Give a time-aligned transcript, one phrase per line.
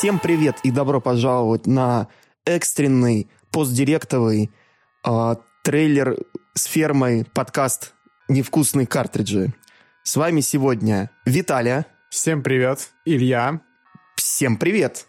[0.00, 2.08] Всем привет и добро пожаловать на
[2.46, 4.50] экстренный постдиректовый
[5.04, 6.16] э, трейлер
[6.54, 7.92] с фермой подкаст
[8.26, 9.52] «Невкусные картриджи».
[10.02, 11.84] С вами сегодня Виталия.
[12.08, 12.92] Всем привет.
[13.04, 13.60] Илья.
[14.16, 15.06] Всем привет.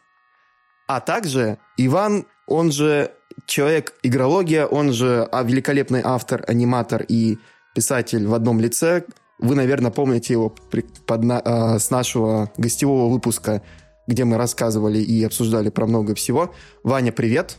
[0.90, 3.14] А также Иван, он же
[3.46, 7.38] человек-игрология, он же а, великолепный автор, аниматор и
[7.74, 9.06] писатель в одном лице.
[9.40, 13.62] Вы, наверное, помните его при, под, э, с нашего гостевого выпуска,
[14.08, 16.54] где мы рассказывали и обсуждали про много всего.
[16.84, 17.58] Ваня, привет.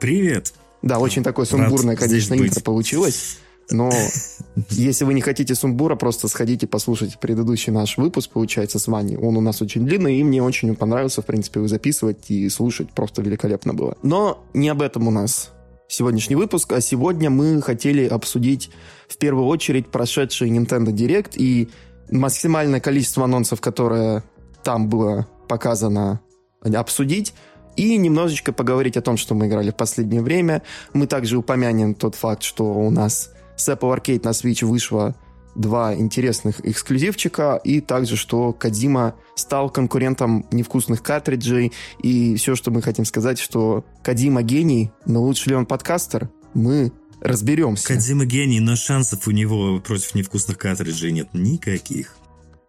[0.00, 0.52] Привет.
[0.82, 3.38] Да, очень такое сумбурное, конечно, интро получилось.
[3.70, 3.90] Но
[4.70, 9.16] если вы не хотите сумбура, просто сходите, послушайте предыдущий наш выпуск, получается, с Ваней.
[9.16, 12.90] Он у нас очень длинный, и мне очень понравился, в принципе, его записывать и слушать.
[12.92, 13.96] Просто великолепно было.
[14.02, 15.50] Но не об этом у нас
[15.88, 18.70] сегодняшний выпуск, а сегодня мы хотели обсудить
[19.08, 21.70] в первую очередь прошедший Nintendo Direct и
[22.10, 24.24] максимальное количество анонсов, которое
[24.62, 26.20] там было показано,
[26.62, 27.34] обсудить
[27.76, 30.62] и немножечко поговорить о том, что мы играли в последнее время.
[30.92, 35.14] Мы также упомянем тот факт, что у нас с Apple Arcade на Switch вышло
[35.54, 42.80] два интересных эксклюзивчика, и также, что Кадима стал конкурентом невкусных картриджей, и все, что мы
[42.80, 47.88] хотим сказать, что Кадима гений, но лучше ли он подкастер, мы разберемся.
[47.88, 52.16] Кадима гений, но шансов у него против невкусных картриджей нет никаких.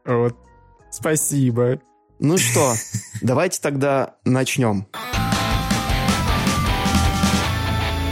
[0.06, 0.36] Вот.
[0.94, 1.80] Спасибо.
[2.20, 2.76] Ну что,
[3.24, 4.86] давайте тогда начнем.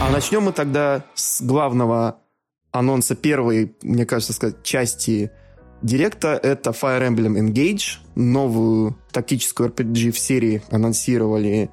[0.00, 2.18] А начнем мы тогда с главного
[2.72, 5.30] анонса первой, мне кажется, сказать, части
[5.80, 6.30] Директа.
[6.42, 7.98] Это Fire Emblem Engage.
[8.16, 11.70] Новую тактическую RPG в серии анонсировали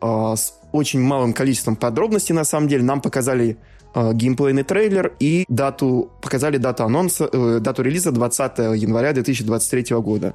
[0.00, 2.84] э, с очень малым количеством подробностей, на самом деле.
[2.84, 3.58] Нам показали
[3.96, 10.34] геймплейный трейлер и дату, показали дату анонса, э, дату релиза 20 января 2023 года.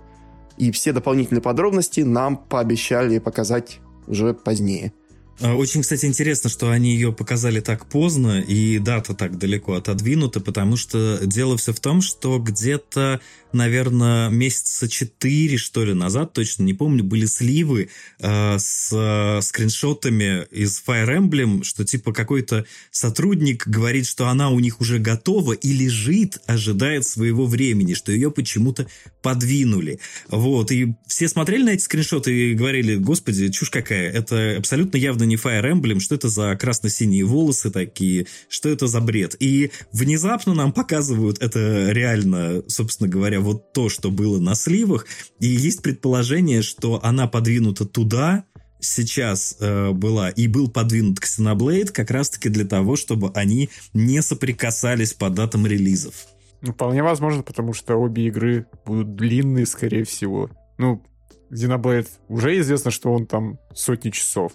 [0.57, 4.93] И все дополнительные подробности нам пообещали показать уже позднее.
[5.41, 10.39] А, очень, кстати, интересно, что они ее показали так поздно, и дата так далеко отодвинута,
[10.39, 13.21] потому что дело все в том, что где-то,
[13.53, 17.89] наверное, месяца четыре, что ли, назад, точно не помню, были сливы
[18.19, 24.59] э, с э, скриншотами из Fire Emblem, что типа какой-то сотрудник говорит, что она у
[24.59, 28.87] них уже готова и лежит, ожидает своего времени, что ее почему-то
[29.21, 29.99] подвинули.
[30.29, 35.23] Вот, и все смотрели на эти скриншоты и говорили, господи, чушь какая, это абсолютно явно
[35.23, 39.35] не Fire Emblem, что это за красно-синие волосы такие, что это за бред.
[39.39, 45.05] И внезапно нам показывают это реально, собственно говоря, вот то, что было на сливах.
[45.39, 48.45] И есть предположение, что она подвинута туда,
[48.79, 55.13] сейчас э, была и был подвинут Xenoblade как раз-таки для того, чтобы они не соприкасались
[55.13, 56.13] по датам релизов.
[56.61, 60.49] Ну, вполне возможно, потому что обе игры будут длинные, скорее всего.
[60.77, 61.03] Ну,
[61.51, 64.53] Xenoblade уже известно, что он там сотни часов.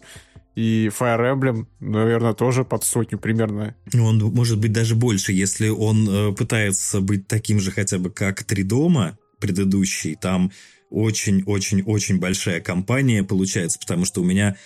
[0.57, 3.77] И Fire Emblem, наверное, тоже под сотню примерно.
[3.93, 8.43] Он может быть даже больше, если он э, пытается быть таким же хотя бы как
[8.43, 10.17] Три дома предыдущий.
[10.17, 10.51] Там
[10.89, 14.57] очень-очень-очень большая компания получается, потому что у меня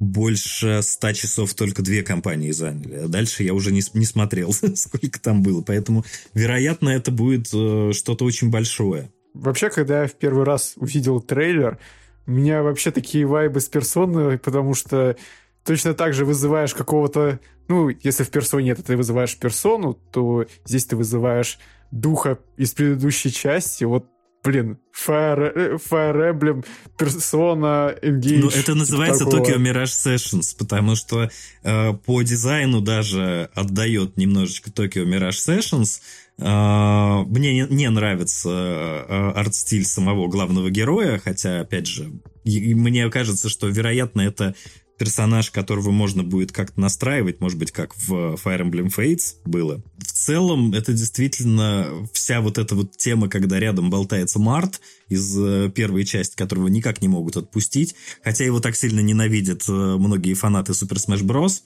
[0.00, 2.94] больше ста часов только две компании заняли.
[3.04, 5.62] А дальше я уже не, не смотрел, сколько там было.
[5.62, 9.12] Поэтому, вероятно, это будет э, что-то очень большое.
[9.32, 11.78] Вообще, когда я в первый раз увидел трейлер,
[12.26, 15.16] у меня вообще такие вайбы с персоной, потому что
[15.64, 17.40] точно так же вызываешь какого-то...
[17.68, 21.58] Ну, если в персоне это ты вызываешь персону, то здесь ты вызываешь
[21.90, 23.84] духа из предыдущей части.
[23.84, 24.06] Вот
[24.46, 26.64] блин, Fire, Fire Emblem,
[26.96, 28.38] Persona, Engage.
[28.38, 31.28] Ну, это называется типа Tokyo Mirage Sessions, потому что
[31.64, 36.00] э, по дизайну даже отдает немножечко Tokyo Mirage Sessions.
[36.38, 42.10] Э, мне не, нравится э, арт-стиль самого главного героя, хотя, опять же,
[42.44, 44.54] мне кажется, что, вероятно, это
[44.98, 49.82] персонаж, которого можно будет как-то настраивать, может быть, как в Fire Emblem Fates было.
[49.98, 55.70] В целом, это действительно вся вот эта вот тема, когда рядом болтается Март из э,
[55.74, 60.72] первой части, которого никак не могут отпустить, хотя его так сильно ненавидят э, многие фанаты
[60.72, 61.62] Super Smash Bros.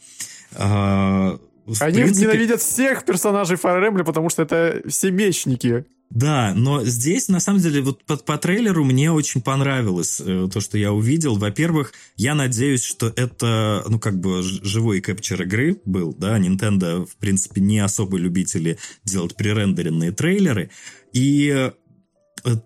[1.81, 2.27] Они принципе...
[2.27, 5.85] ненавидят всех персонажей Fire Emblem, потому что это все мечники.
[6.11, 10.61] Да, но здесь, на самом деле, вот по, по трейлеру мне очень понравилось э, то,
[10.61, 11.37] что я увидел.
[11.37, 17.17] Во-первых, я надеюсь, что это, ну, как бы живой кэпчер игры был, да, Nintendo, в
[17.17, 20.71] принципе, не особо любители делать пререндеренные трейлеры.
[21.13, 21.71] И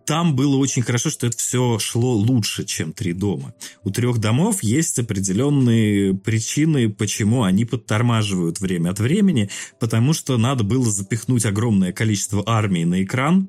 [0.05, 3.55] там было очень хорошо, что это все шло лучше, чем три дома.
[3.83, 9.51] У трех домов есть определенные причины, почему они подтормаживают время от времени,
[9.81, 13.49] потому что надо было запихнуть огромное количество армии на экран,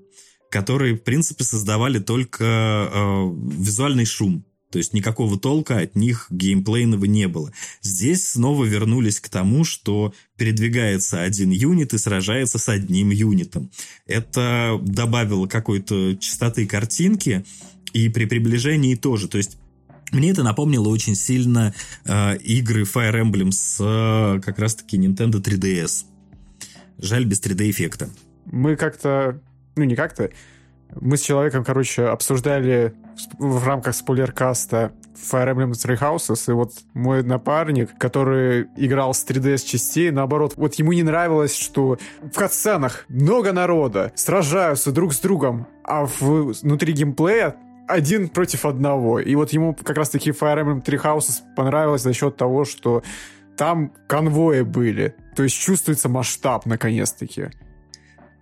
[0.50, 4.46] которые, в принципе, создавали только э, визуальный шум.
[4.76, 7.54] То есть никакого толка от них геймплейного не было.
[7.82, 13.72] Здесь снова вернулись к тому, что передвигается один юнит и сражается с одним юнитом.
[14.06, 17.46] Это добавило какой-то частоты картинки,
[17.94, 19.30] и при приближении тоже.
[19.30, 19.58] То есть
[20.12, 21.74] мне это напомнило очень сильно
[22.04, 26.04] э, игры Fire Emblem с э, как раз-таки Nintendo 3DS.
[26.98, 28.10] Жаль, без 3D-эффекта.
[28.44, 29.40] Мы как-то,
[29.78, 30.32] ну не как-то,
[31.00, 32.94] мы с человеком, короче, обсуждали
[33.38, 39.66] в рамках спойлеркаста Fire Emblem Three Houses, и вот мой напарник, который играл с 3DS
[39.66, 45.68] частей, наоборот, вот ему не нравилось, что в катсценах много народа, сражаются друг с другом,
[45.84, 47.56] а внутри геймплея
[47.88, 49.20] один против одного.
[49.20, 53.04] И вот ему как раз-таки Fire Emblem Three Houses понравилось за счет того, что
[53.58, 55.16] там конвои были.
[55.36, 57.52] То есть чувствуется масштаб, наконец-таки.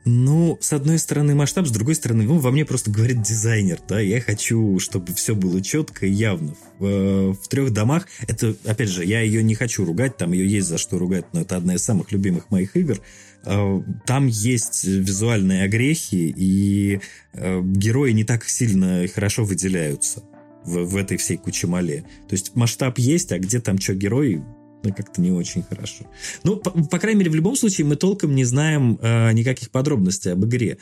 [0.06, 4.02] Ну, с одной стороны масштаб, с другой стороны, ну, во мне просто говорит дизайнер, да,
[4.02, 6.56] я хочу, чтобы все было четко и явно.
[6.78, 10.46] В, э, в трех домах, это, опять же, я ее не хочу ругать, там ее
[10.46, 13.00] есть за что ругать, но это одна из самых любимых моих игр.
[13.46, 17.00] Э, там есть визуальные огрехи, и
[17.32, 20.22] э, герои не так сильно и хорошо выделяются
[20.66, 22.02] в, в этой всей кучемале.
[22.28, 24.44] То есть масштаб есть, а где там что герой,
[24.84, 26.06] ну, как-то не очень хорошо.
[26.44, 30.34] Ну, по, по крайней мере, в любом случае мы толком не знаем э, никаких подробностей
[30.34, 30.78] об игре.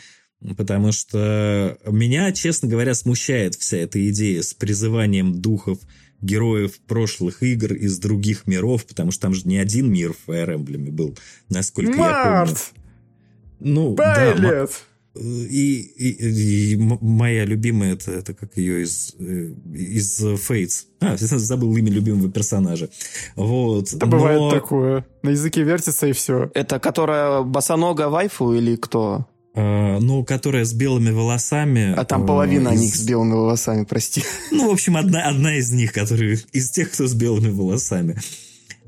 [0.57, 5.77] Потому что меня, честно говоря, смущает вся эта идея с призыванием духов
[6.19, 10.56] героев прошлых игр из других миров, потому что там же не один мир в Fire
[10.56, 11.18] Emblem был,
[11.50, 12.25] насколько Март!
[12.25, 12.57] я помню.
[13.59, 14.42] Ну, Байлет!
[14.42, 14.68] да,
[15.13, 20.85] и, и, и моя любимая, это, это как ее из, э, из Fates.
[21.01, 22.89] А, забыл имя любимого персонажа.
[23.35, 23.93] Вот.
[23.93, 24.11] Это но...
[24.11, 25.05] бывает такое.
[25.21, 26.49] На языке вертится и все.
[26.53, 29.27] Это которая босонога вайфу или кто?
[29.53, 31.93] Uh, ну, которая с белыми волосами.
[31.93, 32.81] А там половина uh, из...
[32.81, 34.23] них с белыми волосами, прости.
[34.51, 38.17] Ну, в общем, одна, одна из них, которая из тех, кто с белыми волосами.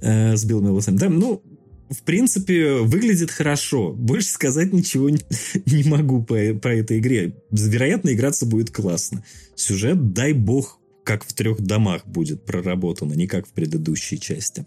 [0.01, 0.95] Uh, с белыми волосами.
[0.95, 1.43] Да, ну,
[1.89, 3.91] в принципе, выглядит хорошо.
[3.91, 5.19] Больше сказать ничего не,
[5.65, 7.35] не могу по, по этой игре.
[7.51, 9.24] Вероятно, играться будет классно.
[9.56, 14.65] Сюжет, дай бог, как в трех домах будет проработан, а не как в предыдущей части.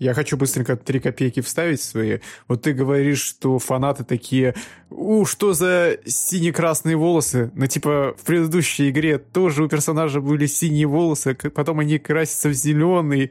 [0.00, 2.20] Я хочу быстренько три копейки вставить свои.
[2.48, 4.54] Вот ты говоришь, что фанаты такие,
[4.88, 7.52] у, что за сине-красные волосы?
[7.54, 12.54] Ну, типа, в предыдущей игре тоже у персонажа были синие волосы, потом они красятся в
[12.54, 13.30] зеленый, а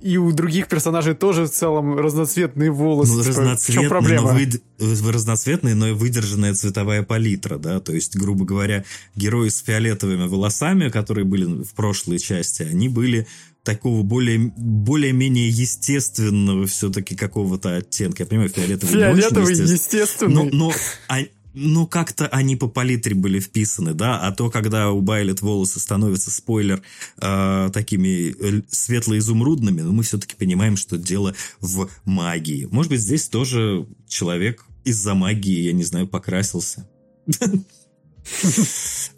[0.00, 3.12] и у других персонажей тоже в целом разноцветные волосы.
[3.12, 4.32] Ну, типа, в чем проблема?
[4.32, 4.38] Но
[4.78, 10.26] вы, разноцветные, но и выдержанная цветовая палитра, да, то есть, грубо говоря, герои с фиолетовыми
[10.26, 13.26] волосами, которые были в прошлой части, они были
[13.62, 18.22] такого более, более-менее естественного все-таки какого-то оттенка.
[18.22, 20.34] Я понимаю, фиолетовый, фиолетовый не очень естественный.
[20.34, 20.72] Но, но
[21.08, 21.18] а,
[21.54, 26.30] ну, как-то они по палитре были вписаны, да, а то, когда у Байлет волосы становятся,
[26.30, 26.82] спойлер,
[27.20, 32.68] э, такими э, светло-изумрудными, ну, мы все-таки понимаем, что дело в магии.
[32.70, 36.88] Может быть, здесь тоже человек из-за магии, я не знаю, покрасился.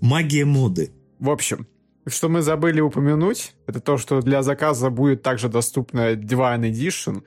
[0.00, 0.92] Магия моды.
[1.18, 1.66] В общем,
[2.06, 7.22] что мы забыли упомянуть, это то, что для заказа будет также доступна Divine Edition,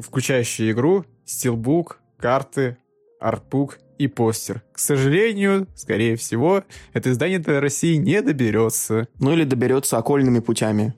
[0.00, 2.76] включающая игру, стилбук, карты,
[3.20, 4.62] артбук и постер.
[4.72, 9.06] К сожалению, скорее всего, это издание до России не доберется.
[9.18, 10.94] Ну или доберется окольными путями.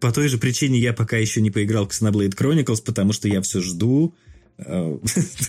[0.00, 3.40] По той же причине я пока еще не поиграл в Xenoblade Chronicles, потому что я
[3.40, 4.14] все жду
[4.58, 4.98] э,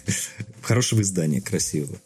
[0.61, 1.97] хорошего издания, красивого.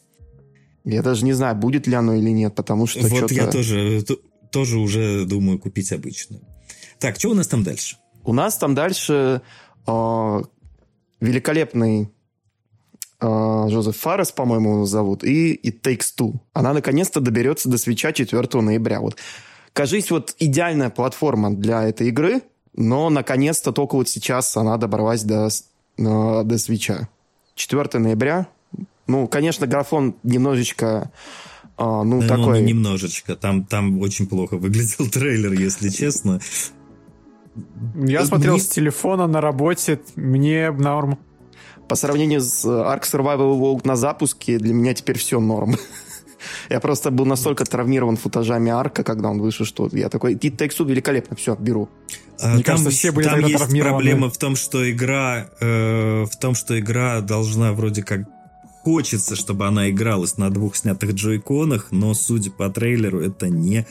[0.86, 4.04] Я даже не знаю, будет ли оно или нет, потому что Вот я тоже,
[4.52, 6.42] тоже уже думаю купить обычную.
[7.00, 7.98] Так, что у нас там дальше?
[8.24, 9.42] У нас там дальше
[9.88, 10.42] э,
[11.22, 12.13] великолепный
[13.24, 16.34] Жозеф Фарес, по-моему, зовут, и It Takes Two.
[16.54, 19.00] Она наконец-то доберется до свеча 4 ноября.
[19.00, 19.18] Вот,
[19.74, 22.42] кажись, вот идеальная платформа для этой игры,
[22.76, 25.50] но наконец-то только вот сейчас она добралась до,
[25.98, 27.08] до свеча.
[27.56, 28.48] 4 ноября.
[29.08, 31.12] Ну, конечно, графон немножечко
[31.78, 32.62] а, ну, да, такой...
[32.62, 33.36] Ну, немножечко.
[33.36, 36.40] Там, там очень плохо выглядел трейлер, если честно.
[37.96, 41.20] Я смотрел с телефона на работе, мне норм
[41.88, 45.76] по сравнению с э, Ark Survival Evolved на запуске, для меня теперь все норм.
[46.70, 50.86] Я просто был настолько травмирован футажами арка, когда он вышел, что я такой, Takes Two
[50.86, 51.90] великолепно, все, беру.
[52.40, 56.36] А, Мне там, кажется, все были там есть проблема в том, что игра, э, в
[56.38, 58.28] том, что игра должна вроде как
[58.84, 63.88] хочется, чтобы она игралась на двух снятых джойконах, но судя по трейлеру, это не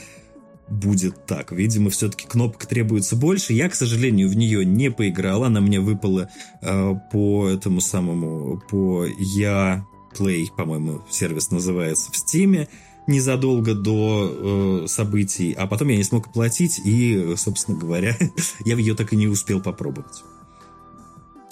[0.72, 1.52] будет так.
[1.52, 3.52] Видимо, все-таки кнопок требуется больше.
[3.52, 5.44] Я, к сожалению, в нее не поиграл.
[5.44, 6.28] Она мне выпала
[6.60, 9.86] э, по этому самому, по я
[10.16, 12.68] Play, по-моему, сервис называется в Стиме.
[13.06, 18.16] незадолго до э, событий, а потом я не смог оплатить, и, собственно говоря,
[18.64, 20.22] я ее так и не успел попробовать.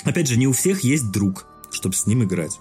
[0.05, 2.61] Опять же, не у всех есть друг, чтобы с ним играть.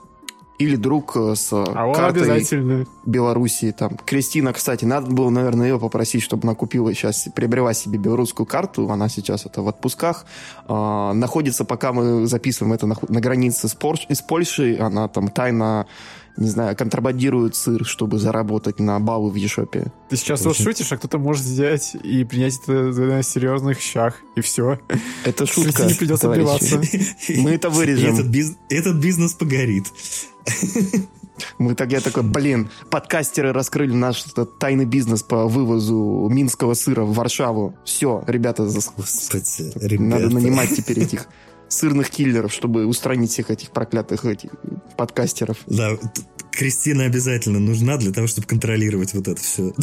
[0.60, 2.86] Или друг э, с а картой обязательно.
[3.06, 3.72] Белоруссии.
[3.72, 3.98] Там.
[4.06, 8.90] Кристина, кстати, надо было, наверное, ее попросить, чтобы она купила сейчас, приобрела себе белорусскую карту.
[8.92, 10.26] Она сейчас это в отпусках.
[10.68, 14.76] А, находится, пока мы записываем это на, на границе с, Порш, с Польшей.
[14.76, 15.88] Она там тайно
[16.40, 19.92] не знаю, контрабандируют сыр, чтобы заработать на баллы в Ешопе.
[20.10, 24.42] Ты сейчас вот шутишь, а кто-то может взять и принять это на серьезных щах, и
[24.42, 24.80] все.
[25.26, 26.82] Это шутка, не придется отбиваться.
[27.36, 28.32] Мы это вырежем.
[28.70, 29.88] Этот бизнес погорит.
[31.58, 34.26] Мы так, я такой, блин, подкастеры раскрыли наш
[34.60, 37.78] тайный бизнес по вывозу минского сыра в Варшаву.
[37.86, 40.04] Все, ребята, Господи, ребята.
[40.04, 41.28] надо нанимать теперь этих
[41.70, 44.52] сырных киллеров, чтобы устранить всех этих проклятых этих
[44.98, 45.58] подкастеров.
[45.68, 45.92] Да,
[46.52, 49.74] Кристина обязательно нужна для того, чтобы контролировать вот это все.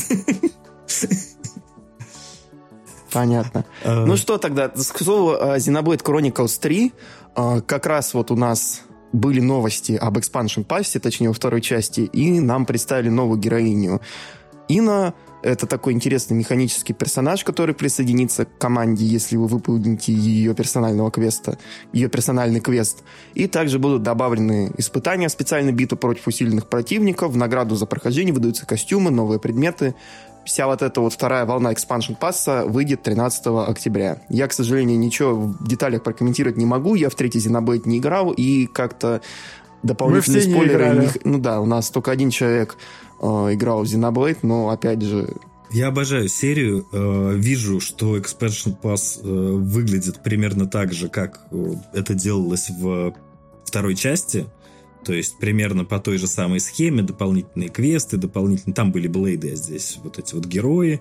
[3.13, 3.65] Понятно.
[3.83, 4.05] А...
[4.05, 6.93] Ну что тогда, к слову, Xenoblade Chronicles 3,
[7.35, 8.83] а, как раз вот у нас
[9.17, 14.01] были новости об Expansion Pass, точнее, во второй части, и нам представили новую героиню.
[14.69, 21.11] Ина это такой интересный механический персонаж, который присоединится к команде, если вы выполните ее персонального
[21.11, 21.57] квеста,
[21.93, 23.05] ее персональный квест.
[23.35, 28.67] И также будут добавлены испытания, специальной битвы против усиленных противников, в награду за прохождение выдаются
[28.67, 29.95] костюмы, новые предметы.
[30.47, 34.23] Вся вот эта вот вторая волна expansion пасса выйдет 13 октября.
[34.29, 36.95] Я, к сожалению, ничего в деталях прокомментировать не могу.
[36.95, 39.21] Я в третий Xenoblade не играл, и как-то
[39.83, 41.01] дополнительные спойлеры...
[41.01, 42.77] Не, ну да, у нас только один человек
[43.21, 45.35] э, играл в Xenoblade, но опять же...
[45.73, 46.87] Я обожаю серию.
[46.93, 53.15] Э, вижу, что Expansion Pass э, выглядит примерно так же, как э, это делалось в
[53.65, 54.47] второй части.
[55.07, 58.75] То есть примерно по той же самой схеме, дополнительные квесты, дополнительные...
[58.75, 61.01] Там были блейды, а здесь вот эти вот герои.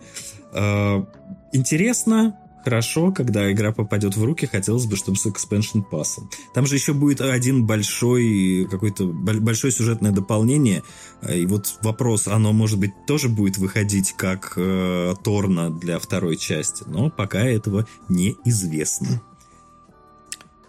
[0.54, 1.04] Э,
[1.52, 6.30] интересно, хорошо, когда игра попадет в руки, хотелось бы, чтобы с expansion пассом.
[6.54, 10.84] Там же еще будет один большой, какой-то большое сюжетное дополнение.
[11.28, 16.84] И вот вопрос, оно, может быть, тоже будет выходить как э, Торна для второй части,
[16.86, 19.24] но пока этого неизвестно.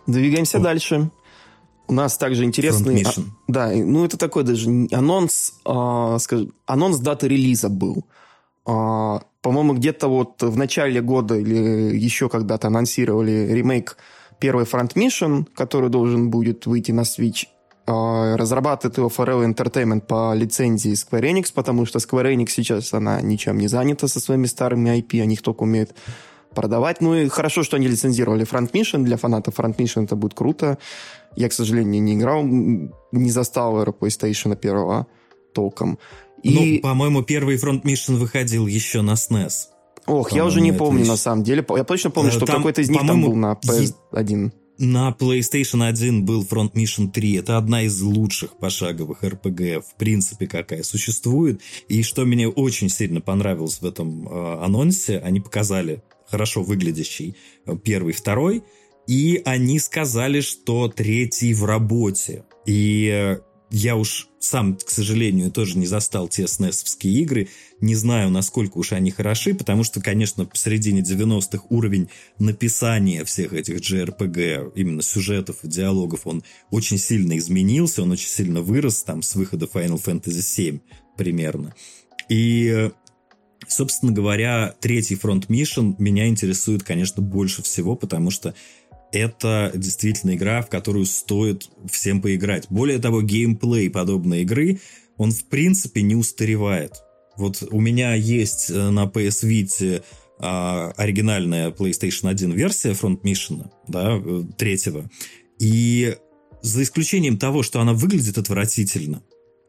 [0.07, 0.61] Двигаемся О.
[0.63, 1.11] дальше.
[1.89, 3.05] У нас также интересный...
[3.05, 3.11] А,
[3.49, 8.05] да, ну это такой даже анонс, а, скажем, анонс даты релиза был.
[8.67, 13.97] А, по-моему, где-то вот в начале года или еще когда-то анонсировали ремейк
[14.41, 17.47] первый Front Mission, который должен будет выйти на Switch.
[17.87, 23.21] А, разрабатывает его Forever Entertainment по лицензии Square Enix, потому что Square Enix сейчас она
[23.21, 25.95] ничем не занята со своими старыми IP, они их только умеют
[26.57, 27.01] продавать.
[27.01, 29.05] Ну и хорошо, что они лицензировали Front Mission.
[29.05, 30.79] Для фанатов Front Mission это будет круто.
[31.37, 35.07] Я, к сожалению, не играл, не застал эру PlayStation первого
[35.53, 35.99] толком.
[36.43, 36.55] И...
[36.55, 39.53] Ну, по-моему, первый Front Mission выходил еще на SNES.
[40.07, 41.09] Ох, я уже не помню, вещь.
[41.09, 41.65] на самом деле.
[41.77, 44.53] Я точно помню, что там, какой-то из них там был на PS1.
[44.79, 47.37] На PlayStation 1 был Front Mission 3.
[47.37, 51.63] Это одна из лучших пошаговых RPG, в принципе, какая существует.
[51.89, 57.77] И что мне очень сильно понравилось в этом э, анонсе, они показали хорошо выглядящий э,
[57.83, 58.65] первый, второй,
[59.07, 62.45] и они сказали, что третий в работе.
[62.67, 63.39] И э,
[63.71, 67.49] я уж сам, к сожалению, тоже не застал те snes игры,
[67.81, 72.09] не знаю, насколько уж они хороши, потому что, конечно, в середине 90-х уровень
[72.39, 78.61] написания всех этих JRPG, именно сюжетов и диалогов, он очень сильно изменился, он очень сильно
[78.61, 80.81] вырос там с выхода Final Fantasy VII
[81.17, 81.75] примерно.
[82.29, 82.91] И
[83.69, 88.55] Собственно говоря, третий фронт Mission меня интересует, конечно, больше всего, потому что
[89.17, 92.67] это действительно игра, в которую стоит всем поиграть.
[92.71, 94.81] Более того, геймплей подобной игры,
[95.17, 97.03] он в принципе не устаревает.
[97.37, 100.03] Вот у меня есть э, на PS Vita
[100.39, 105.09] а, оригинальная PlayStation 1 версия Front Mission, да, э, третьего.
[105.59, 106.17] И
[106.63, 109.23] за исключением того, что она выглядит отвратительно,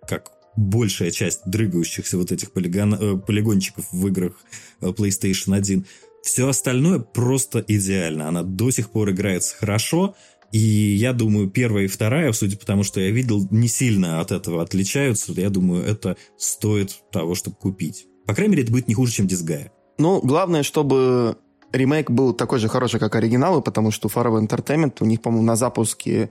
[0.07, 4.33] как большая часть дрыгающихся вот этих полигон, э, полигончиков в играх
[4.81, 5.85] PlayStation 1,
[6.27, 8.27] все остальное просто идеально.
[8.27, 10.13] Она до сих пор играется хорошо.
[10.51, 14.33] И я думаю, первая и вторая, судя по тому, что я видел, не сильно от
[14.33, 15.31] этого отличаются.
[15.31, 18.07] Я думаю, это стоит того, чтобы купить.
[18.25, 19.71] По крайней мере, это будет не хуже, чем Disgaea.
[19.97, 21.37] Ну, главное, чтобы
[21.71, 25.55] ремейк был такой же хороший, как оригиналы, потому что Forever Entertainment, у них, по-моему, на
[25.55, 26.29] запуске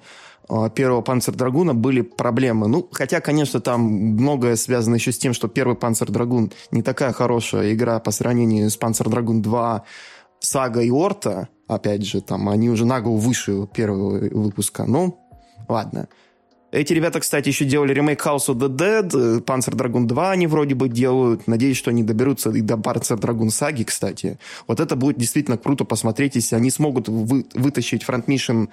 [0.48, 2.68] а, первого Панцер-Драгуна были проблемы.
[2.68, 7.72] Ну, хотя, конечно, там многое связано еще с тем, что первый Панцер-Драгун не такая хорошая
[7.74, 9.84] игра по сравнению с Панцер-Драгун 2,
[10.40, 11.48] Сага и Орта.
[11.66, 14.84] Опять же, там они уже на голову выше первого выпуска.
[14.84, 15.18] Ну,
[15.68, 16.08] ладно.
[16.72, 20.46] Эти ребята, кстати, еще делали ремейк House of the Dead, э, Panzer Dragoon 2 они
[20.46, 21.46] вроде бы делают.
[21.46, 24.38] Надеюсь, что они доберутся и до Panzer Dragoon саги, кстати.
[24.66, 28.68] Вот это будет действительно круто посмотреть, если они смогут вы, вытащить Front Mission э,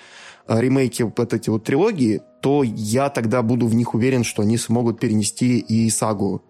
[0.47, 5.00] ремейки вот эти вот трилогии, то я тогда буду в них уверен, что они смогут
[5.00, 6.43] перенести и сагу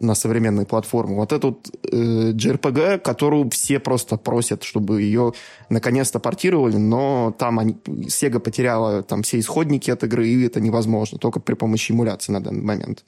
[0.00, 1.16] на современные платформы.
[1.16, 5.32] Вот этот э, JRPG, которую все просто просят, чтобы ее
[5.70, 7.76] наконец-то портировали, но там они,
[8.06, 12.40] Sega потеряла там все исходники от игры, и это невозможно, только при помощи эмуляции на
[12.40, 13.04] данный момент.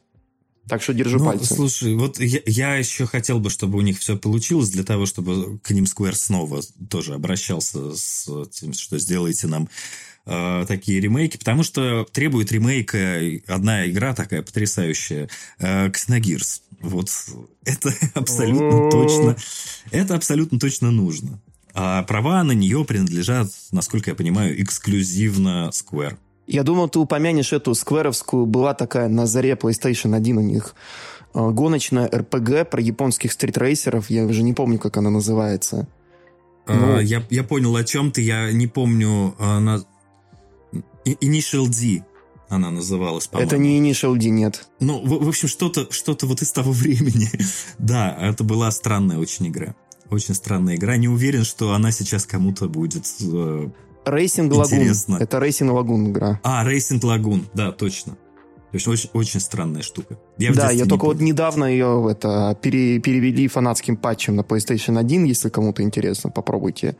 [0.68, 1.54] Так что держу ну, пальцы.
[1.54, 5.58] Слушай, вот я, я еще хотел бы, чтобы у них все получилось, для того, чтобы
[5.58, 9.68] к ним Square снова тоже обращался с тем, что сделайте нам
[10.26, 15.90] э, такие ремейки, потому что требует ремейка одна игра такая потрясающая, э.
[16.80, 17.10] Вот
[17.64, 19.36] это абсолютно точно,
[19.90, 21.40] это абсолютно точно нужно.
[21.74, 26.16] А права на нее принадлежат, насколько я понимаю, эксклюзивно Square.
[26.46, 30.74] Я думал, ты упомянешь эту скверовскую, была такая на заре PlayStation 1 у них
[31.32, 34.10] э, гоночная RPG про японских стритрейсеров.
[34.10, 35.86] Я уже не помню, как она называется.
[36.66, 38.22] А, ну, я, я понял, о чем ты.
[38.22, 39.34] Я не помню.
[39.38, 39.84] Она...
[41.04, 42.04] Initial D
[42.50, 43.48] она называлась, по-моему.
[43.48, 44.68] Это не Initial D, нет.
[44.80, 47.30] Ну, в, в общем, что-то что вот из того времени.
[47.78, 49.76] да, это была странная очень игра.
[50.10, 50.96] Очень странная игра.
[50.96, 53.68] Не уверен, что она сейчас кому-то будет э,
[54.04, 55.16] Racing Lagoon.
[55.20, 56.40] Это Racing Lagoon игра.
[56.42, 58.14] А, Racing Lagoon, да, точно.
[58.14, 60.18] То есть очень, очень странная штука.
[60.36, 61.18] Я да, я только помню.
[61.18, 66.96] вот недавно ее это, пере, перевели фанатским патчем на PlayStation 1, если кому-то интересно, попробуйте.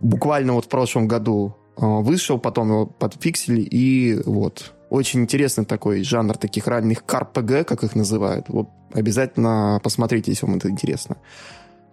[0.00, 4.72] Буквально вот в прошлом году вышел, потом его подфиксили, и вот.
[4.88, 8.48] Очень интересный такой жанр таких ранних КРПГ, как их называют.
[8.48, 11.16] Вот обязательно посмотрите, если вам это интересно.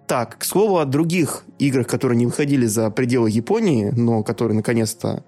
[0.05, 5.23] Так, к слову о других играх, которые не выходили за пределы Японии, но которые наконец-то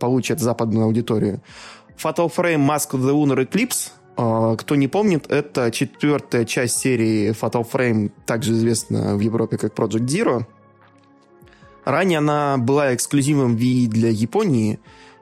[0.00, 1.40] получат западную аудиторию.
[2.02, 3.90] Fatal Frame Mask of the Lunar Eclipse.
[4.16, 9.74] А, кто не помнит, это четвертая часть серии Fatal Frame, также известна в Европе как
[9.74, 10.46] Project Zero.
[11.84, 14.80] Ранее она была эксклюзивом Wii для Японии,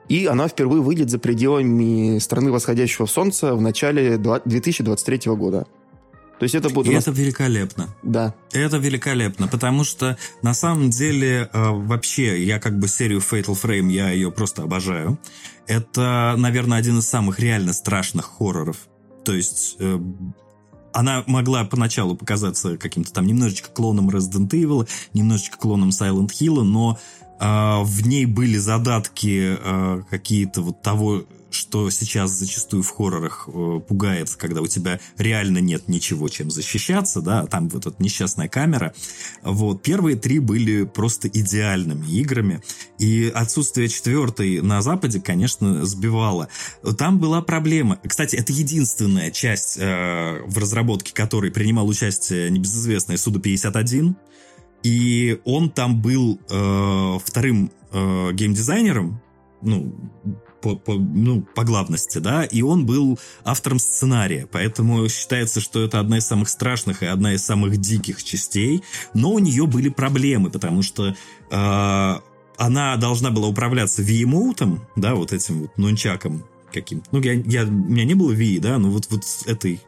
[0.09, 5.67] и она впервые выйдет за пределами страны восходящего солнца в начале 2023 года.
[6.39, 6.93] То есть это будет...
[6.93, 7.95] Это великолепно.
[8.03, 8.35] Да.
[8.51, 13.93] Это великолепно, потому что на самом деле э, вообще я как бы серию Fatal Frame,
[13.93, 15.21] я ее просто обожаю.
[15.69, 18.77] Это, наверное, один из самых реально страшных хорроров.
[19.25, 20.01] То есть э,
[20.93, 26.99] она могла поначалу показаться каким-то там немножечко клоном Resident Evil, немножечко клоном Silent Hill, но
[27.41, 33.81] э, в ней были задатки э, какие-то вот того, что сейчас зачастую в хоррорах э,
[33.87, 38.95] пугает, когда у тебя реально нет ничего, чем защищаться, да, там вот эта несчастная камера.
[39.43, 42.63] Вот, первые три были просто идеальными играми,
[42.99, 46.49] и отсутствие четвертой на Западе, конечно, сбивало.
[46.99, 47.99] Там была проблема.
[48.07, 54.15] Кстати, это единственная часть э, в разработке которой принимал участие небезызвестный Суда-51,
[54.83, 59.21] и он там был э, вторым э, геймдизайнером,
[59.63, 59.95] ну,
[60.63, 66.01] по, по, ну, по главности, да, и он был автором сценария, поэтому считается, что это
[66.01, 70.51] одна из самых страшных и одна из самых диких частей, но у нее были проблемы,
[70.51, 71.15] потому что
[71.51, 72.15] э,
[72.57, 77.09] она должна была управляться V-эмоутом, да, вот этим вот нунчаком каким-то.
[77.13, 79.81] Ну, я, я, у меня не было V, да, но вот, вот этой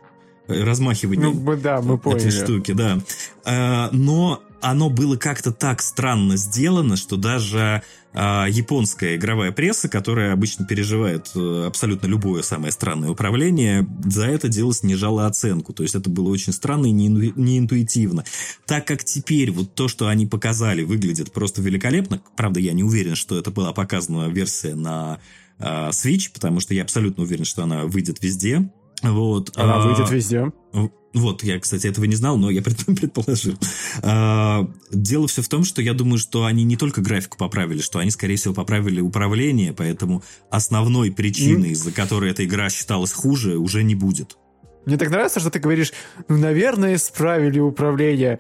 [0.49, 2.29] э, размахивания ну, да, мы поняли.
[2.29, 2.99] этой штуки, да.
[3.45, 7.83] Э, но оно было как-то так странно сделано, что даже
[8.15, 14.49] э, японская игровая пресса, которая обычно переживает э, абсолютно любое самое странное управление, за это
[14.49, 15.75] дело снижала оценку.
[15.75, 18.25] То есть это было очень странно и неинтуитивно.
[18.65, 23.17] Так как теперь вот то, что они показали, выглядит просто великолепно, правда, я не уверен,
[23.17, 25.19] что это была показана версия на
[25.59, 28.71] э, Switch, потому что я абсолютно уверен, что она выйдет везде.
[29.03, 29.53] Вот.
[29.57, 30.51] Она а, выйдет везде.
[31.15, 33.57] Вот, я, кстати, этого не знал, но я предположил.
[34.03, 38.01] А, дело все в том, что я думаю, что они не только графику поправили, что
[38.01, 43.85] они, скорее всего, поправили управление, поэтому основной причиной, из-за которой эта игра считалась хуже, уже
[43.85, 44.37] не будет.
[44.87, 45.93] Мне так нравится, что ты говоришь,
[46.29, 48.39] ну, наверное, исправили управление.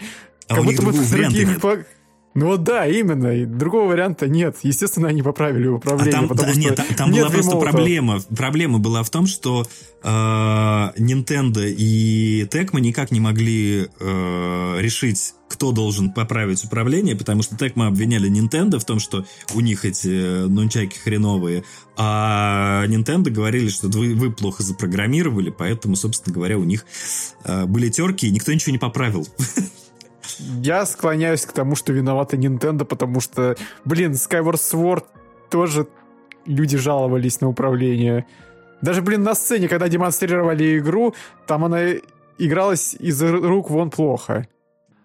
[0.48, 1.48] А как будто бы в других...
[1.48, 1.87] Нет.
[2.35, 3.47] Ну вот да, именно.
[3.47, 4.57] Другого варианта нет.
[4.62, 6.14] Естественно, они поправили управление.
[6.14, 8.20] А там, потому да, нет, там, там нет была просто проблема.
[8.37, 9.64] Проблема была в том, что
[10.03, 17.55] э, Nintendo и Tecmo никак не могли э, решить, кто должен поправить управление, потому что
[17.55, 21.62] Tecmo обвиняли Nintendo в том, что у них эти нунчаки хреновые,
[21.97, 26.85] а Nintendo говорили, что вы, вы плохо запрограммировали, поэтому, собственно говоря, у них
[27.44, 29.29] э, были терки, и никто ничего не поправил.
[30.38, 35.04] Я склоняюсь к тому, что виновата Nintendo, потому что, блин, Skyward Sword
[35.50, 35.87] тоже
[36.46, 38.26] люди жаловались на управление.
[38.82, 41.14] Даже, блин, на сцене, когда демонстрировали игру,
[41.46, 41.80] там она
[42.38, 44.46] игралась из рук вон плохо.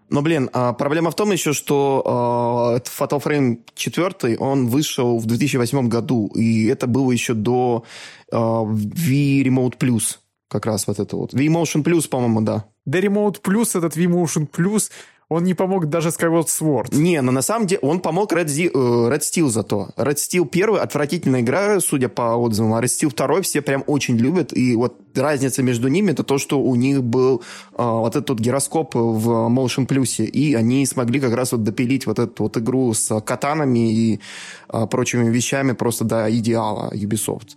[0.09, 5.25] Но, блин, а, проблема в том еще, что э, Fatal Frame 4, он вышел в
[5.25, 7.83] 2008 году, и это было еще до
[8.31, 11.33] э, V-Remote Plus, как раз вот это вот.
[11.33, 12.65] V-Motion Plus, по-моему, да.
[12.89, 14.89] Да, Remote Plus, этот V-Motion Plus,
[15.29, 16.95] он не помог даже Skyward Sword.
[16.95, 19.89] Не, но на самом деле он помог Red, Z, э, Red Steel зато.
[19.95, 24.17] Red Steel первый отвратительная игра, судя по отзывам, а Red Steel второй все прям очень
[24.17, 24.57] любят.
[24.57, 27.43] И вот разница между ними это то, что у них был
[27.77, 32.17] э, вот этот гироскоп в Motion Plus, и они смогли как раз вот допилить вот
[32.17, 34.19] эту вот игру с катанами и
[34.73, 37.49] э, прочими вещами просто до идеала Ubisoft.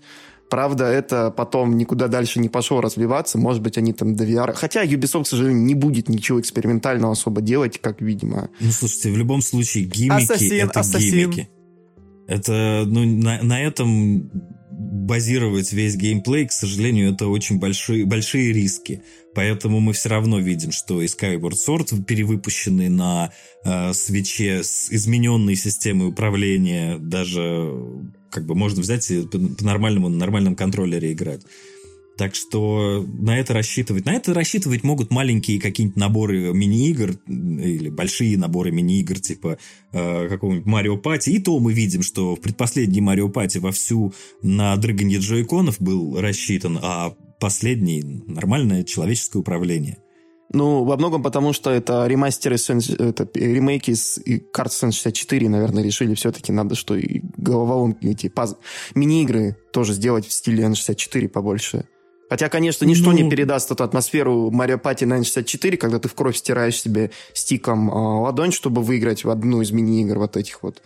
[0.52, 3.38] Правда, это потом никуда дальше не пошло развиваться.
[3.38, 4.52] Может быть, они там до VR...
[4.52, 8.50] Хотя Ubisoft, к сожалению, не будет ничего экспериментального особо делать, как видимо.
[8.60, 11.10] Ну, слушайте, в любом случае, гиммики Ассасин, это Ассасин.
[11.10, 11.48] гиммики.
[12.28, 14.30] Это, ну, на, на этом
[14.70, 19.02] базировать весь геймплей, к сожалению, это очень большие, большие риски.
[19.34, 23.32] Поэтому мы все равно видим, что и Skyward Sword, перевыпущенный на
[23.64, 27.72] э, свече с измененной системой управления, даже
[28.32, 31.42] как бы можно взять и по-нормальному на нормальном контроллере играть.
[32.16, 34.04] Так что на это рассчитывать.
[34.04, 39.58] На это рассчитывать могут маленькие какие-нибудь наборы мини-игр или большие наборы мини-игр типа
[39.92, 41.30] э, какого-нибудь Марио Пати.
[41.30, 46.78] И то мы видим, что в предпоследний Марио Пати вовсю на дрыганье джойконов был рассчитан,
[46.82, 49.98] а последний нормальное человеческое управление.
[50.52, 54.20] Ну, во многом потому, что это ремастеры, это ремейки с
[54.52, 58.56] карт Sen 64, наверное, решили все-таки надо, что и головоломки, эти паз...
[58.94, 61.86] мини-игры тоже сделать в стиле N64 побольше.
[62.28, 63.18] Хотя, конечно, ничто ну...
[63.18, 67.90] не передаст эту атмосферу Марио Пати на N64, когда ты в кровь стираешь себе стиком
[67.90, 70.82] э, ладонь, чтобы выиграть в одну из мини-игр вот этих вот.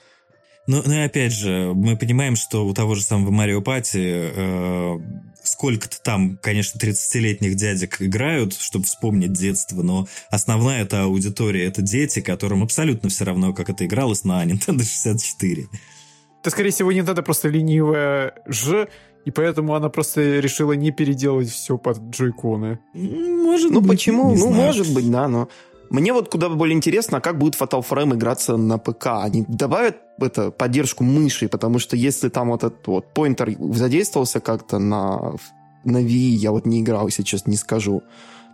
[0.67, 4.99] Ну, ну и опять же, мы понимаем, что у того же самого Марио Пати э,
[5.47, 12.21] сколько-то там, конечно, 30-летних дядек играют, чтобы вспомнить детство, но основная эта аудитория— это дети,
[12.21, 15.67] которым абсолютно все равно, как это игралось на Nintendo 64.
[16.41, 18.89] Это, скорее всего, Nintendo просто ленивая ж,
[19.25, 22.79] и поэтому она просто решила не переделать все под джойконы.
[22.95, 23.91] Может ну, быть.
[23.91, 24.31] почему?
[24.31, 24.67] Не ну, знаю.
[24.67, 25.49] может быть, да, но...
[25.91, 29.07] Мне вот куда более интересно, а как будет Fatal Frame играться на ПК.
[29.23, 34.79] Они добавят это, поддержку мыши, потому что если там вот этот вот поинтер задействовался как-то
[34.79, 35.35] на,
[35.85, 38.03] на Wii, я вот не играл, сейчас не скажу,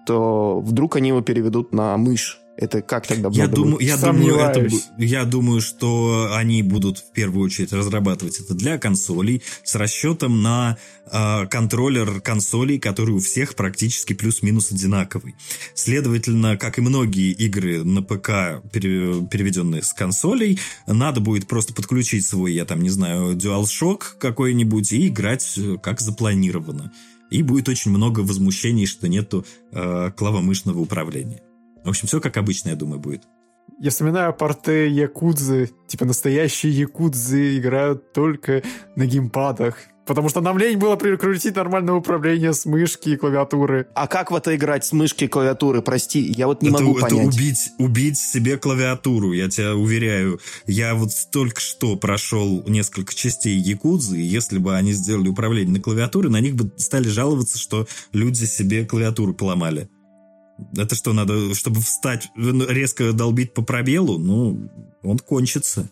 [0.07, 2.42] то вдруг они его переведут на мышь.
[2.63, 7.47] Это как тогда я думаю, я думаю, это, я думаю, что они будут в первую
[7.47, 10.79] очередь разрабатывать это для консолей с расчетом на
[11.11, 15.35] э, контроллер консолей, который у всех практически плюс-минус одинаковый.
[15.75, 22.53] Следовательно, как и многие игры на ПК, переведенные с консолей, надо будет просто подключить свой,
[22.53, 26.93] я там не знаю, DualShock какой-нибудь и играть э, как запланировано.
[27.29, 31.43] И будет очень много возмущений, что нету э, клавомышного управления.
[31.85, 33.23] В общем, все как обычно, я думаю, будет.
[33.79, 35.71] Я вспоминаю порты Якудзы.
[35.89, 38.63] Типа настоящие Якудзы играют только
[38.97, 39.77] на геймпадах.
[40.05, 43.87] Потому что нам лень было прикрутить нормальное управление с мышки и клавиатуры.
[43.95, 45.81] А как в это играть с мышки и клавиатуры?
[45.81, 47.35] Прости, я вот не это, могу это понять.
[47.35, 50.41] убить, убить себе клавиатуру, я тебя уверяю.
[50.67, 55.81] Я вот только что прошел несколько частей Якудзы, и если бы они сделали управление на
[55.81, 59.89] клавиатуре, на них бы стали жаловаться, что люди себе клавиатуру поломали.
[60.77, 64.19] Это что, надо, чтобы встать, резко долбить по пробелу?
[64.19, 64.71] Ну,
[65.03, 65.91] он кончится.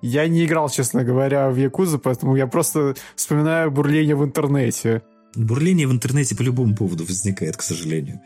[0.00, 5.02] Я не играл, честно говоря, в Якузу, поэтому я просто вспоминаю бурление в интернете.
[5.34, 8.20] Бурление в интернете по любому поводу возникает, к сожалению.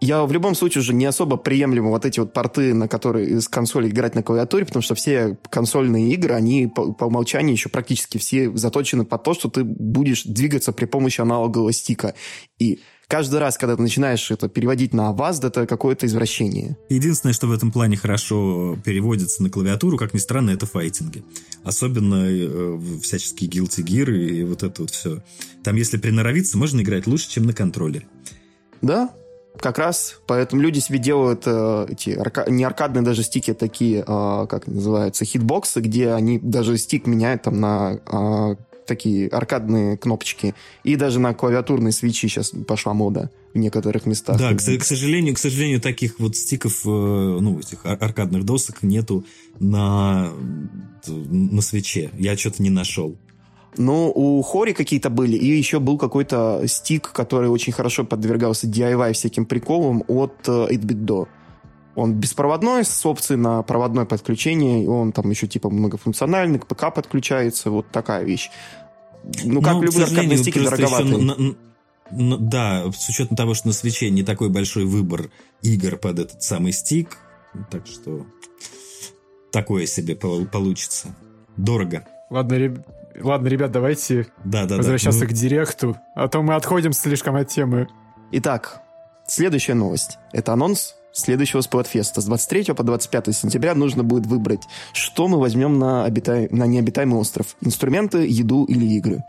[0.00, 3.48] Я в любом случае уже не особо приемлемо вот эти вот порты, на которые из
[3.48, 8.16] консоли играть на клавиатуре, потому что все консольные игры, они по, по умолчанию еще практически
[8.16, 12.14] все заточены под то, что ты будешь двигаться при помощи аналогового стика.
[12.60, 16.76] И каждый раз, когда ты начинаешь это переводить на вас, это какое-то извращение.
[16.88, 21.24] Единственное, что в этом плане хорошо переводится на клавиатуру, как ни странно, это файтинги.
[21.64, 25.22] Особенно э, всяческие Guilty Gear и вот это вот все.
[25.64, 28.06] Там, если приноровиться, можно играть лучше, чем на контроллере.
[28.82, 29.10] Да,
[29.58, 32.44] как раз, поэтому люди себе делают э, эти арка...
[32.48, 37.60] не аркадные даже стики, такие, э, как называются, хитбоксы, где они даже стик меняют там
[37.60, 38.56] на э,
[38.88, 40.54] такие аркадные кнопочки.
[40.82, 44.38] И даже на клавиатурные свечи сейчас пошла мода в некоторых местах.
[44.38, 49.24] Да, к, к сожалению, к сожалению, таких вот стиков, э, ну, этих аркадных досок нету
[49.60, 50.30] на,
[51.06, 52.10] на свече.
[52.18, 53.16] Я что-то не нашел.
[53.76, 59.12] Ну, у Хори какие-то были, и еще был какой-то стик, который очень хорошо подвергался DIY
[59.12, 61.37] всяким приколам от 8-bit э.
[61.98, 66.94] Он беспроводной, с опцией на проводное подключение, и он там еще типа многофункциональный, к ПК
[66.94, 68.50] подключается, вот такая вещь.
[69.42, 71.56] ну, как ну, любые аркадные стики, дороговатые.
[72.12, 75.30] да, с учетом того, что на свече не такой большой выбор
[75.62, 77.18] игр под этот самый стик,
[77.68, 78.24] так что
[79.50, 81.16] такое себе получится.
[81.56, 82.06] Дорого.
[82.30, 82.78] Ладно, реб...
[83.20, 85.26] Ладно, ребят, давайте да, да, возвращаться да.
[85.26, 87.88] к директу, а то мы отходим слишком от темы.
[88.30, 88.82] Итак,
[89.26, 90.18] следующая новость.
[90.32, 92.20] Это анонс следующего Сплатфеста.
[92.20, 96.48] С 23 по 25 сентября нужно будет выбрать, что мы возьмем на, обитай...
[96.50, 97.56] на необитаемый остров.
[97.60, 99.24] Инструменты, еду или игры.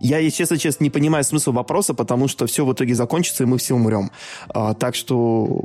[0.00, 3.58] Я, честно, честно, не понимаю смысл вопроса, потому что все в итоге закончится, и мы
[3.58, 4.10] все умрем.
[4.48, 5.62] А, так что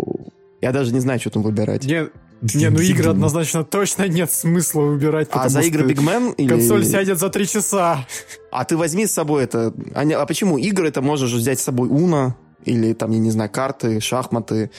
[0.61, 1.83] я даже не знаю, что там выбирать.
[1.83, 2.07] Не,
[2.41, 5.27] не ну игры однозначно точно нет смысла выбирать.
[5.31, 6.31] А за игры Бигмен?
[6.31, 6.47] Или...
[6.47, 8.05] Консоль сядет за три часа.
[8.51, 9.73] А ты возьми с собой это...
[9.93, 10.57] А, а почему?
[10.57, 14.71] Игры это можешь взять с собой Уна, или там, я не знаю, карты, шахматы.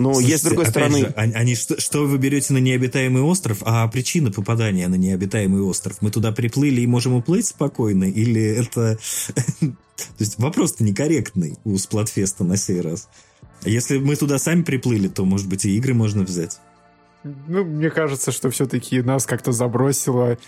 [0.00, 0.98] Но Слушайте, есть с другой стороны...
[1.00, 5.98] Же, они, что, что вы берете на необитаемый остров, а причина попадания на необитаемый остров?
[6.00, 8.04] Мы туда приплыли и можем уплыть спокойно?
[8.04, 8.98] Или это...
[9.60, 9.74] То
[10.18, 13.10] есть вопрос-то некорректный у Сплатфеста на сей раз.
[13.66, 16.60] Если мы туда сами приплыли, то, может быть, и игры можно взять.
[17.22, 20.38] Ну, мне кажется, что все-таки нас как-то забросило.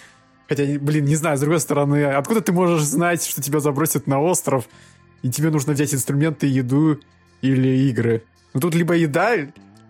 [0.48, 4.18] Хотя, блин, не знаю, с другой стороны, откуда ты можешь знать, что тебя забросят на
[4.18, 4.66] остров,
[5.20, 6.98] и тебе нужно взять инструменты, еду
[7.42, 8.24] или игры?
[8.54, 9.34] Ну, тут либо еда,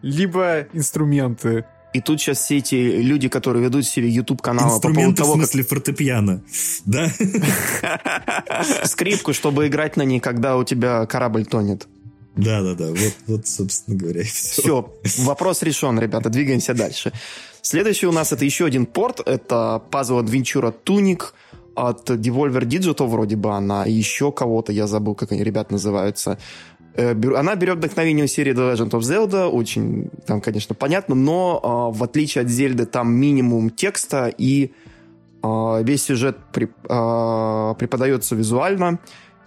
[0.03, 1.65] либо инструменты.
[1.93, 5.63] И тут сейчас все эти люди, которые ведут себе YouTube-каналы по поводу того, в смысле
[5.63, 5.71] как...
[5.71, 6.43] фортепиано,
[6.87, 7.11] да?
[8.85, 11.87] Скрипку, чтобы играть на ней, когда у тебя корабль тонет.
[12.35, 14.63] Да-да-да, вот, вот, собственно говоря, все.
[15.05, 17.13] Все, вопрос решен, ребята, двигаемся дальше.
[17.61, 21.25] Следующий у нас это еще один порт, это Puzzle Adventure Tunic
[21.75, 26.39] от Devolver Digital вроде бы она, и еще кого-то, я забыл, как они, ребят, называются.
[26.95, 31.91] Э, она берет вдохновение у серии The Legend of Zelda, очень там, конечно, понятно, но
[31.95, 34.73] в отличие от Зельды там минимум текста и
[35.43, 39.01] весь сюжет преподается визуально,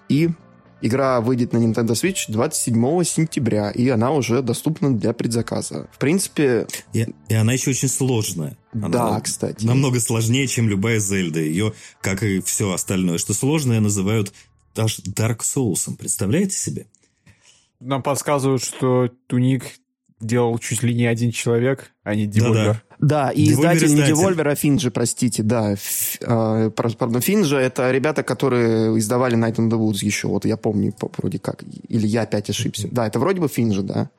[0.10, 0.30] и
[0.86, 5.88] Игра выйдет на Nintendo Switch 27 сентября, и она уже доступна для предзаказа.
[5.92, 6.68] В принципе...
[6.94, 8.56] И, и она еще очень сложная.
[8.72, 9.66] Она да, кстати.
[9.66, 11.40] Намного сложнее, чем любая Зельда.
[11.40, 14.32] Ее, как и все остальное, что сложное, называют
[14.76, 15.96] даже Dark Souls.
[15.98, 16.86] Представляете себе?
[17.80, 19.64] Нам подсказывают, что Туник
[20.20, 22.54] делал чуть ли не один человек, а не Devolver.
[22.54, 22.82] Да, да.
[22.98, 25.74] Да, и издатель не Devolver, а Финджи, простите, да.
[25.74, 30.58] Ф, э, пардон, Финджи— это ребята, которые издавали Night in the Woods еще, вот я
[30.58, 31.64] помню, вроде как.
[31.90, 32.88] Или я опять ошибся.
[32.90, 34.10] Да, это вроде бы Финджи, да.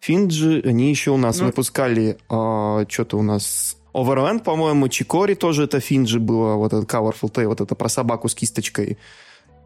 [0.00, 1.46] Финджи, они еще у нас ну...
[1.46, 3.76] выпускали, э, что-то у нас...
[3.92, 8.28] Overland, по-моему, Чикори тоже это Финджи было, вот этот Colorful Tale, вот это про собаку
[8.28, 8.98] с кисточкой.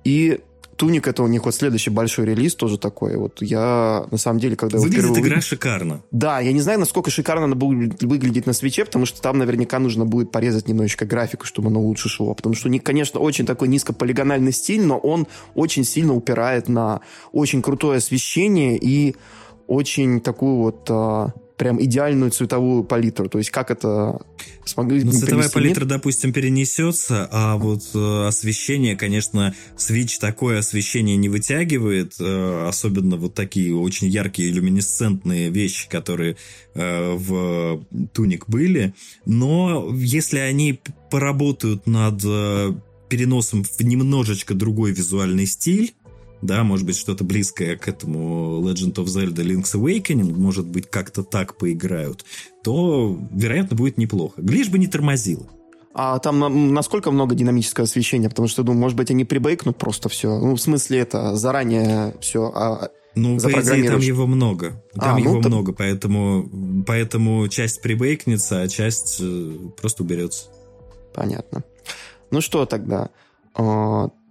[0.05, 0.41] И
[0.79, 3.17] Туник это у них вот следующий большой релиз тоже такой.
[3.17, 5.23] Вот я на самом деле, когда Выглядит впервые...
[5.25, 6.03] игра шикарно.
[6.13, 9.81] Да, я не знаю, насколько шикарно она будет выглядеть на свече, потому что там наверняка
[9.81, 12.33] нужно будет порезать немножечко графику, чтобы оно лучше шло.
[12.33, 17.01] Потому что у них, конечно, очень такой низкополигональный стиль, но он очень сильно упирает на
[17.33, 19.17] очень крутое освещение и
[19.67, 23.29] очень такую вот а, прям идеальную цветовую палитру.
[23.29, 24.21] То есть как это
[24.69, 25.89] смогли ну, Цветовая палитра, нет?
[25.89, 33.35] допустим, перенесется, а вот э, освещение, конечно, Switch такое освещение не вытягивает, э, особенно вот
[33.35, 36.37] такие очень яркие люминесцентные вещи, которые
[36.75, 38.95] э, в Туник были.
[39.27, 42.73] Но если они поработают над э,
[43.09, 45.95] переносом в немножечко другой визуальный стиль,
[46.43, 51.23] да, может быть, что-то близкое к этому Legend of Zelda Link's Awakening, может быть, как-то
[51.23, 52.25] так поиграют,
[52.63, 54.41] то, вероятно, будет неплохо.
[54.41, 55.47] Лишь бы не тормозило.
[55.95, 58.29] А там насколько много динамического освещения?
[58.29, 60.39] Потому что, думаю, может быть, они при bake нут просто все.
[60.39, 64.83] Ну, в смысле, это заранее все а, ну, по идее, там его много.
[64.95, 65.53] Там а, ну, его там...
[65.53, 70.47] много, поэтому, поэтому часть при bake нется, а часть э, просто уберется.
[71.15, 71.65] Понятно.
[72.31, 73.11] Ну что тогда?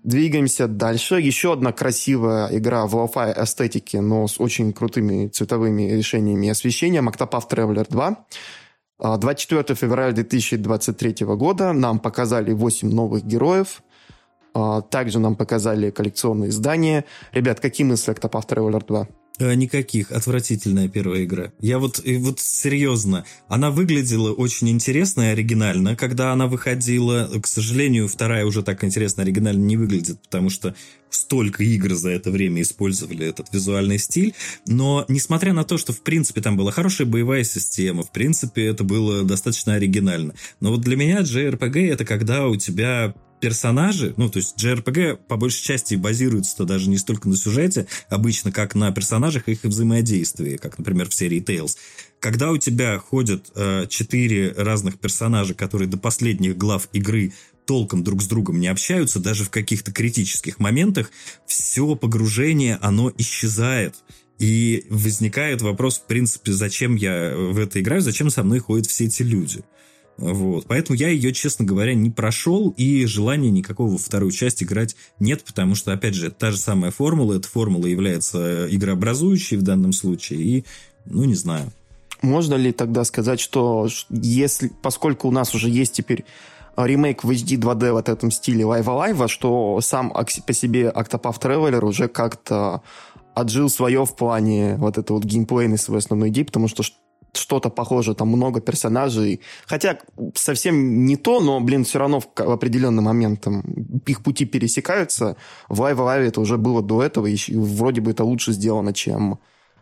[0.03, 1.15] Двигаемся дальше.
[1.15, 7.09] Еще одна красивая игра в lo-fi эстетике, но с очень крутыми цветовыми решениями и освещением.
[7.09, 8.25] Octopath Traveler 2.
[9.17, 13.83] 24 а, февраля 2023 года нам показали 8 новых героев.
[14.53, 17.05] А, также нам показали коллекционные издания.
[17.31, 19.07] Ребят, какие мысли Octopath Traveler 2?
[19.39, 20.11] Э, никаких.
[20.11, 21.51] Отвратительная первая игра.
[21.59, 23.25] Я вот, вот серьезно.
[23.47, 27.29] Она выглядела очень интересно и оригинально, когда она выходила.
[27.41, 30.75] К сожалению, вторая уже так интересно оригинально не выглядит, потому что
[31.11, 34.33] столько игр за это время использовали этот визуальный стиль.
[34.65, 38.83] Но, несмотря на то, что, в принципе, там была хорошая боевая система, в принципе, это
[38.83, 40.33] было достаточно оригинально.
[40.59, 45.37] Но вот для меня JRPG это когда у тебя персонажи, ну, то есть JRPG по
[45.37, 50.57] большей части базируется даже не столько на сюжете, обычно как на персонажах и их взаимодействии,
[50.57, 51.77] как, например, в серии Tales.
[52.19, 57.33] Когда у тебя ходят э, четыре разных персонажа, которые до последних глав игры
[57.65, 61.11] толком друг с другом не общаются, даже в каких-то критических моментах,
[61.45, 63.95] все погружение, оно исчезает.
[64.39, 69.05] И возникает вопрос, в принципе, зачем я в это играю, зачем со мной ходят все
[69.05, 69.63] эти люди.
[70.17, 70.65] Вот.
[70.67, 75.43] Поэтому я ее, честно говоря, не прошел, и желания никакого во вторую часть играть нет,
[75.43, 80.41] потому что, опять же, та же самая формула, эта формула является игрообразующей в данном случае,
[80.41, 80.65] и,
[81.05, 81.71] ну, не знаю.
[82.23, 86.25] Можно ли тогда сказать, что если, поскольку у нас уже есть теперь
[86.75, 91.85] ремейк в HD 2D в этом стиле Live Alive, что сам по себе Octopath Traveler
[91.85, 92.81] уже как-то
[93.35, 96.81] отжил свое в плане вот это вот геймплейной своей основной идеи, потому что
[97.37, 99.41] что-то похоже, там много персонажей.
[99.65, 99.99] Хотя
[100.35, 103.61] совсем не то, но, блин, все равно в, определенный момент там,
[104.05, 105.37] их пути пересекаются.
[105.69, 109.39] В Live Alive это уже было до этого, и вроде бы это лучше сделано, чем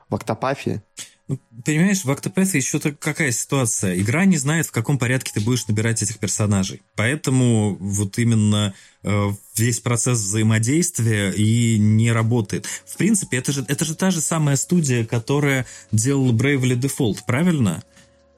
[0.10, 0.82] в Октопафе.
[1.28, 4.00] Ну, понимаешь, в Octopath еще какая ситуация?
[4.00, 6.84] Игра не знает, в каком порядке ты будешь набирать этих персонажей.
[6.96, 12.68] Поэтому вот именно э, весь процесс взаимодействия и не работает.
[12.86, 17.84] В принципе, это же, это же та же самая студия, которая делала Bravely Default, правильно?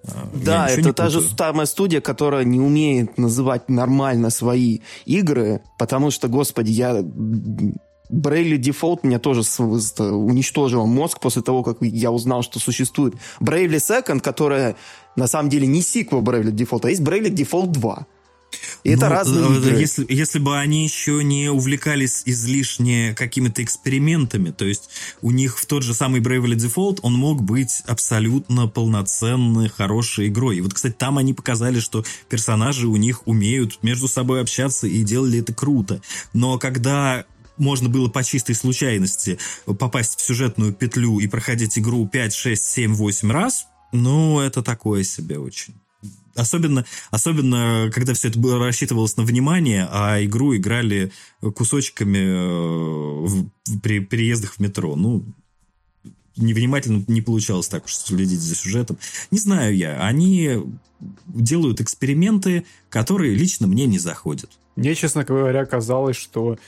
[0.03, 6.09] Э, да, это та же самая студия, которая не умеет называть нормально свои игры, потому
[6.09, 7.03] что, господи, я
[8.09, 14.21] Bravely Default меня тоже уничтожил мозг после того, как я узнал, что существует Bravely Second,
[14.21, 14.75] которая
[15.15, 18.05] на самом деле не сиквел Bravely Default, а есть Bravely Default 2.
[18.83, 19.79] И ну, это разные э, игры.
[19.79, 24.89] Если, если бы они еще не увлекались излишне какими-то экспериментами, то есть
[25.21, 30.57] у них в тот же самый Bravely Default он мог быть абсолютно полноценной, хорошей игрой.
[30.57, 35.03] И вот, кстати, там они показали, что персонажи у них умеют между собой общаться и
[35.03, 36.01] делали это круто.
[36.33, 37.25] Но когда
[37.57, 42.93] можно было по чистой случайности попасть в сюжетную петлю и проходить игру 5, 6, 7,
[42.93, 45.75] 8 раз, ну, это такое себе очень.
[46.35, 51.11] Особенно, особенно, когда все это было рассчитывалось на внимание, а игру играли
[51.55, 54.95] кусочками э, в, при переездах в метро.
[54.95, 55.25] Ну,
[56.35, 58.99] невнимательно не получалось так уж следить за сюжетом.
[59.31, 60.05] Не знаю я.
[60.05, 60.59] Они
[61.25, 64.51] делают эксперименты, которые лично мне не заходят.
[64.75, 66.59] Мне, честно говоря, казалось, что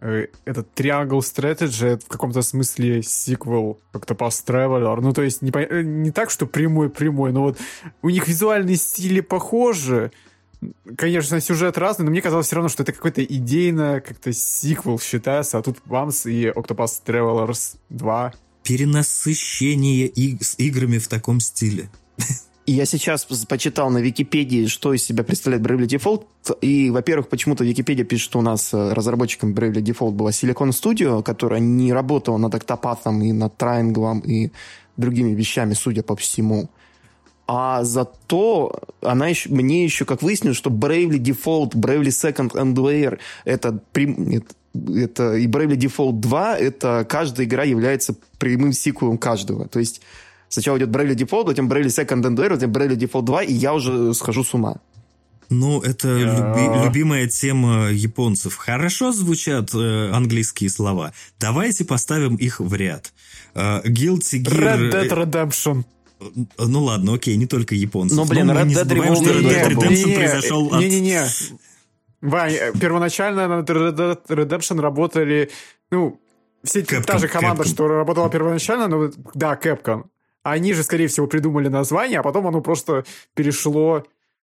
[0.00, 5.00] этот Triangle Strategy в каком-то смысле сиквел Octopus Traveler.
[5.00, 7.58] Ну, то есть не, э, не так, что прямой-прямой, но вот
[8.02, 10.12] у них визуальные стили похожи.
[10.96, 15.58] Конечно, сюжет разный, но мне казалось все равно, что это какой-то идейно как-то сиквел считается,
[15.58, 18.34] а тут Бамс и Octopus Travelers 2.
[18.62, 21.88] Перенасыщение иг- с играми в таком стиле.
[22.66, 26.24] Я сейчас почитал на Википедии, что из себя представляет Bravely Default.
[26.62, 31.22] И, во-первых, почему-то Википедия пишет, что у нас э, разработчиком Bravely Default была Silicon Studio,
[31.22, 34.50] которая не работала над Octopath и над Triangle и
[34.96, 36.68] другими вещами, судя по всему.
[37.46, 43.20] А зато она еще, мне еще, как выяснилось, что Bravely Default, Bravely Second and Layer
[43.44, 49.68] это, это, это и Bravely Default 2, это каждая игра является прямым сиквелом каждого.
[49.68, 50.02] То есть
[50.48, 53.74] Сначала идет Bravely Default, затем Bravely Second and Air, затем Bravely Default 2, и я
[53.74, 54.76] уже схожу с ума.
[55.48, 58.56] Ну, это люби, любимая тема японцев.
[58.56, 61.12] Хорошо звучат э, английские слова.
[61.38, 63.12] Давайте поставим их в ряд.
[63.54, 64.90] Э, Guilty Gear...
[64.90, 65.84] Red Dead Redemption.
[66.58, 68.16] Ну ладно, окей, не только японцев.
[68.16, 69.14] Ну, блин, Red Dead Revolver...
[69.16, 70.80] что Red Dead Redemption произошел от...
[70.80, 71.26] Не-не-не.
[72.22, 75.50] Вань, э, первоначально на Red Dead Redemption работали,
[75.90, 76.20] ну,
[76.64, 77.68] все Capcom, та же команда, Capcom.
[77.68, 80.04] что работала первоначально, но да, Capcom.
[80.50, 83.04] Они же, скорее всего, придумали название, а потом оно просто
[83.34, 84.06] перешло...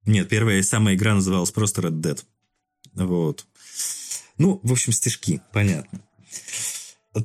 [0.05, 2.19] Нет, первая самая игра называлась просто Red Dead.
[2.95, 3.45] Вот.
[4.39, 6.01] Ну, в общем, стишки, понятно.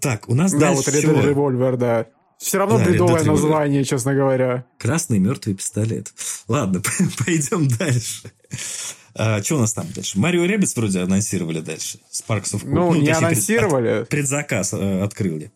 [0.03, 2.07] Так, у нас да, дальше вот Red Dead Revolver, да.
[2.39, 4.67] Все равно да, бредовое название, честно говоря.
[4.79, 6.13] Красный мертвый пистолет.
[6.47, 6.83] Ладно,
[7.25, 8.31] пойдем дальше.
[9.15, 10.19] А, что у нас там дальше?
[10.19, 12.01] Марио Ребец вроде анонсировали дальше.
[12.13, 12.69] Sparks of Hope.
[12.69, 14.01] Ну, ну не анонсировали.
[14.01, 15.51] Пред, предзаказ э, открыли.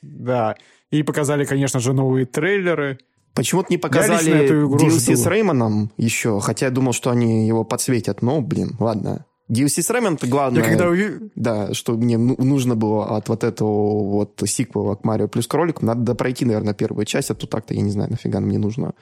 [0.00, 0.56] Да.
[0.90, 2.98] И показали, конечно же, новые трейлеры.
[3.34, 8.22] Почему-то не показали DLC с Реймоном еще, хотя я думал, что они его подсветят.
[8.22, 9.26] Но, блин, ладно.
[9.50, 10.62] DLC с Реймоном это главное.
[10.62, 10.90] Я когда.
[11.34, 15.82] Да, что мне ну, нужно было от вот этого вот сиквела к Марио плюс кролик.
[15.82, 18.94] Надо пройти, наверное, первую часть, а то так-то я не знаю, нафига мне нужно.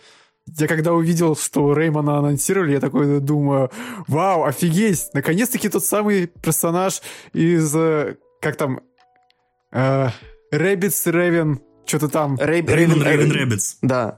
[0.58, 3.70] Я когда увидел, что Реймона анонсировали, я такой думаю,
[4.06, 7.00] вау, офигеть, наконец-таки тот самый персонаж
[7.32, 8.80] из, э, как там,
[9.72, 10.08] э,
[10.52, 12.36] Rabbids Raven что-то там...
[12.40, 13.78] Raving Rabbids.
[13.82, 14.16] Да.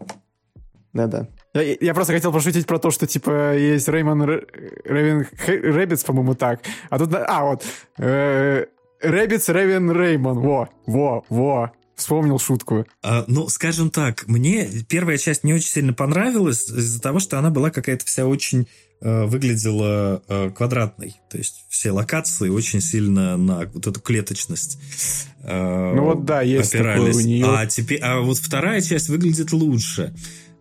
[0.92, 1.28] Да-да.
[1.54, 6.60] Я просто хотел пошутить про то, что, типа, есть Rayman Raving Rabbids, по-моему, так.
[6.90, 7.14] А тут...
[7.14, 7.64] А, вот.
[7.98, 10.40] Rabbids Raving Rayman.
[10.40, 11.72] Во, во, во.
[11.96, 12.86] Вспомнил шутку.
[13.02, 17.48] А, ну, скажем так, мне первая часть не очень сильно понравилась из-за того, что она
[17.48, 18.68] была какая-то вся очень
[19.00, 21.16] э, выглядела э, квадратной.
[21.30, 26.74] То есть все локации очень сильно на вот эту клеточность э, Ну вот да, есть
[26.74, 27.07] опирались.
[27.07, 27.47] такое у нее.
[27.47, 30.14] А, теперь, а вот вторая часть выглядит лучше.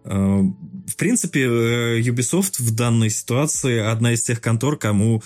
[0.03, 0.41] Э,
[0.87, 5.23] в принципе, э, Ubisoft в данной ситуации одна из тех контор, кому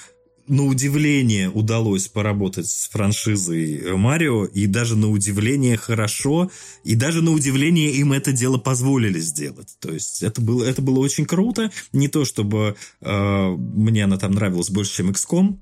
[0.47, 6.49] на удивление удалось поработать с франшизой Марио, и даже на удивление хорошо,
[6.83, 9.77] и даже на удивление им это дело позволили сделать.
[9.79, 11.69] То есть это было, это было очень круто.
[11.93, 15.59] Не то, чтобы э, мне она там нравилась больше, чем XCOM,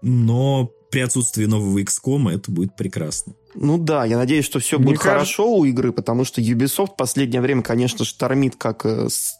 [0.00, 3.32] но при отсутствии нового XCOM это будет прекрасно.
[3.56, 5.34] Ну да, я надеюсь, что все Мне будет кажется...
[5.34, 9.34] хорошо у игры, потому что Ubisoft в последнее время, конечно, штормит как э, с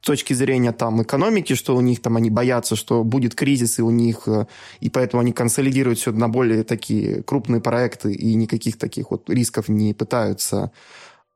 [0.00, 3.90] точки зрения там экономики, что у них там они боятся, что будет кризис и у
[3.90, 4.46] них, э,
[4.80, 9.68] и поэтому они консолидируют все на более такие крупные проекты и никаких таких вот рисков
[9.68, 10.72] не пытаются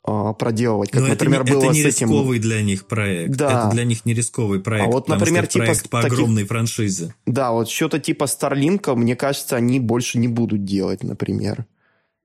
[0.02, 0.90] проделывать.
[0.90, 2.08] Как, Но например, это, было это не с этим...
[2.08, 3.36] рисковый для них проект.
[3.36, 3.66] Да.
[3.66, 4.88] Это для них не рисковый проект.
[4.88, 6.18] А вот, например, типа проект по таких...
[6.18, 7.14] огромной франшизе.
[7.26, 11.66] Да, вот что-то типа Старлинка, мне кажется, они больше не будут делать, например.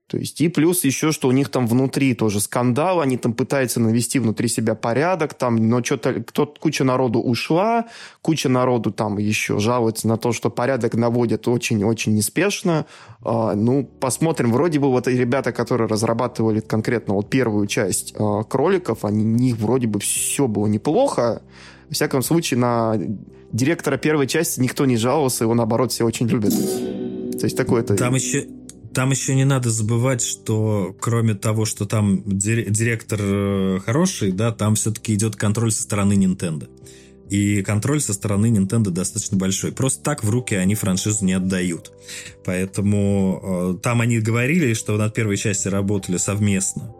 [0.08, 3.80] То есть, и плюс еще, что у них там внутри тоже скандал, они там пытаются
[3.80, 7.86] навести внутри себя порядок, там, но что-то, кто куча народу ушла,
[8.22, 12.86] куча народу там еще жалуется на то, что порядок наводят очень-очень неспешно.
[13.24, 19.04] А, ну, посмотрим, вроде бы вот ребята, которые разрабатывали конкретно вот первую часть а, кроликов,
[19.04, 21.42] они, у них вроде бы все было неплохо.
[21.88, 22.96] В всяком случае, на
[23.50, 26.52] директора первой части никто не жаловался, его наоборот все очень любят.
[26.52, 27.96] То есть такое-то...
[27.96, 28.46] Там еще
[28.96, 34.74] там еще не надо забывать, что кроме того, что там директор э, хороший, да, там
[34.74, 36.66] все-таки идет контроль со стороны Nintendo.
[37.28, 39.72] И контроль со стороны Nintendo достаточно большой.
[39.72, 41.92] Просто так в руки они франшизу не отдают.
[42.46, 46.94] Поэтому э, там они говорили, что над первой части работали совместно.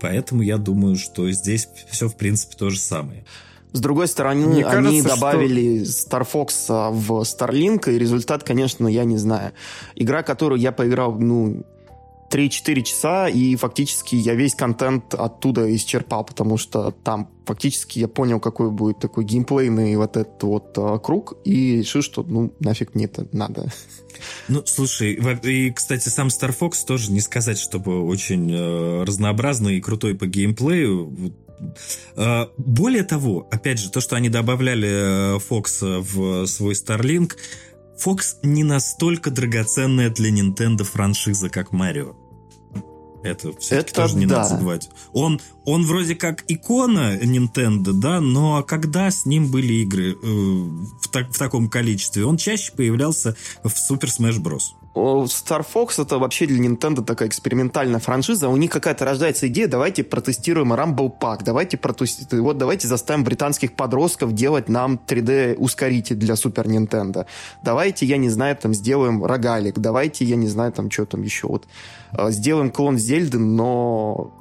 [0.00, 3.26] Поэтому я думаю, что здесь все, в принципе, то же самое.
[3.72, 6.08] С другой стороны, Мне они кажется, добавили что...
[6.08, 9.52] Star Fox а, в Starlink, и результат, конечно, я не знаю.
[9.94, 11.64] Игра, которую я поиграл, ну,
[12.32, 18.40] 3-4 часа, и фактически я весь контент оттуда исчерпал, потому что там фактически я понял,
[18.40, 23.04] какой будет такой геймплейный вот этот вот а, круг, и решил, что, ну, нафиг мне
[23.04, 23.70] это надо.
[24.48, 25.14] Ну, слушай,
[25.44, 30.26] и, кстати, сам Star Fox тоже не сказать, чтобы очень э, разнообразный и крутой по
[30.26, 31.32] геймплею.
[32.16, 37.32] Э, более того, опять же, то, что они добавляли Fox э, в свой Starlink,
[37.98, 42.16] Fox не настолько драгоценная для Nintendo франшиза, как Марио.
[43.22, 44.38] Это все-таки тоже не да.
[44.38, 44.90] надо забывать.
[45.12, 51.08] Он, он вроде как икона Nintendo, да, но когда с ним были игры э, в,
[51.10, 54.74] так, в таком количестве, он чаще появлялся в Super Smash Bros.
[54.94, 58.48] Star Fox это вообще для Nintendo такая экспериментальная франшиза.
[58.48, 63.72] У них какая-то рождается идея, давайте протестируем Rumble Pack, давайте протестируем, вот давайте заставим британских
[63.72, 67.24] подростков делать нам 3D-ускоритель для Super Nintendo.
[67.64, 71.46] Давайте, я не знаю, там сделаем рогалик, давайте, я не знаю, там что там еще
[71.46, 71.66] вот.
[72.16, 74.32] Э, сделаем клон Зельды, но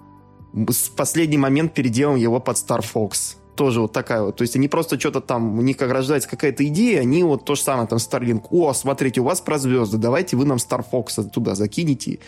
[0.54, 4.38] в последний момент переделаем его под Star Fox тоже вот такая вот.
[4.38, 7.56] То есть они просто что-то там, у них как рождается какая-то идея, они вот то
[7.56, 11.30] же самое, там, Starlink, о, смотрите, у вас про звезды, давайте вы нам Star Fox
[11.30, 12.20] туда закинете,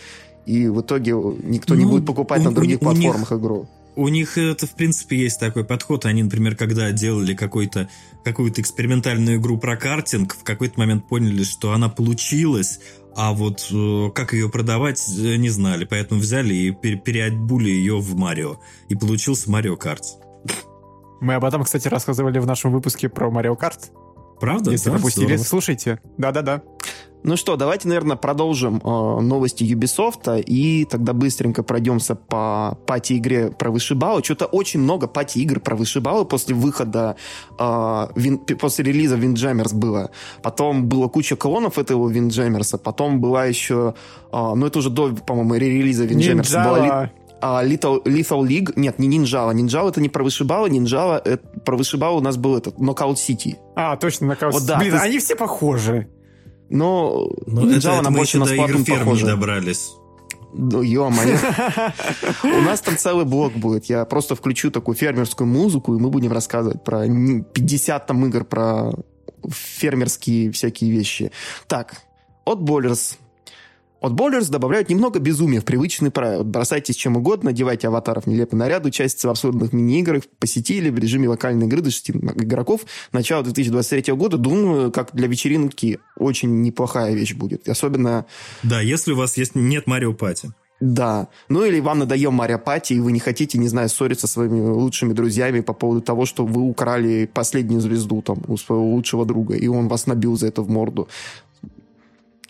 [0.46, 3.42] и в итоге никто ну, не будет покупать у, на других у, платформах у них...
[3.44, 3.68] игру.
[3.96, 6.06] У них это, в принципе, есть такой подход.
[6.06, 7.90] Они, например, когда делали какой-то,
[8.24, 12.80] какую-то экспериментальную игру про картинг, в какой-то момент поняли, что она получилась,
[13.16, 15.86] а вот э, как ее продавать, э, не знали.
[15.86, 18.58] Поэтому взяли и переобули ее в Марио.
[18.90, 20.04] И получился Марио Карт.
[21.22, 23.80] Мы об этом, кстати, рассказывали в нашем выпуске про Mario Kart.
[24.40, 24.72] Правда?
[24.72, 25.44] Если да, пропустили, здорово.
[25.44, 26.00] слушайте.
[26.18, 26.64] Да-да-да.
[27.24, 33.72] Ну что, давайте, наверное, продолжим э, новости Ubisoft, и тогда быстренько пройдемся по пати-игре про
[33.72, 34.22] вышибалы.
[34.24, 37.16] Что-то очень много пати-игр про вышибалы после выхода,
[37.58, 40.12] э, вин, после релиза Windjammers было.
[40.42, 43.94] Потом была куча клонов этого Windjammersа, потом была еще,
[44.32, 46.64] э, ну это уже до, по-моему, релиза Windjammers.
[46.64, 47.10] Была,
[47.44, 49.52] а, Lethal, League, нет, не Нинджала.
[49.52, 53.58] Нинджала это не про вышибала, Нинджала, это, про вышибала у нас был этот, Knockout City.
[53.76, 55.04] А, точно, Knockout вот, да, Блин, есть...
[55.04, 56.08] они все похожи.
[56.70, 59.26] Но, Но Нинджала, это, она больше на Splatoon похожа.
[59.26, 59.94] не добрались.
[60.54, 61.38] Ну, ё-моё.
[62.44, 63.86] У нас там целый блок будет.
[63.86, 68.94] Я просто включу такую фермерскую музыку, и мы будем рассказывать про 50 там игр, про
[69.50, 71.32] фермерские всякие вещи.
[71.68, 71.96] Так,
[72.46, 73.18] от Bowlers
[74.04, 76.44] от Bowlers добавляют немного безумия в привычный правил.
[76.44, 81.68] Бросайтесь чем угодно, надевайте аватаров нелепый наряд, участвуйте в абсурдных мини-играх, посетили в режиме локальной
[81.68, 82.82] игры до 6 игроков.
[83.14, 87.70] Начало 2023 года, думаю, как для вечеринки очень неплохая вещь будет.
[87.70, 88.26] Особенно...
[88.62, 90.52] Да, если у вас есть нет Марио Пати.
[90.84, 91.30] Да.
[91.48, 94.60] Ну или вам надоел Марио Пати, и вы не хотите, не знаю, ссориться со своими
[94.60, 99.56] лучшими друзьями по поводу того, что вы украли последнюю звезду там у своего лучшего друга,
[99.56, 101.08] и он вас набил за это в морду.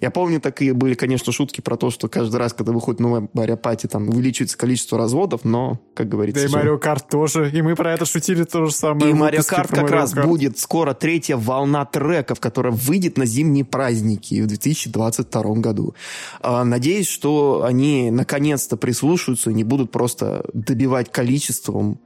[0.04, 3.56] Я помню, такие были, конечно, шутки про то, что каждый раз, когда выходит новая Марио
[3.56, 6.44] Пати, там увеличивается количество разводов, но, как говорится...
[6.44, 9.12] Да и Марио Карт тоже, и мы про это шутили то же самое.
[9.12, 10.28] И Марио Карт как раз Kart.
[10.28, 15.96] будет скоро третья волна треков, которая выйдет на зимние праздники в 2022 году.
[16.42, 22.02] А, надеюсь, что они наконец-то прислушаются и не будут просто добивать количеством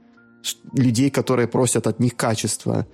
[0.72, 2.86] людей, которые просят от них качества.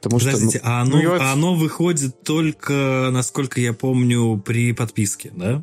[0.00, 4.72] Потому Подождите, что, ну, а, оно, ну, а оно выходит только, насколько я помню, при
[4.72, 5.62] подписке, да?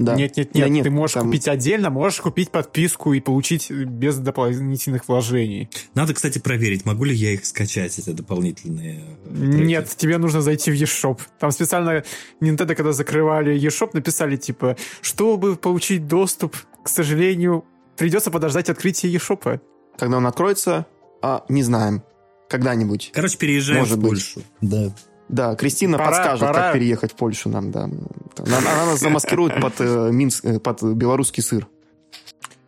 [0.00, 0.14] Да.
[0.14, 1.26] Нет, нет, нет, нет, ты можешь там...
[1.26, 5.68] купить отдельно, можешь купить подписку и получить без дополнительных вложений.
[5.94, 9.62] Надо, кстати, проверить, могу ли я их скачать, эти дополнительные треки.
[9.62, 11.20] Нет, тебе нужно зайти в eShop.
[11.38, 12.02] Там специально
[12.40, 17.66] Nintendo, когда закрывали eShop, написали, типа, чтобы получить доступ, к сожалению,
[17.98, 19.60] придется подождать открытия eShop.
[19.98, 20.86] Когда он откроется,
[21.20, 22.02] а, не знаем.
[22.50, 23.12] Когда-нибудь.
[23.14, 24.40] Короче, переезжаем Может в Польшу.
[24.60, 24.70] Быть.
[24.70, 24.92] Да.
[25.28, 26.54] Да, Кристина пора, подскажет, пора.
[26.54, 27.84] как переехать в Польшу нам, да.
[27.84, 31.68] Она, она нас замаскирует под, э, Минск, э, под белорусский сыр.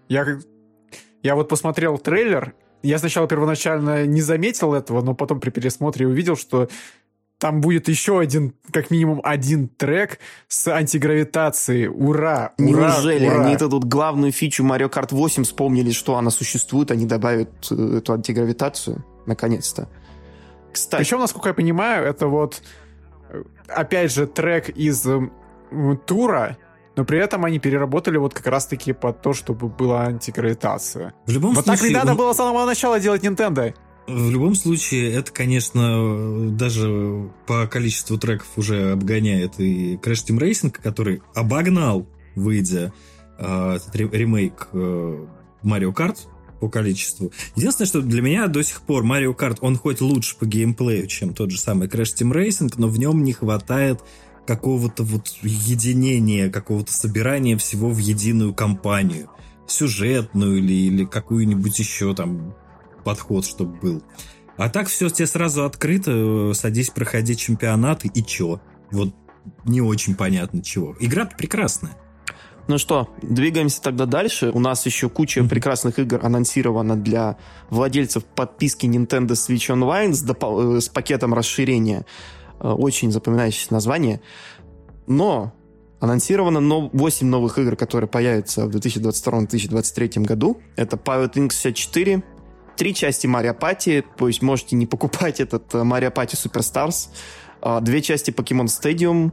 [0.08, 0.38] Я,
[1.24, 2.54] я вот посмотрел трейлер,
[2.84, 6.68] я сначала первоначально не заметил этого, но потом при пересмотре увидел, что
[7.38, 11.88] там будет еще один, как минимум один трек с антигравитацией.
[11.88, 12.52] Ура!
[12.56, 13.26] ура Неужели?
[13.26, 13.44] Ура.
[13.44, 17.96] Они это тут главную фичу Mario Kart 8 вспомнили, что она существует, они добавят э,
[17.98, 19.88] эту антигравитацию наконец-то.
[20.72, 21.02] Кстати.
[21.02, 22.62] Причем, насколько я понимаю, это вот,
[23.30, 25.06] э, опять же, трек из
[26.06, 26.56] тура,
[26.96, 31.14] но при этом они переработали вот как раз-таки под то, чтобы была антигравитация.
[31.26, 31.80] В любом вот случае...
[31.80, 33.74] так не надо было с самого начала делать Nintendo.
[34.06, 40.70] В любом случае, это, конечно, даже по количеству треков уже обгоняет и Crash Team Racing,
[40.70, 42.92] который обогнал, выйдя,
[43.38, 45.26] э, ремейк э,
[45.62, 46.18] Mario Kart
[46.62, 47.32] по количеству.
[47.56, 51.34] Единственное, что для меня до сих пор Mario Kart, он хоть лучше по геймплею, чем
[51.34, 53.98] тот же самый Crash Team Racing, но в нем не хватает
[54.46, 59.28] какого-то вот единения, какого-то собирания всего в единую компанию.
[59.66, 62.54] Сюжетную или, или какую-нибудь еще там
[63.04, 64.02] подход, чтобы был.
[64.56, 68.60] А так все тебе сразу открыто, садись, проходи чемпионаты и чё?
[68.92, 69.12] Вот
[69.64, 70.94] не очень понятно чего.
[71.00, 71.96] Игра прекрасная.
[72.68, 74.50] Ну что, двигаемся тогда дальше.
[74.54, 75.48] У нас еще куча mm-hmm.
[75.48, 77.36] прекрасных игр анонсирована для
[77.70, 82.06] владельцев подписки Nintendo Switch Online с, допол- э, с пакетом расширения.
[82.60, 84.20] Э, очень запоминающееся название.
[85.08, 85.52] Но
[85.98, 90.60] анонсировано 8 новых игр, которые появятся в 2022-2023 году.
[90.76, 92.22] Это Pilot Wings 64,
[92.76, 97.08] три части Mario Party, то есть можете не покупать этот э, Mario Party Superstars,
[97.82, 99.30] две части Pokemon Stadium,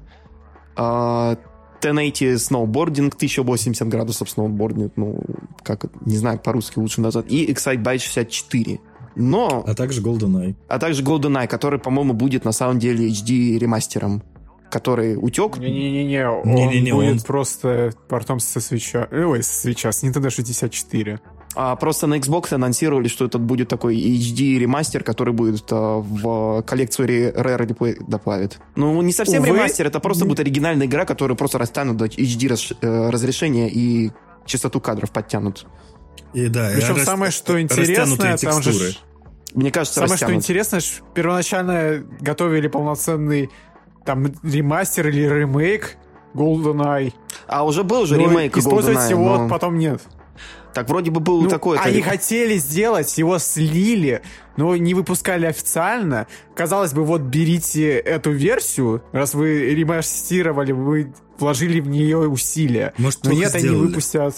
[1.79, 5.21] 1080 сноубординг, 1080 градусов сноубординг, ну,
[5.63, 8.79] как, не знаю, по-русски лучше назвать, и Excite 64.
[9.15, 9.63] Но...
[9.65, 10.55] А также GoldenEye.
[10.67, 14.23] А также GoldenEye, который, по-моему, будет на самом деле HD ремастером
[14.69, 15.57] который утек.
[15.57, 17.19] Не-не-не, он не, не, будет он...
[17.21, 19.07] просто портом со свеча...
[19.11, 21.19] Ой, со свеча, с Nintendo 64.
[21.55, 26.61] А просто на Xbox анонсировали, что этот будет такой HD ремастер, который будет а, в
[26.61, 28.59] коллекцию Rare Replay добавит.
[28.75, 32.47] Ну, не совсем Увы, ремастер, это просто будет оригинальная игра, которую просто растянут до HD
[32.49, 34.11] раз, э, разрешения и
[34.45, 35.65] частоту кадров подтянут.
[36.33, 38.95] И да, Причем и самое, что интересное, там же...
[39.55, 40.43] Мне кажется, Самое, растянут.
[40.43, 40.79] что интересно,
[41.15, 43.49] первоначально готовили полноценный
[44.05, 45.97] там ремастер или ремейк
[46.35, 47.13] GoldenEye.
[47.47, 49.49] А уже был же ну, ремейк Использовать его но...
[49.49, 50.01] потом нет.
[50.79, 51.77] Так вроде бы был ну, такой...
[51.77, 54.21] Они хотели сделать, его слили,
[54.55, 56.25] но не выпускали официально.
[56.55, 62.93] Казалось бы, вот берите эту версию, раз вы ремастировали, вы вложили в нее усилия.
[62.97, 63.67] Может, но нет, сделали.
[63.67, 64.35] они выпустят...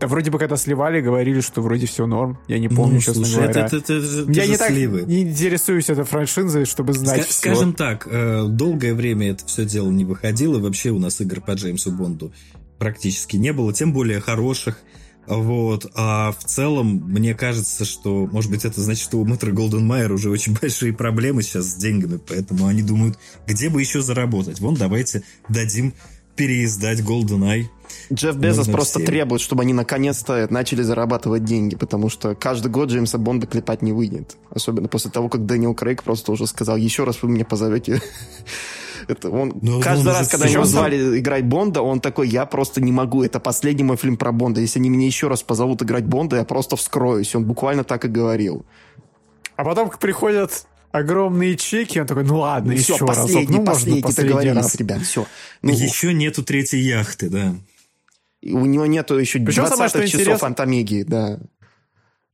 [0.00, 2.38] Да вроде бы когда сливали, говорили, что вроде все норм.
[2.48, 3.66] Я не помню, ну, честно слушай, говоря.
[3.66, 7.50] Это, это, это, Я не так не интересуюсь этой франшизой, чтобы знать Ска- все.
[7.52, 10.60] Скажем так, э, долгое время это все дело не выходило.
[10.60, 12.32] Вообще у нас игр по Джеймсу Бонду
[12.78, 14.78] практически не было, тем более хороших.
[15.28, 15.90] Вот.
[15.94, 20.12] А в целом, мне кажется, что, может быть, это значит, что у Мэтра Голден Майер
[20.12, 24.60] уже очень большие проблемы сейчас с деньгами, поэтому они думают, где бы еще заработать.
[24.60, 25.92] Вон, давайте дадим
[26.36, 27.66] переиздать GoldenEye.
[28.12, 29.06] Джефф Безос просто всем.
[29.06, 33.92] требует, чтобы они наконец-то начали зарабатывать деньги, потому что каждый год Джеймса Бонда клепать не
[33.92, 34.36] выйдет.
[34.50, 38.00] Особенно после того, как Дэниел Крейг просто уже сказал, еще раз вы меня позовете
[39.08, 42.46] это он Но ну, каждый он раз, когда его звали играть Бонда, он такой, я
[42.46, 44.60] просто не могу, это последний мой фильм про Бонда.
[44.60, 47.34] Если они меня еще раз позовут играть Бонда, я просто вскроюсь.
[47.34, 48.64] Он буквально так и говорил.
[49.56, 53.50] А потом приходят огромные чеки, он такой, ну ладно, ну, еще все, последний, разок.
[53.50, 54.74] Ну, последний, последний договорились, раз.
[54.76, 55.26] ребят, все.
[55.62, 57.54] Ну, еще нету третьей яхты, да.
[58.42, 60.42] у него нету еще Причем 20 самое, что часов интерес...
[60.42, 61.40] Антомеги, да.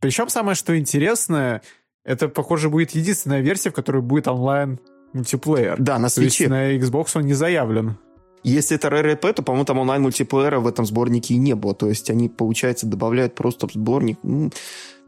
[0.01, 1.63] Причем самое, что интересное,
[2.05, 4.79] это, похоже, будет единственная версия, в которой будет онлайн
[5.15, 5.77] мультиплеер.
[5.79, 6.49] Да, на свече.
[6.49, 7.97] на Xbox он не заявлен.
[8.43, 11.75] Если это RRP, то, по-моему, там онлайн-мультиплеера в этом сборнике и не было.
[11.75, 14.19] То есть они, получается, добавляют просто в сборник.
[14.23, 14.51] Ну,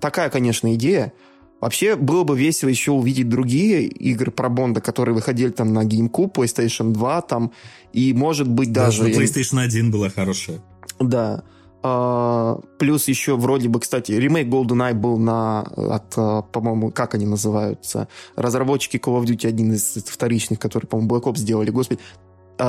[0.00, 1.12] такая, конечно, идея.
[1.60, 6.32] Вообще, было бы весело еще увидеть другие игры про Бонда, которые выходили там на GameCube,
[6.32, 7.52] PlayStation 2 там,
[7.92, 9.04] и, может быть, даже...
[9.04, 10.60] Даже PlayStation 1 была хорошая.
[10.98, 11.44] Да.
[11.88, 17.26] А, плюс еще вроде бы, кстати, ремейк GoldenEye был на, от, а, по-моему, как они
[17.26, 22.00] называются, разработчики Call of Duty, один из вторичных, который, по-моему, Black Ops сделали, господи,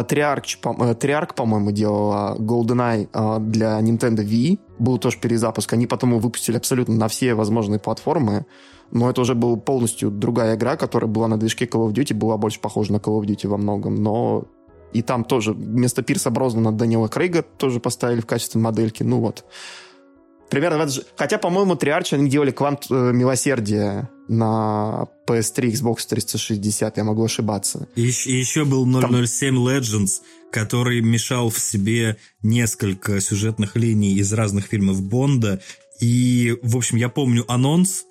[0.08, 4.60] Триарк, по, Триарк, по-моему, делала GoldenEye а, для Nintendo Wii.
[4.80, 5.72] Был тоже перезапуск.
[5.74, 8.46] Они потом его выпустили абсолютно на все возможные платформы.
[8.92, 12.38] Но это уже была полностью другая игра, которая была на движке Call of Duty, была
[12.38, 13.96] больше похожа на Call of Duty во многом.
[13.96, 14.46] Но
[14.94, 19.04] и там тоже вместо Пирса Брознана Данила Крейга тоже поставили в качестве модельки.
[19.04, 19.46] Ну вот.
[20.50, 21.04] Примерно в это же...
[21.18, 27.88] Хотя, по-моему, Триарчи они делали квант э, милосердия на PS3, Xbox 360, я могу ошибаться.
[27.96, 29.16] И, и еще был 007 Там...
[29.24, 30.22] Legends,
[30.52, 35.62] который мешал в себе несколько сюжетных линий из разных фильмов Бонда.
[36.00, 38.06] И, в общем, я помню анонс,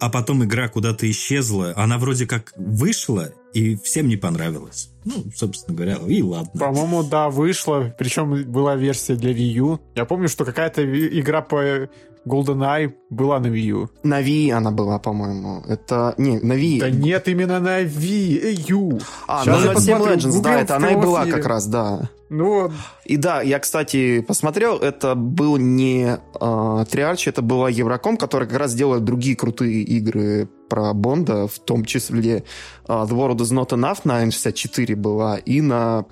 [0.00, 1.72] а потом игра куда-то исчезла.
[1.76, 4.90] Она вроде как вышла, и всем не понравилась.
[5.04, 6.58] Ну, собственно говоря, и ладно.
[6.58, 7.94] По-моему, да, вышла.
[7.98, 9.80] Причем была версия для Wii U.
[9.94, 11.88] Я помню, что какая-то игра по
[12.28, 13.88] GoldenEye была на Wii U.
[14.02, 15.62] На Wii она была, по-моему.
[15.68, 16.14] Это...
[16.18, 16.80] Не, на Wii.
[16.80, 19.00] Да нет, именно на Wii U.
[19.26, 22.10] А, Сейчас 07 Legends, да, это она и была как раз, да.
[22.30, 22.70] Ну,
[23.06, 28.58] и да, я, кстати, посмотрел, это был не э, Триарч, это была Евроком, которая как
[28.58, 32.44] раз делает другие крутые игры про Бонда, в том числе
[32.86, 36.04] э, The World is Not Enough на N64 была, и на,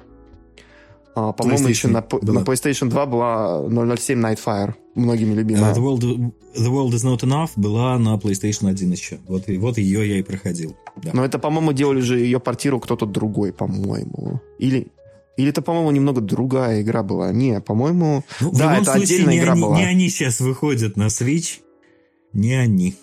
[1.16, 5.72] по-моему, еще на, на PlayStation 2 была 007 Nightfire, многими любимая.
[5.72, 6.00] Uh, the, World,
[6.54, 9.18] The World is Not Enough была на PlayStation 1 еще.
[9.26, 10.76] Вот, и, вот ее я и проходил.
[10.96, 11.12] Да.
[11.14, 14.42] Но это, по-моему, делали же ее портиру кто-то другой, по-моему.
[14.58, 14.88] Или...
[15.38, 17.30] Или это, по-моему, немного другая игра была?
[17.30, 18.24] Не, по-моему...
[18.40, 19.76] Ну, да, это случае, отдельная игра они, была.
[19.76, 21.60] Не они сейчас выходят на Switch,
[22.32, 22.96] не они.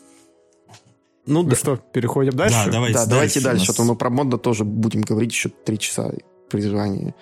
[1.26, 1.56] Ну, ну да.
[1.56, 2.64] что, переходим дальше?
[2.66, 3.68] Да, давайте, да, давайте дальше.
[3.68, 3.70] Нас...
[3.70, 6.12] А то мы про модно тоже будем говорить еще три часа
[6.50, 7.14] при желании.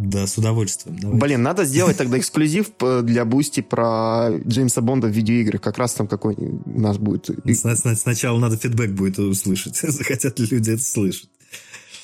[0.00, 0.98] Да, с удовольствием.
[0.98, 1.20] Давайте.
[1.20, 2.70] Блин, надо сделать тогда эксклюзив
[3.02, 5.58] для Boosty про Джеймса Бонда в видеоигры.
[5.58, 7.28] Как раз там какой у нас будет.
[7.54, 9.76] Сначала надо фидбэк будет услышать.
[9.82, 11.28] Захотят ли люди это слышать.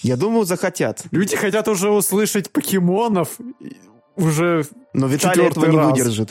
[0.02, 1.04] Я думаю, захотят.
[1.10, 3.38] Люди хотят уже услышать покемонов
[4.14, 6.30] уже Но Виталий этого не выдержит.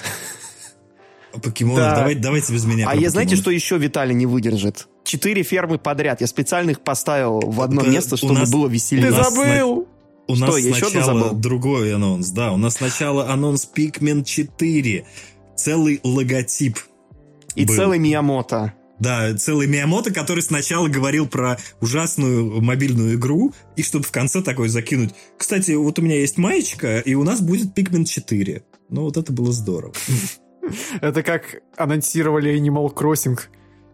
[1.42, 1.96] Покемонов, да.
[1.96, 2.88] давайте, давайте без меня.
[2.88, 4.88] А я знаете, что еще Виталий не выдержит?
[5.04, 6.22] Четыре фермы подряд.
[6.22, 8.52] Я специально их поставил в одно место, чтобы нас...
[8.52, 9.08] было веселее.
[9.08, 9.88] Ты забыл!
[10.28, 12.52] У что, нас сначала другой анонс, да.
[12.52, 15.06] У нас сначала анонс Pikmin 4.
[15.56, 16.80] Целый логотип.
[17.56, 17.76] И был.
[17.76, 18.74] целый Миямото.
[19.00, 24.70] Да, целый Миямото, который сначала говорил про ужасную мобильную игру, и чтобы в конце такой
[24.70, 25.14] закинуть.
[25.38, 28.64] Кстати, вот у меня есть маечка, и у нас будет Pikmin 4.
[28.90, 29.94] Ну, вот это было здорово.
[31.02, 33.40] Это как анонсировали Animal Crossing.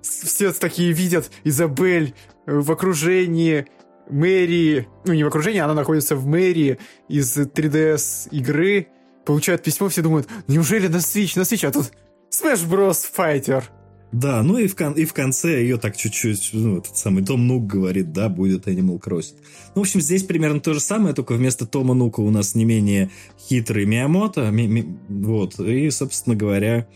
[0.02, 2.14] Все такие видят Изабель
[2.46, 3.68] в окружении
[4.12, 6.78] мэрии, ну не в окружении, она находится в мэрии
[7.10, 8.88] из 3DS игры,
[9.26, 11.92] получают письмо, все думают, неужели на Switch, на Switch, а тут
[12.32, 13.06] Smash Bros.
[13.16, 13.64] Fighter.
[14.12, 17.48] Да, ну и в, кон- и в конце ее так чуть-чуть, ну, этот самый Том
[17.48, 19.36] Нук говорит, да, будет Animal Crossing.
[19.74, 22.66] Ну, в общем, здесь примерно то же самое, только вместо Тома Нука у нас не
[22.66, 23.10] менее
[23.40, 26.88] хитрый Миямото, ми- ми- вот, и, собственно говоря,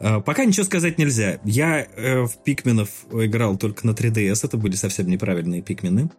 [0.00, 1.38] э, Пока ничего сказать нельзя.
[1.44, 6.10] Я э, в Пикменов играл только на 3DS, это были совсем неправильные Пикмены.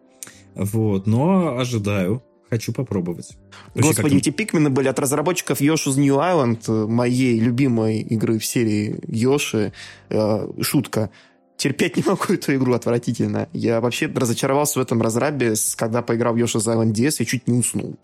[0.54, 3.36] Вот, но ожидаю Хочу попробовать.
[3.74, 9.00] Вообще, Господи, эти пикмены были от разработчиков Yoshi's New Island, моей любимой игры в серии
[9.08, 9.72] Йоши.
[10.10, 11.10] Э, шутка.
[11.56, 13.48] Терпеть не могу эту игру, отвратительно.
[13.52, 17.58] Я вообще разочаровался в этом разрабе, когда поиграл в Yoshi's Island DS и чуть не
[17.58, 17.96] уснул.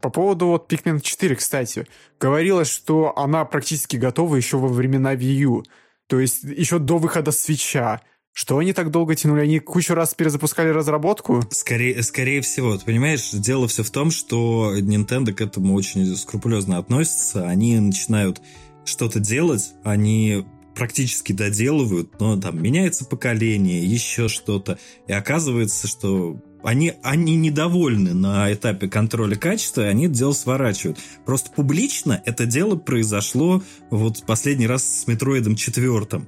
[0.00, 1.86] По поводу вот Pikmin 4, кстати.
[2.18, 5.64] Говорилось, что она практически готова еще во времена Wii U.
[6.06, 8.00] То есть еще до выхода свеча.
[8.32, 9.42] Что они так долго тянули?
[9.42, 11.42] Они кучу раз перезапускали разработку?
[11.50, 12.78] Скорее, скорее всего.
[12.78, 17.46] Ты понимаешь, дело все в том, что Nintendo к этому очень скрупулезно относится.
[17.46, 18.40] Они начинают
[18.84, 24.78] что-то делать, они практически доделывают, но там меняется поколение, еще что-то.
[25.06, 30.98] И оказывается, что они, они недовольны на этапе контроля качества, и они это дело сворачивают.
[31.26, 36.26] Просто публично это дело произошло вот последний раз с Метроидом четвертым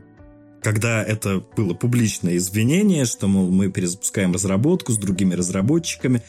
[0.64, 6.22] когда это было публичное извинение, что, мол, мы перезапускаем разработку с другими разработчиками,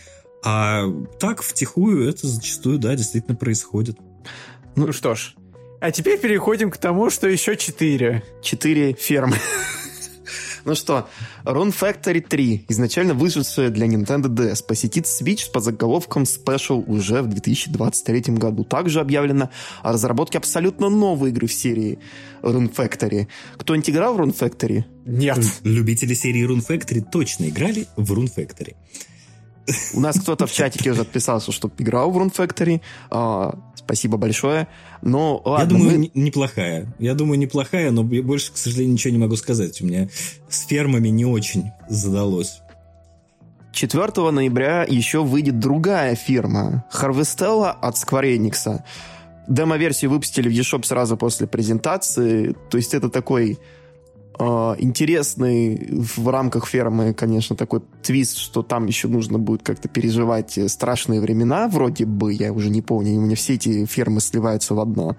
[0.43, 0.83] а
[1.19, 3.97] так, втихую, это зачастую, да, действительно происходит.
[4.75, 5.35] Ну что ж,
[5.79, 8.23] а теперь переходим к тому, что еще четыре.
[8.43, 9.37] Четыре фермы.
[10.65, 11.07] Ну что,
[11.43, 17.27] Rune Factory 3, изначально вышедшая для Nintendo DS, посетит Switch по заголовкам Special уже в
[17.27, 18.63] 2023 году.
[18.63, 19.51] Также объявлено
[19.83, 21.99] о разработке абсолютно новой игры в серии
[22.41, 23.27] Rune Factory.
[23.57, 24.83] Кто-нибудь играл в Rune Factory?
[25.05, 25.37] Нет.
[25.63, 28.75] Любители серии Rune Factory точно играли в Rune Factory.
[29.93, 32.81] У нас кто-то в чатике уже отписался, что играл в Rune Factory.
[33.85, 34.67] Спасибо большое.
[35.01, 36.11] Но ладно, Я думаю, мы...
[36.13, 36.87] неплохая.
[36.97, 39.79] Я думаю, неплохая, но больше, к сожалению, ничего не могу сказать.
[39.81, 40.09] У меня
[40.49, 42.61] с фермами не очень задалось.
[43.73, 46.85] 4 ноября еще выйдет другая фирма.
[46.91, 48.81] Harvestella от Square Enix.
[49.47, 52.55] Демо-версию выпустили в eShop сразу после презентации.
[52.71, 53.59] То есть это такой
[54.37, 61.21] интересный в рамках фермы, конечно, такой твист, что там еще нужно будет как-то переживать страшные
[61.21, 65.15] времена, вроде бы, я уже не помню, у меня все эти фермы сливаются в одно.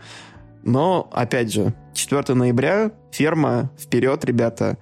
[0.62, 4.76] Но, опять же, 4 ноября, ферма, вперед, ребята.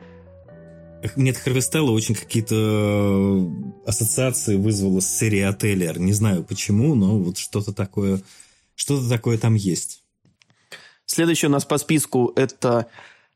[1.15, 3.47] Нет, Харвестелла очень какие-то э,
[3.87, 5.99] ассоциации вызвала с серией Ателлер.
[5.99, 8.23] Не знаю почему, но вот что-то такое,
[8.75, 10.03] что-то такое там есть.
[11.05, 12.87] Следующий у нас по списку это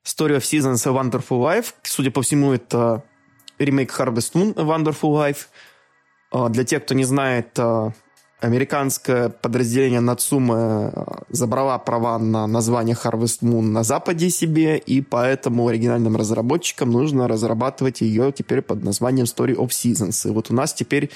[0.09, 1.75] Story of Seasons A Wonderful Life.
[1.83, 3.03] Судя по всему, это
[3.59, 5.49] ремейк Harvest Moon A Wonderful Life.
[6.31, 7.93] А, для тех, кто не знает, а,
[8.41, 15.69] американское подразделение Нацумы а, забрала права на название Harvest Moon на Западе себе, и поэтому
[15.69, 20.27] оригинальным разработчикам нужно разрабатывать ее теперь под названием Story of Seasons.
[20.27, 21.11] И вот у нас теперь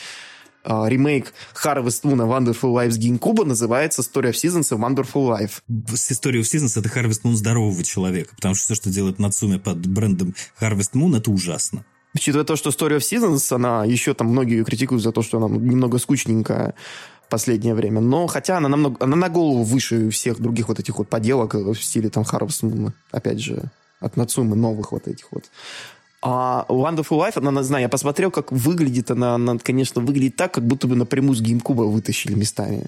[0.65, 1.33] ремейк
[1.65, 5.63] Harvest Moon Wonderful с GameCube называется Story of Seasons и Wonderful Life.
[5.69, 9.87] Story of Seasons это Harvest Moon здорового человека, потому что все, что делает Нацуме под
[9.87, 11.85] брендом Harvest Moon, это ужасно.
[12.15, 15.39] Учитывая то, что Story of Seasons, она еще там многие ее критикуют за то, что
[15.39, 16.75] она немного скучненькая
[17.27, 18.01] в последнее время.
[18.01, 21.75] Но хотя она намного, она на голову выше всех других вот этих вот поделок в
[21.77, 25.45] стиле там Harvest Moon, опять же, от Нацумы новых вот этих вот.
[26.23, 30.55] А Wonderful Life, она, не знаю, я посмотрел, как выглядит она, она, конечно, выглядит так,
[30.55, 32.87] как будто бы напрямую с GameCube вытащили местами.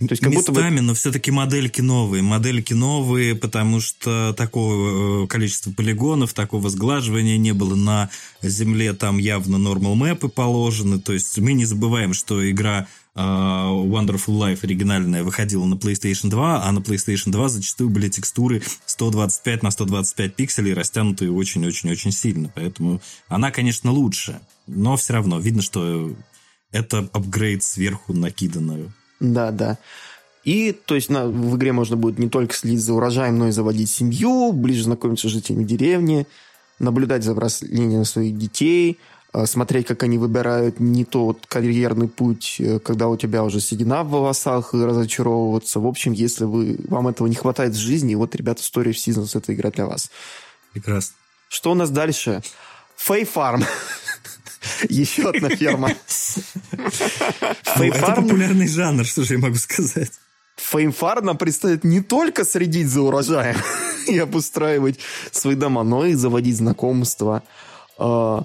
[0.00, 0.80] То есть, как Местами, будто бы...
[0.80, 2.22] но все-таки модельки новые.
[2.22, 8.08] Модельки новые, потому что такого э, количества полигонов, такого сглаживания не было на
[8.40, 8.94] земле.
[8.94, 11.00] Там явно нормал мэпы положены.
[11.00, 12.86] То есть мы не забываем, что игра
[13.16, 19.62] Wonderful Life оригинальная выходила на PlayStation 2, а на PlayStation 2 зачастую были текстуры 125
[19.62, 22.50] на 125 пикселей, растянутые очень-очень-очень сильно.
[22.54, 26.12] Поэтому она, конечно, лучше, но все равно видно, что
[26.72, 28.92] это апгрейд сверху накиданную.
[29.18, 29.78] Да, да.
[30.44, 33.52] И, то есть, на, в игре можно будет не только следить за урожаем, но и
[33.52, 36.26] заводить семью, ближе знакомиться с жителями деревни,
[36.78, 38.98] наблюдать за взрослением своих детей,
[39.46, 44.10] смотреть, как они выбирают не тот карьерный путь, э, когда у тебя уже седина в
[44.10, 45.80] волосах, и разочаровываться.
[45.80, 49.30] В общем, если вы, вам этого не хватает в жизни, вот, ребята, Story of Seasons—
[49.38, 50.10] это игра для вас.
[50.72, 51.14] Прекрасно.
[51.48, 52.42] Что у нас дальше?
[52.96, 53.64] Фей Фарм.
[54.88, 55.90] Еще одна ферма.
[57.76, 60.10] Это популярный жанр, что же я могу сказать.
[60.60, 63.56] Феймфар нам предстоит не только следить за урожаем
[64.06, 64.98] и обустраивать
[65.30, 67.42] свои дома, но и заводить знакомства,
[67.98, 68.44] а,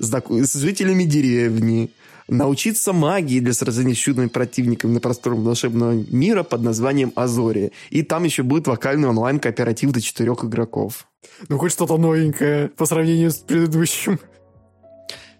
[0.00, 1.90] с жителями деревни,
[2.28, 7.72] научиться магии для сражения с чудными противниками на просторах волшебного мира под названием Азори.
[7.90, 11.06] И там еще будет локальный онлайн-кооператив до четырех игроков.
[11.48, 14.18] Ну, хоть что-то новенькое по сравнению с предыдущим.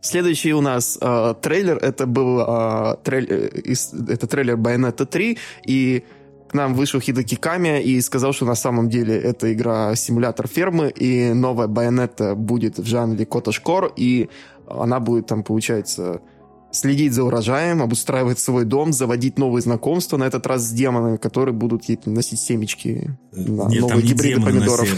[0.02, 3.74] Следующий у нас э, трейлер, это был э, трейлер, э,
[4.08, 6.04] это трейлер Bayonetta 3, и
[6.50, 10.90] к нам вышел Хидаки Ками и сказал, что на самом деле это игра симулятор фермы,
[10.90, 14.28] и новая Байонетта будет в жанре Котошкор, и
[14.66, 16.22] она будет там, получается,
[16.72, 21.54] следить за урожаем, обустраивать свой дом, заводить новые знакомства, на этот раз с демонами, которые
[21.54, 24.88] будут ей носить семечки на Нет, новые гибриды помидоров.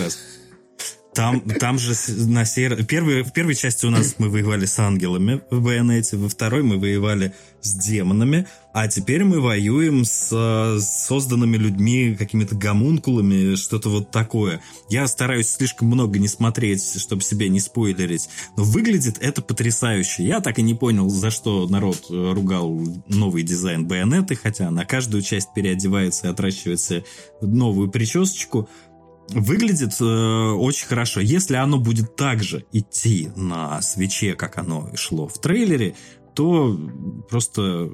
[1.15, 1.95] Там, там же
[2.27, 6.29] на сей первый, в первой части у нас мы воевали с ангелами в Байонете, во
[6.29, 13.91] второй мы воевали с демонами, а теперь мы воюем с, созданными людьми, какими-то гомункулами, что-то
[13.91, 14.63] вот такое.
[14.89, 20.25] Я стараюсь слишком много не смотреть, чтобы себе не спойлерить, но выглядит это потрясающе.
[20.25, 25.23] Я так и не понял, за что народ ругал новый дизайн Байонеты, хотя на каждую
[25.23, 27.05] часть переодевается и отращивается
[27.43, 28.69] новую причесочку.
[29.33, 31.21] Выглядит э, очень хорошо.
[31.21, 35.95] Если оно будет также идти на свече, как оно шло в трейлере,
[36.35, 36.79] то
[37.29, 37.91] просто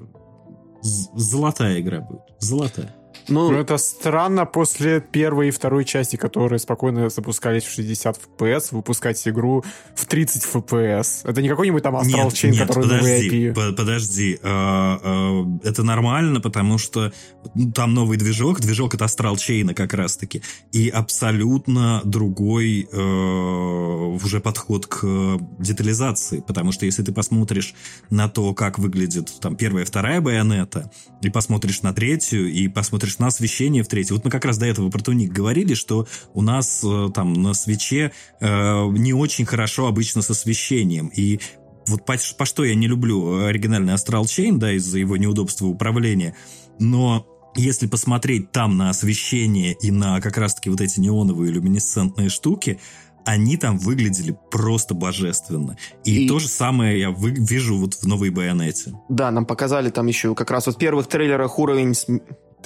[0.83, 2.23] золотая игра будет.
[2.41, 2.98] Золотая.
[3.29, 8.69] Ну, ну, это странно после первой и второй части, которые спокойно запускались в 60 FPS,
[8.71, 9.65] выпускать игру
[9.95, 11.21] в 30 FPS.
[11.25, 14.39] Это не какой-нибудь там Astral нет, Chain, нет, который подожди, по подожди.
[14.43, 17.13] А, а, это нормально, потому что
[17.55, 24.41] ну, там новый движок, движок от Astral Chain как раз-таки, и абсолютно другой э, уже
[24.41, 27.75] подход к детализации, потому что если ты посмотришь
[28.11, 30.91] на то, как выглядит там первая и вторая байонета,
[31.23, 34.15] и посмотришь на третью, и посмотришь на освещение в третьей.
[34.15, 37.55] Вот мы как раз до этого про туник говорили, что у нас э, там на
[37.55, 41.09] свече э, не очень хорошо обычно с освещением.
[41.09, 41.41] И
[41.87, 46.35] вот по, по что я не люблю оригинальный Astral Chain, да, из-за его неудобства управления,
[46.79, 52.79] но если посмотреть там на освещение и на как раз-таки вот эти неоновые люминесцентные штуки,
[53.25, 55.77] они там выглядели просто божественно.
[56.05, 56.29] И, и...
[56.29, 57.31] то же самое я вы...
[57.31, 58.95] вижу вот в новой байонете.
[59.09, 61.95] Да, нам показали там еще как раз вот в первых трейлерах уровень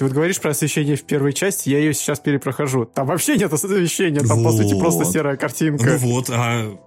[0.03, 2.83] ты вот говоришь про освещение в первой части, я ее сейчас перепрохожу.
[2.83, 4.51] Там вообще нет освещения, там, вот.
[4.51, 5.97] по сути, просто серая картинка.
[6.01, 6.77] Ну вот, а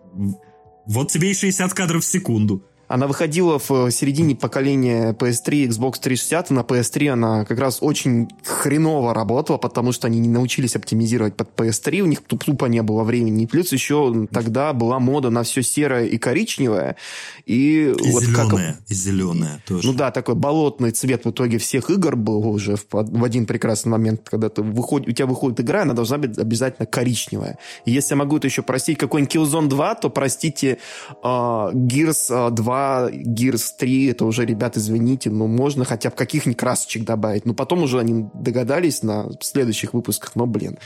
[0.86, 2.62] вот тебе и 60 кадров в секунду.
[2.88, 6.50] Она выходила в э, середине поколения PS3, Xbox 360.
[6.50, 11.48] На PS3 она как раз очень хреново работала, потому что они не научились оптимизировать под
[11.56, 12.00] PS3.
[12.00, 13.44] У них тупо не было времени.
[13.44, 16.96] И плюс еще тогда была мода на все серое и коричневое.
[17.44, 18.90] И, и вот зеленое, как...
[18.90, 19.86] и зеленое тоже.
[19.86, 23.90] Ну да, такой болотный цвет в итоге всех игр был уже в, в один прекрасный
[23.90, 27.58] момент, когда ты выходит, у тебя выходит игра, она должна быть обязательно коричневая.
[27.84, 30.78] И если я могу это еще простить какой-нибудь Killzone 2, то простите
[31.24, 36.58] uh, Gears 2 2, Gears 3, это уже, ребят, извините, но можно хотя бы каких-нибудь
[36.58, 37.46] красочек добавить.
[37.46, 40.78] Но потом уже они догадались на следующих выпусках, но, блин.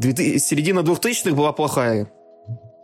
[0.00, 2.08] Середина 2000-х была плохая.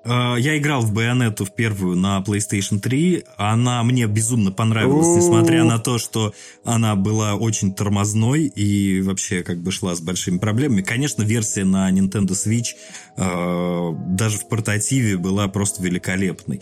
[0.05, 3.25] А, я играл в Байонету в первую на PlayStation 3.
[3.37, 6.33] Она мне безумно понравилась, несмотря на то, что
[6.65, 10.83] она была очень тормозной и вообще как бы шла с большими проблемами.
[10.83, 12.75] Конечно, версия на Nintendo Switch
[13.17, 16.61] а, даже в портативе была просто великолепной.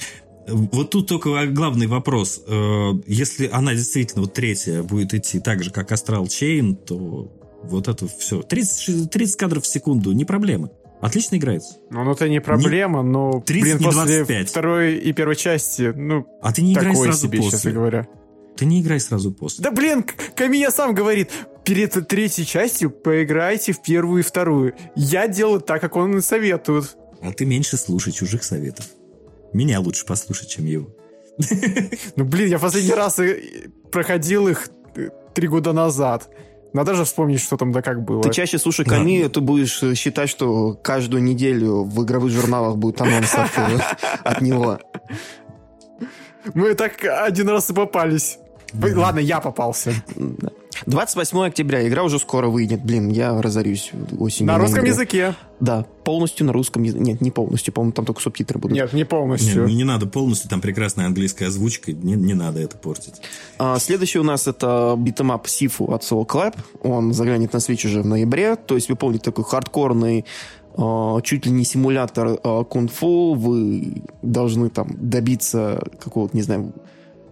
[0.51, 2.43] Вот тут только главный вопрос.
[2.47, 7.31] Э, если она действительно, вот третья, будет идти так же, как Astral Chain, то
[7.63, 8.43] вот это все.
[8.43, 10.71] 30, 30 кадров в секунду, не проблема.
[11.01, 11.77] Отлично играется.
[11.91, 14.27] Ну, ну это не проблема, не, но 30, блин, не 25.
[14.27, 17.53] после второй и первой части, ну, а ты не играй сразу себе, после.
[17.53, 18.09] честно говоря.
[18.57, 19.63] Ты не играй сразу после.
[19.65, 20.05] Да блин,
[20.37, 21.31] Камия сам говорит,
[21.65, 24.75] перед третьей частью поиграйте в первую и вторую.
[24.95, 26.97] Я делаю так, как он советует.
[27.23, 28.85] А ты меньше слушай чужих советов.
[29.53, 30.89] Меня лучше послушать, чем его.
[32.17, 33.19] Ну, блин, я последний раз
[33.91, 34.69] проходил их
[35.35, 36.29] три года назад.
[36.73, 38.23] Надо же вспомнить, что там да как было.
[38.23, 43.35] Ты чаще слушай Ками, ты будешь считать, что каждую неделю в игровых журналах будет анонс
[43.35, 43.51] от,
[44.23, 44.79] от него.
[46.55, 48.39] Мы так один раз и попались.
[48.73, 49.93] Ладно, я попался.
[50.87, 51.87] 28 октября.
[51.87, 52.83] Игра уже скоро выйдет.
[52.83, 54.53] Блин, я разорюсь осенью.
[54.53, 55.35] На русском языке.
[55.59, 57.03] Да, полностью на русском языке.
[57.03, 58.77] Нет, не полностью, по-моему, там только субтитры будут.
[58.77, 59.67] Нет, не полностью.
[59.67, 63.21] Не, не надо полностью, там прекрасная английская озвучка, не, не надо это портить.
[63.59, 66.57] А, следующий у нас это битэмап Sifu от Sloclap.
[66.83, 68.57] Он заглянет на Switch уже в ноябре.
[68.57, 70.25] То есть вы помните такой хардкорный
[70.73, 76.73] э, чуть ли не симулятор э, кунг-фу, вы должны там добиться какого-то, не знаю,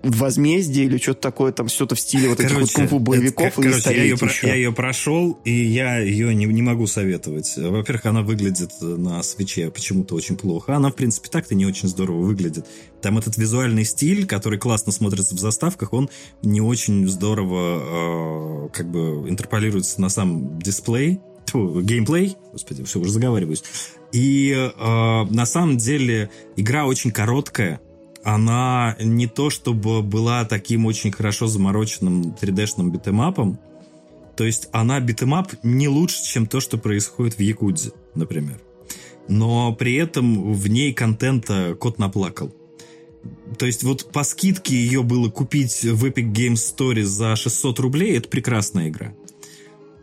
[0.02, 3.96] возмездие или что-то такое, там что-то в стиле вот этих вот кунг-фу боевиков это, короче,
[3.96, 7.54] я ее, я ее прошел, и я ее не, не могу советовать.
[7.56, 10.76] Во-первых, она выглядит на свече почему-то очень плохо.
[10.76, 12.66] Она, в принципе, так-то не очень здорово выглядит.
[13.02, 16.08] Там этот визуальный стиль, который классно смотрится в заставках, он
[16.42, 23.10] не очень здорово э, как бы интерполируется на сам дисплей, Тьфу, геймплей, господи, все, уже
[23.10, 23.64] заговариваюсь.
[24.12, 27.80] И э, на самом деле игра очень короткая,
[28.24, 33.58] она не то чтобы была таким очень хорошо замороченным 3D -шным битэмапом,
[34.36, 38.60] то есть она битэмап не лучше, чем то, что происходит в Якудзе, например.
[39.26, 42.54] Но при этом в ней контента кот наплакал.
[43.58, 48.16] То есть вот по скидке ее было купить в Epic Games Store за 600 рублей,
[48.16, 49.12] это прекрасная игра.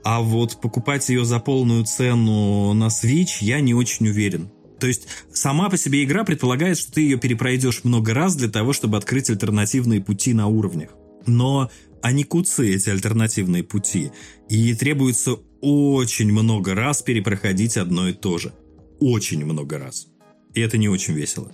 [0.04, 4.52] А вот покупать ее за полную цену на Switch я не очень уверен.
[4.80, 8.74] То есть сама по себе игра предполагает, что ты ее перепройдешь много раз для того,
[8.74, 10.90] чтобы открыть альтернативные пути на уровнях.
[11.26, 11.70] Но
[12.02, 14.12] они куцы, эти альтернативные пути.
[14.50, 18.54] И требуется очень много раз перепроходить одно и то же.
[19.00, 20.08] Очень много раз.
[20.54, 21.52] И это не очень весело.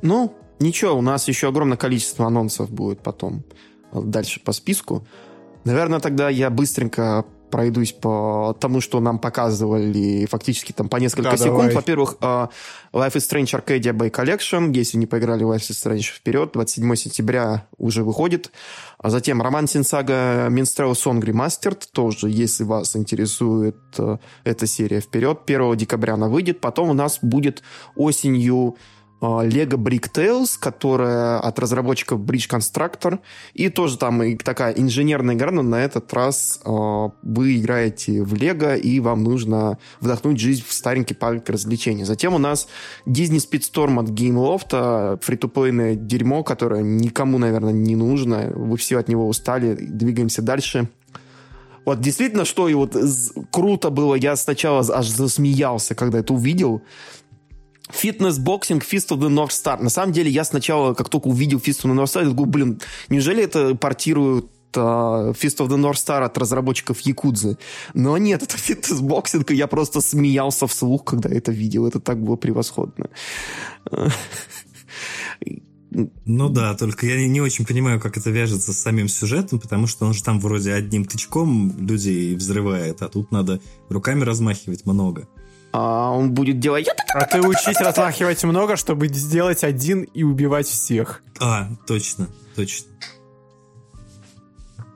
[0.00, 3.44] Ну, ничего, у нас еще огромное количество анонсов будет потом
[3.92, 5.06] дальше по списку.
[5.64, 11.36] Наверное, тогда я быстренько пройдусь по тому, что нам показывали фактически там по несколько Да,
[11.36, 11.72] секунд.
[11.72, 12.48] Во-первых, а,
[12.92, 14.72] Life is Strange Arcadia Bay Collection.
[14.74, 18.50] Если не поиграли в Life is Strange вперед, 27 сентября уже выходит.
[18.98, 21.84] А затем Роман Синсага Minstrel Song Remastered.
[21.92, 26.60] Тоже, если вас интересует э, эта серия вперед, 1 декабря она выйдет.
[26.60, 27.62] Потом у нас будет
[27.94, 28.76] осенью
[29.20, 33.18] Lego Brick Tales, которая от разработчиков Bridge Constructor.
[33.54, 38.34] И тоже там и такая инженерная игра, но на этот раз а, вы играете в
[38.34, 42.04] Лего, и вам нужно вдохнуть жизнь в старенький парк развлечений.
[42.04, 42.68] Затем у нас
[43.06, 48.52] Disney Speedstorm от Gameloft, free-to-play ное дерьмо, которое никому, наверное, не нужно.
[48.54, 49.74] Вы все от него устали.
[49.74, 50.88] Двигаемся дальше.
[51.88, 52.94] Вот действительно, что и вот
[53.50, 56.82] круто было, я сначала аж засмеялся, когда это увидел.
[57.90, 59.82] Fitness Boxing Fist of the North Star.
[59.82, 62.46] На самом деле, я сначала, как только увидел Fist of the North Star, я думаю,
[62.46, 67.58] блин, неужели это портируют а, Fist of the North Star от разработчиков Якудзы.
[67.94, 71.86] Но нет, это фитнес-боксинг, и я просто смеялся вслух, когда это видел.
[71.86, 73.10] Это так было превосходно.
[75.90, 80.04] Ну да, только я не очень понимаю, как это вяжется с самим сюжетом, потому что
[80.04, 85.28] он же там вроде одним тычком людей взрывает, а тут надо руками размахивать много.
[85.72, 86.88] А он будет делать...
[87.14, 91.22] А ты учись размахивать много, чтобы сделать один и убивать всех.
[91.40, 92.86] А, точно, точно.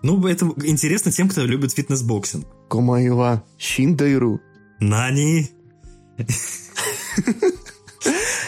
[0.02, 2.46] Ну, это интересно тем, кто любит фитнес-боксинг.
[2.68, 4.40] Комаева Шиндайру.
[4.80, 5.50] Нани!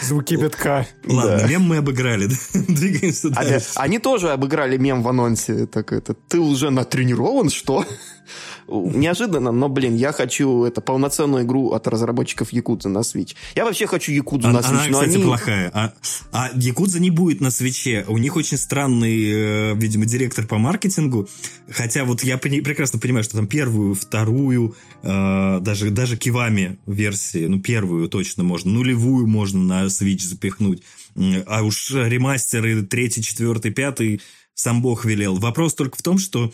[0.02, 0.86] Звуки битка.
[1.06, 1.46] Ладно, Да.
[1.46, 2.26] мем мы обыграли?
[2.54, 3.66] Двигаемся дальше.
[3.76, 5.66] Они тоже обыграли мем в анонсе.
[5.66, 7.86] Так это, ты уже натренирован, что?
[8.68, 13.34] Неожиданно, но, блин, я хочу это полноценную игру от разработчиков Якудзы на Switch.
[13.54, 15.24] Я вообще хочу Якудзу на Switch, она, но кстати, они...
[15.24, 15.70] плохая.
[15.74, 15.92] А,
[16.32, 18.04] а Якудза не будет на свече.
[18.08, 21.28] У них очень странный, э, видимо, директор по маркетингу.
[21.70, 27.60] Хотя вот я прекрасно понимаю, что там первую, вторую, э, даже, даже Кивами версии, ну,
[27.60, 30.82] первую точно можно, нулевую можно на Switch запихнуть.
[31.46, 34.20] А уж ремастеры третий, четвертый, пятый
[34.54, 35.36] сам Бог велел.
[35.36, 36.52] Вопрос только в том, что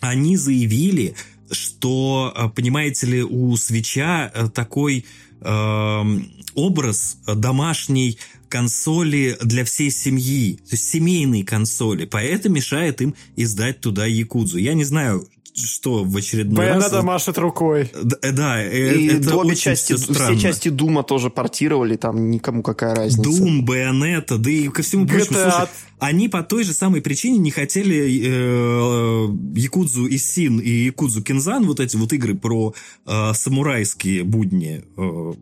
[0.00, 1.14] они заявили,
[1.50, 5.04] что, э, понимаете ли, у свеча э, такой
[5.40, 13.80] эм, образ домашней консоли для всей семьи, то есть семейной консоли, поэтому мешает им издать
[13.80, 14.58] туда Якудзу.
[14.58, 15.28] Я не знаю,
[15.66, 16.92] что в очередной раз...
[16.92, 17.90] Bayonetta машет рукой.
[18.02, 20.36] Да, э, да, э, И это обе части, странно.
[20.36, 23.28] все части Дума тоже портировали, там никому какая разница.
[23.28, 25.36] Doom, Bayonetta, да и ко всему прочему.
[25.38, 25.50] GTA.
[25.50, 31.22] Слушай, они по той же самой причине не хотели э, Якудзу и Син и Якудзу
[31.22, 32.74] Кинзан, вот эти вот игры про
[33.06, 35.34] э, самурайские будни э, в-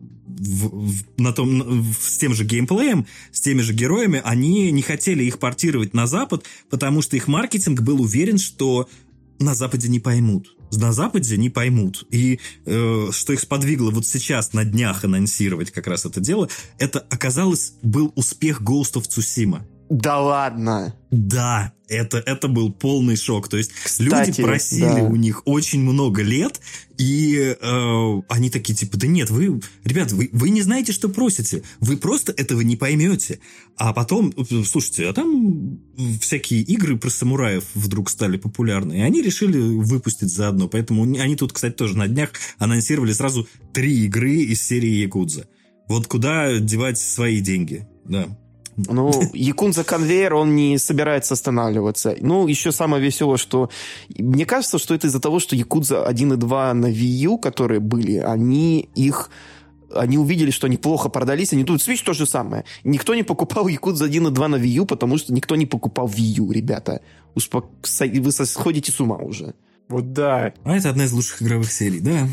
[0.89, 5.23] в- на том, в- с тем же геймплеем, с теми же героями, они не хотели
[5.23, 8.87] их портировать на Запад, потому что их маркетинг был уверен, что
[9.39, 10.55] на Западе не поймут.
[10.71, 12.05] На Западе не поймут.
[12.11, 16.99] И э, что их сподвигло вот сейчас на днях анонсировать как раз это дело, это
[16.99, 19.63] оказалось был успех Ghost of Tsushima.
[19.89, 20.95] Да ладно.
[21.09, 23.47] Да, это, это был полный шок.
[23.47, 25.03] То есть Кстати, люди просили да.
[25.03, 26.61] у них очень много лет,
[26.99, 31.63] и э, они такие типа, да нет, вы, ребят, вы, вы не знаете, что просите,
[31.79, 33.39] вы просто этого не поймете.
[33.77, 35.79] А потом, э, слушайте, а там
[36.21, 40.67] всякие игры про самураев вдруг стали популярны, и они решили выпустить заодно.
[40.67, 42.29] Поэтому они тут, кстати, тоже на днях
[42.59, 45.47] анонсировали сразу три игры из серии Якудза.
[45.87, 48.29] Вот куда девать свои деньги, да.
[48.87, 52.15] Ну, Якунза конвейер, он не собирается останавливаться.
[52.21, 53.69] Ну, еще самое веселое, что
[54.17, 57.79] мне кажется, что это из-за того, что Якудза 1 и 2 на Wii U, которые
[57.79, 59.29] были, они их
[59.91, 62.63] они увидели, что они плохо продались, они тут Switch то же самое.
[62.83, 66.07] Никто не покупал Якудза 1 и 2 на Wii U, потому что никто не покупал
[66.07, 67.01] Wii U, ребята.
[67.33, 67.71] Успок...
[67.99, 69.55] Вы сходите с ума уже.
[69.87, 70.53] Вот да.
[70.63, 72.27] А это одна из лучших игровых серий, да.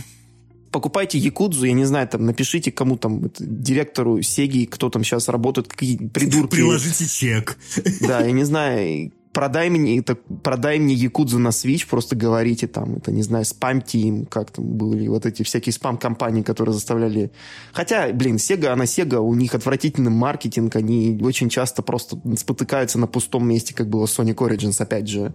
[0.77, 5.31] Покупайте Якудзу, я не знаю, там, напишите кому там, это, директору Сеги, кто там сейчас
[5.31, 6.51] работает, какие придурки.
[6.51, 7.57] Приложите чек.
[8.03, 12.97] Да, я не знаю, продай мне, это, продай мне Якудзу на Switch, просто говорите там,
[12.97, 17.30] это, не знаю, спамьте им, как там были вот эти всякие спам-компании, которые заставляли...
[17.74, 23.07] Хотя, блин, Sega, она Sega, у них отвратительный маркетинг, они очень часто просто спотыкаются на
[23.07, 25.34] пустом месте, как было Sonic Origins, опять же.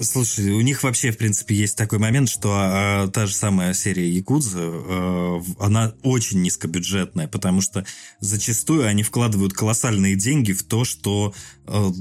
[0.00, 4.08] Слушай, у них вообще, в принципе, есть такой момент, что а, та же самая серия
[4.08, 7.84] Якудза, а, она очень низкобюджетная, потому что
[8.20, 11.34] зачастую они вкладывают колоссальные деньги в то, что
[11.66, 11.92] а,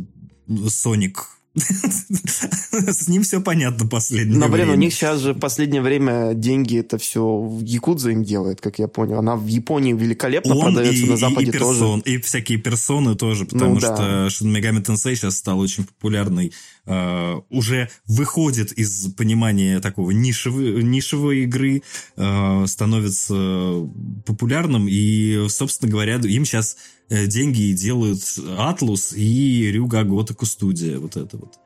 [0.48, 1.16] Sonic
[1.56, 6.80] С ним все понятно последнее Но, блин, у них сейчас же в последнее время деньги
[6.80, 9.20] это все Якудза им делает, как я понял.
[9.20, 12.16] Она в Японии великолепно Он продается, и, на Западе и персон, тоже.
[12.16, 14.28] И всякие персоны тоже, потому ну, что да.
[14.28, 16.54] Shin Megami Tensei сейчас стал очень популярной.
[16.86, 21.82] Uh, уже выходит из понимания такого нишевой, нишевой игры,
[22.18, 23.88] uh, становится
[24.26, 26.76] популярным, и, собственно говоря, им сейчас
[27.14, 30.98] Э, деньги делают Atlus и Ryuga Gotoku студия.
[30.98, 31.60] Вот это вот.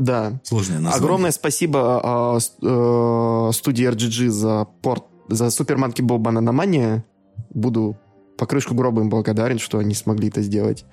[0.00, 0.40] Да.
[0.42, 0.98] Сложное название.
[0.98, 7.02] Огромное спасибо э, э, студии RGG за порт, за Super Monkey Ball Banana Mania.
[7.50, 7.96] Буду
[8.36, 10.84] по крышку гроба им благодарен, что они смогли это сделать.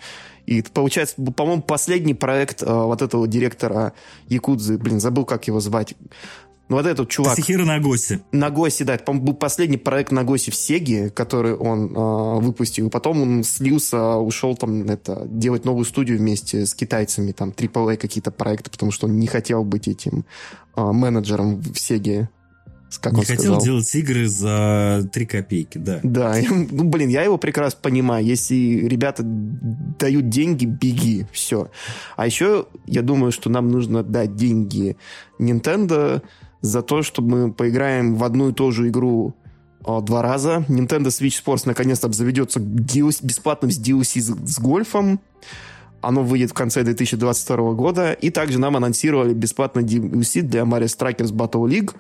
[0.45, 3.93] И получается, по-моему, последний проект э, вот этого директора
[4.27, 5.95] Якудзы, блин, забыл, как его звать.
[6.69, 7.35] Ну, вот этот чувак...
[7.35, 8.21] Тасихира Нагоси.
[8.31, 8.95] Нагоси, да.
[8.95, 12.87] Это, по-моему, был последний проект Нагоси в Сеге, который он э, выпустил.
[12.87, 17.97] И потом он слился, ушел там это, делать новую студию вместе с китайцами, там, AAA
[17.97, 20.25] какие-то проекты, потому что он не хотел быть этим
[20.75, 22.29] э, менеджером в Сеге.
[23.01, 23.61] Как не хотел сказал.
[23.61, 25.99] делать игры за 3 копейки, да.
[26.03, 28.25] Да, ну, блин, я его прекрасно понимаю.
[28.25, 28.55] Если
[28.87, 31.69] ребята дают деньги, беги, все.
[32.15, 34.95] А еще я думаю, что нам нужно дать деньги
[35.39, 36.21] Nintendo,
[36.63, 39.35] за то, что мы поиграем в одну и ту же игру
[39.85, 40.65] а, два раза.
[40.69, 45.19] Nintendo Switch Sports наконец-то обзаведется DLC, бесплатным с DLC с, с гольфом.
[45.99, 48.13] Оно выйдет в конце 2022 года.
[48.13, 51.93] И также нам анонсировали бесплатный DLC для Mario Strikers Battle League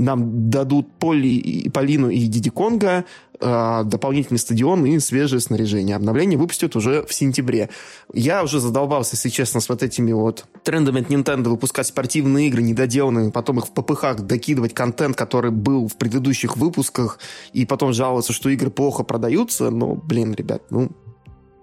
[0.00, 3.04] нам дадут Поли, Полину и Диди Конга,
[3.40, 5.96] э, дополнительный стадион и свежее снаряжение.
[5.96, 7.68] Обновление выпустят уже в сентябре.
[8.12, 12.62] Я уже задолбался, если честно, с вот этими вот трендами от Nintendo выпускать спортивные игры
[12.62, 17.18] недоделанными, потом их в ППХ докидывать контент, который был в предыдущих выпусках,
[17.52, 19.70] и потом жаловаться, что игры плохо продаются.
[19.70, 20.90] Но, блин, ребят, ну,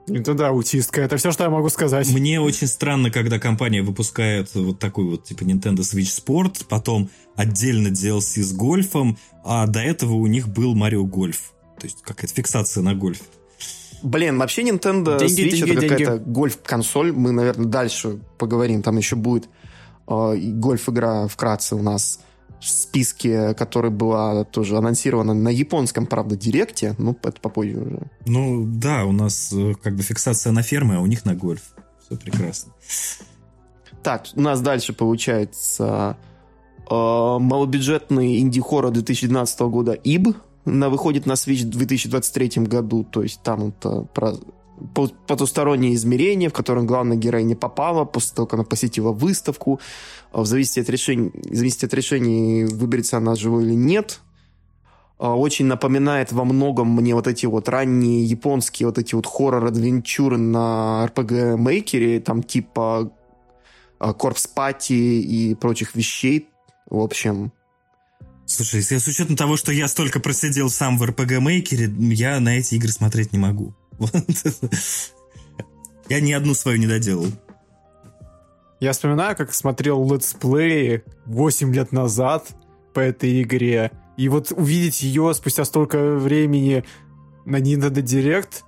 [0.08, 1.02] это да, аутистка.
[1.02, 2.10] Это все, что я могу сказать.
[2.12, 7.90] Мне очень странно, когда компания выпускает вот такой вот типа Nintendo Switch Sport, потом отдельно
[7.90, 11.38] DLC с гольфом, а до этого у них был Mario Golf.
[11.80, 13.22] То есть какая-то фиксация на гольф.
[14.04, 17.12] Блин, вообще Nintendo деньги, Switch деньги, это какая-то гольф-консоль.
[17.12, 18.84] Мы, наверное, дальше поговорим.
[18.84, 19.50] Там еще будет
[20.08, 22.20] э, гольф-игра вкратце у нас
[22.60, 26.96] списке, который была тоже анонсирована на японском, правда, директе.
[26.98, 28.00] Ну, это попозже уже.
[28.26, 31.62] Ну, да, у нас э, как бы фиксация на фермы, а у них на гольф.
[32.06, 32.74] Все прекрасно.
[34.04, 36.18] Так, у нас дальше получается
[36.90, 40.36] э, малобюджетный инди-хоррор 2012 года «Иб».
[40.66, 43.06] На, выходит на Switch в 2023 году.
[43.06, 44.34] То есть там это про
[45.26, 49.80] потустороннее измерение, в котором главная героиня попала после того, как она посетила выставку.
[50.32, 54.22] А, в зависимости от решений, в зависимости от решений выберется она живой или нет.
[55.20, 60.38] А, очень напоминает во многом мне вот эти вот ранние японские вот эти вот хоррор-адвенчуры
[60.38, 63.12] на RPG-мейкере, там типа
[64.00, 66.50] Corpse Party и прочих вещей.
[66.90, 67.52] В общем,
[68.46, 72.40] Слушай, если с учетом того, что я столько просидел сам в RPG Maker е, я
[72.40, 73.76] на эти игры смотреть не могу.
[76.10, 77.28] Я ни одну свою не доделал.
[78.80, 82.48] Я вспоминаю, как смотрел летсплей 8 лет назад
[82.94, 83.92] по этой игре.
[84.18, 86.84] И вот увидеть ее спустя столько времени
[87.46, 88.64] на Nintendo Direct,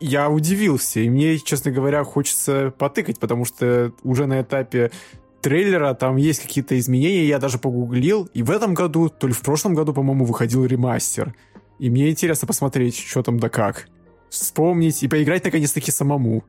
[0.00, 1.00] я удивился.
[1.00, 4.90] И мне, честно говоря, хочется потыкать, потому что уже на этапе
[5.42, 7.26] трейлера там есть какие-то изменения.
[7.26, 8.28] Я даже погуглил.
[8.34, 11.34] И в этом году, то ли в прошлом году, по-моему, выходил ремастер.
[11.78, 13.88] И мне интересно посмотреть, что там да как
[14.28, 16.42] вспомнить и поиграть наконец-таки самому.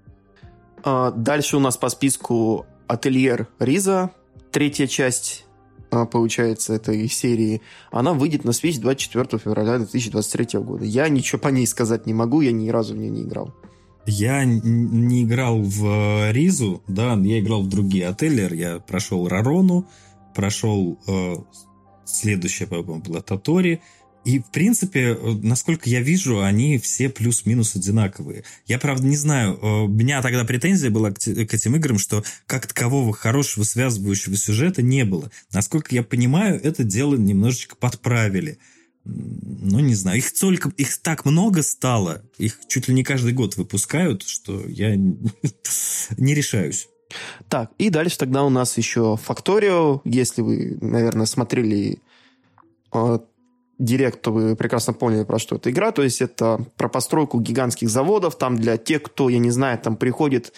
[0.84, 4.11] А, дальше у нас по списку Ательер Риза,
[4.51, 5.45] третья часть
[5.89, 10.85] а, получается, этой серии, она выйдет на Switch 24 февраля 2023 года.
[10.85, 13.51] Я ничего по ней сказать не могу, я ни разу в нее не играл.
[14.05, 19.87] Я не играл в э, Ризу, да, я играл в другие Ателлер, я прошел Рарону,
[20.35, 21.35] прошел э,
[22.05, 23.81] следующая, по-моему, была Татори,
[24.26, 28.43] и, в принципе, э, насколько я вижу, они все плюс-минус одинаковые.
[28.67, 32.67] Я, правда, не знаю, э, у меня тогда претензия была к, этим играм, что как
[32.67, 35.30] такового хорошего связывающего сюжета не было.
[35.51, 38.57] Насколько я понимаю, это дело немножечко подправили.
[39.03, 43.57] Ну, не знаю, их только, их так много стало, их чуть ли не каждый год
[43.57, 44.95] выпускают, что я
[46.18, 46.88] не решаюсь.
[47.49, 49.99] Так, и дальше тогда у нас еще Factorio.
[50.06, 51.99] Если вы, наверное, смотрели
[53.84, 55.91] э, Директ, вы прекрасно поняли, про что эта игра.
[55.91, 58.38] То есть это про постройку гигантских заводов.
[58.38, 60.53] Там для тех, кто, я не знаю, там приходит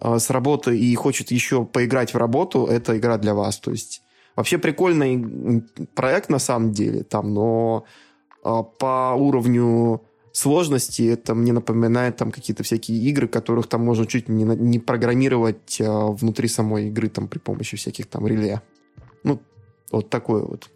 [0.00, 3.58] э, с работы и хочет еще поиграть в работу, это игра для вас.
[3.58, 4.02] То есть
[4.36, 5.64] вообще прикольный
[5.94, 7.84] проект на самом деле, там, но
[8.44, 10.02] э, по уровню
[10.34, 11.02] сложности.
[11.02, 16.08] Это мне напоминает там какие-то всякие игры, которых там можно чуть не, не программировать а,
[16.08, 18.60] внутри самой игры там при помощи всяких там реле.
[19.22, 19.40] Ну,
[19.92, 20.70] вот такое вот.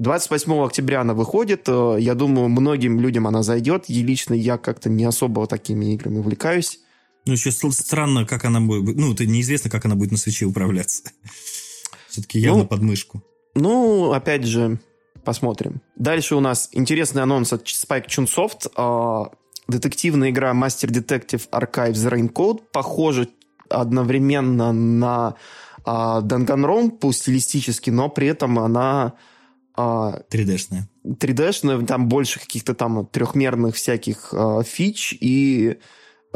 [0.00, 1.68] 28 октября она выходит.
[1.68, 3.84] Э, я думаю, многим людям она зайдет.
[3.88, 6.80] И лично я как-то не особо такими играми увлекаюсь.
[7.26, 8.96] Ну, еще странно, как она будет...
[8.96, 11.02] Ну, это неизвестно, как она будет на свече управляться.
[12.08, 13.22] Все-таки явно ну, под мышку.
[13.54, 14.80] Ну, опять же,
[15.22, 15.82] посмотрим.
[15.96, 18.72] Дальше у нас интересный анонс от Spike Chunsoft.
[18.76, 19.30] А,
[19.68, 22.62] детективная игра Master Detective Archives Raincode.
[22.72, 23.28] Похоже
[23.68, 25.34] одновременно на
[25.84, 29.12] Danganronpa стилистически, но при этом она...
[29.76, 30.88] 3D-шная.
[31.04, 34.34] А, 3D-шная, там больше каких-то там трехмерных всяких
[34.64, 35.78] фич, и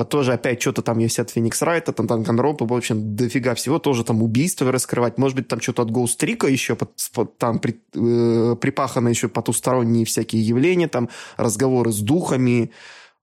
[0.03, 4.03] тоже опять что-то там есть от Феникс Райта, там Данганропа, в общем, дофига всего, тоже
[4.03, 8.57] там убийства раскрывать, может быть, там что-то от Гоустрика еще, под, под, там при, э,
[8.57, 12.73] припахано еще потусторонние всякие явления, там разговоры с духами,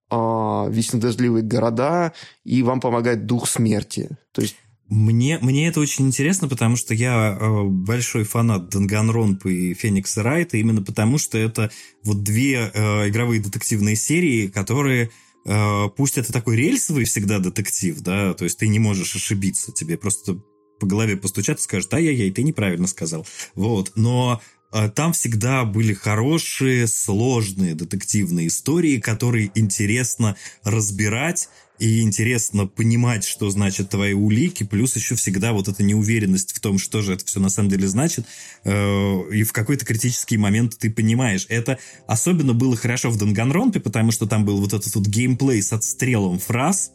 [0.10, 2.14] э, вечно дождливые города,
[2.46, 4.18] и вам помогает дух смерти.
[4.32, 4.56] То есть
[4.92, 10.58] мне, мне это очень интересно, потому что я э, большой фанат Данганронпа и Феникса Райта,
[10.58, 11.72] именно потому что это
[12.04, 15.10] вот две э, игровые детективные серии, которые
[15.46, 19.98] Э, пусть это такой рельсовый всегда детектив, да, то есть ты не можешь ошибиться, тебе
[19.98, 20.40] просто
[20.80, 23.26] по голове постучат и скажут, ай-яй-яй, ты неправильно сказал.
[23.56, 24.42] Вот, но
[24.72, 31.50] э, там всегда были хорошие, сложные детективные истории, которые интересно разбирать,
[31.82, 36.78] и интересно понимать, что значит твои улики, плюс еще всегда вот эта неуверенность в том,
[36.78, 38.28] что же это все на самом деле значит,
[38.64, 41.48] э, и в какой-то критический момент ты понимаешь.
[41.50, 45.74] Это особенно было хорошо в Данганронпе, потому что там был вот этот вот геймплей с
[45.74, 46.92] отстрелом фраз,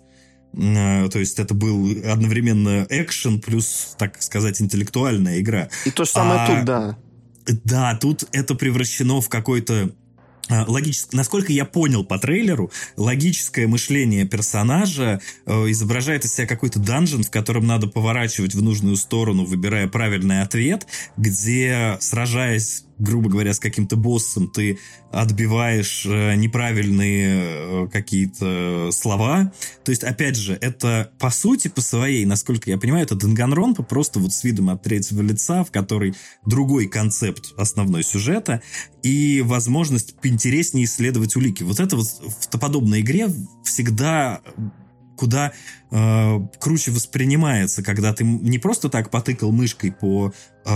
[0.54, 5.68] э, то есть это был одновременно экшен плюс, так сказать, интеллектуальная игра.
[5.84, 6.98] И то же самое а, тут, да.
[7.64, 9.90] Да, тут это превращено в какой-то
[10.50, 17.22] логическое, насколько я понял по трейлеру, логическое мышление персонажа э, изображает из себя какой-то данжен,
[17.22, 20.86] в котором надо поворачивать в нужную сторону, выбирая правильный ответ,
[21.16, 24.78] где, сражаясь грубо говоря, с каким-то боссом, ты
[25.10, 29.52] отбиваешь э, неправильные э, какие-то слова.
[29.84, 34.18] То есть, опять же, это по сути, по своей, насколько я понимаю, это Данганронпа просто
[34.18, 36.14] вот с видом от третьего лица, в которой
[36.44, 38.62] другой концепт основной сюжета
[39.02, 41.62] и возможность поинтереснее исследовать улики.
[41.62, 43.28] Вот это вот в подобной игре
[43.62, 44.40] всегда
[45.16, 45.52] куда
[45.90, 50.32] э, круче воспринимается, когда ты не просто так потыкал мышкой по
[50.64, 50.70] э,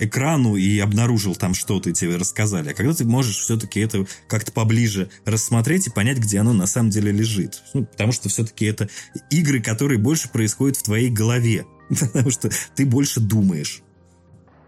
[0.00, 4.52] экрану и обнаружил там что-то и тебе рассказали, а когда ты можешь все-таки это как-то
[4.52, 7.62] поближе рассмотреть и понять, где оно на самом деле лежит.
[7.74, 8.88] Ну, потому что все-таки это
[9.30, 13.83] игры, которые больше происходят в твоей голове, потому что ты больше думаешь.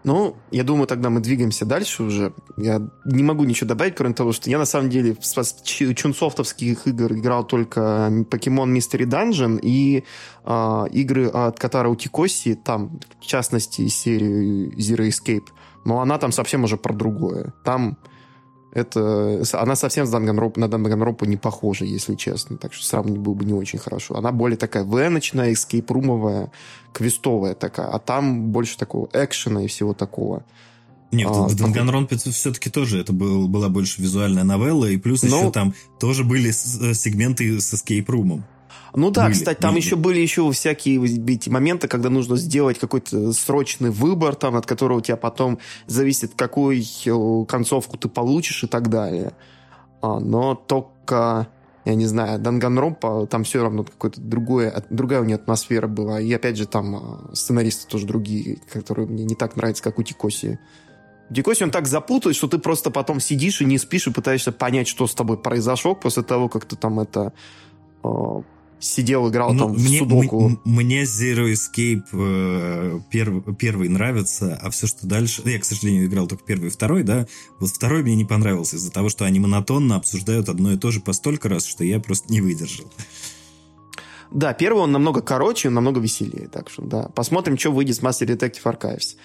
[0.07, 2.31] Ну, я думаю, тогда мы двигаемся дальше уже.
[2.55, 7.11] Я не могу ничего добавить, кроме того, что я на самом деле с чунсофтовских игр
[7.11, 10.05] играл только Pokemon Mystery Dungeon и
[10.45, 15.49] э, игры от Катара Утикоси, там, в частности, из серии Zero Escape.
[15.83, 17.53] Но она там совсем уже про другое.
[17.65, 17.97] Там
[18.77, 22.57] это, она совсем с Данганропа, на Данганропу не похожа, если честно.
[22.57, 24.17] Так что сравнить было бы не очень хорошо.
[24.17, 26.51] Она более такая веночная, эскейп-румовая,
[26.93, 27.87] квестовая такая.
[27.87, 30.43] А там больше такого экшена и всего такого.
[31.11, 35.29] Нет, а, в Данганронпе все-таки тоже это был, была больше визуальная новелла, и плюс Но...
[35.29, 38.43] еще ну, там тоже были сегменты с эскейп-румом.
[38.97, 39.83] Ну да, были, кстати, там были.
[39.83, 44.97] еще были еще всякие эти моменты, когда нужно сделать какой-то срочный выбор, там, от которого
[44.97, 49.33] у тебя потом зависит, какую э, концовку ты получишь и так далее.
[50.01, 51.47] А, но только,
[51.85, 56.19] я не знаю, Данганромпа, там все равно какое-то другое, другая у нее атмосфера была.
[56.19, 60.03] И опять же, там а, сценаристы тоже другие, которые мне не так нравятся, как у
[60.03, 60.57] Тикоси.
[61.29, 64.51] В Дикосе он так запутает, что ты просто потом сидишь и не спишь и пытаешься
[64.51, 67.31] понять, что с тобой произошло после того, как ты там это
[68.79, 70.59] сидел, играл ну, там мне, в судоку.
[70.63, 75.41] Мне Zero Escape э, перв, первый нравится, а все, что дальше...
[75.45, 77.27] Я, к сожалению, играл только первый и второй, да.
[77.59, 80.99] Вот второй мне не понравился из-за того, что они монотонно обсуждают одно и то же
[80.99, 82.85] по столько раз, что я просто не выдержал.
[84.31, 86.47] Да, первый он намного короче, намного веселее.
[86.47, 87.09] Так что, да.
[87.15, 89.15] Посмотрим, что выйдет с Master Detective Archives.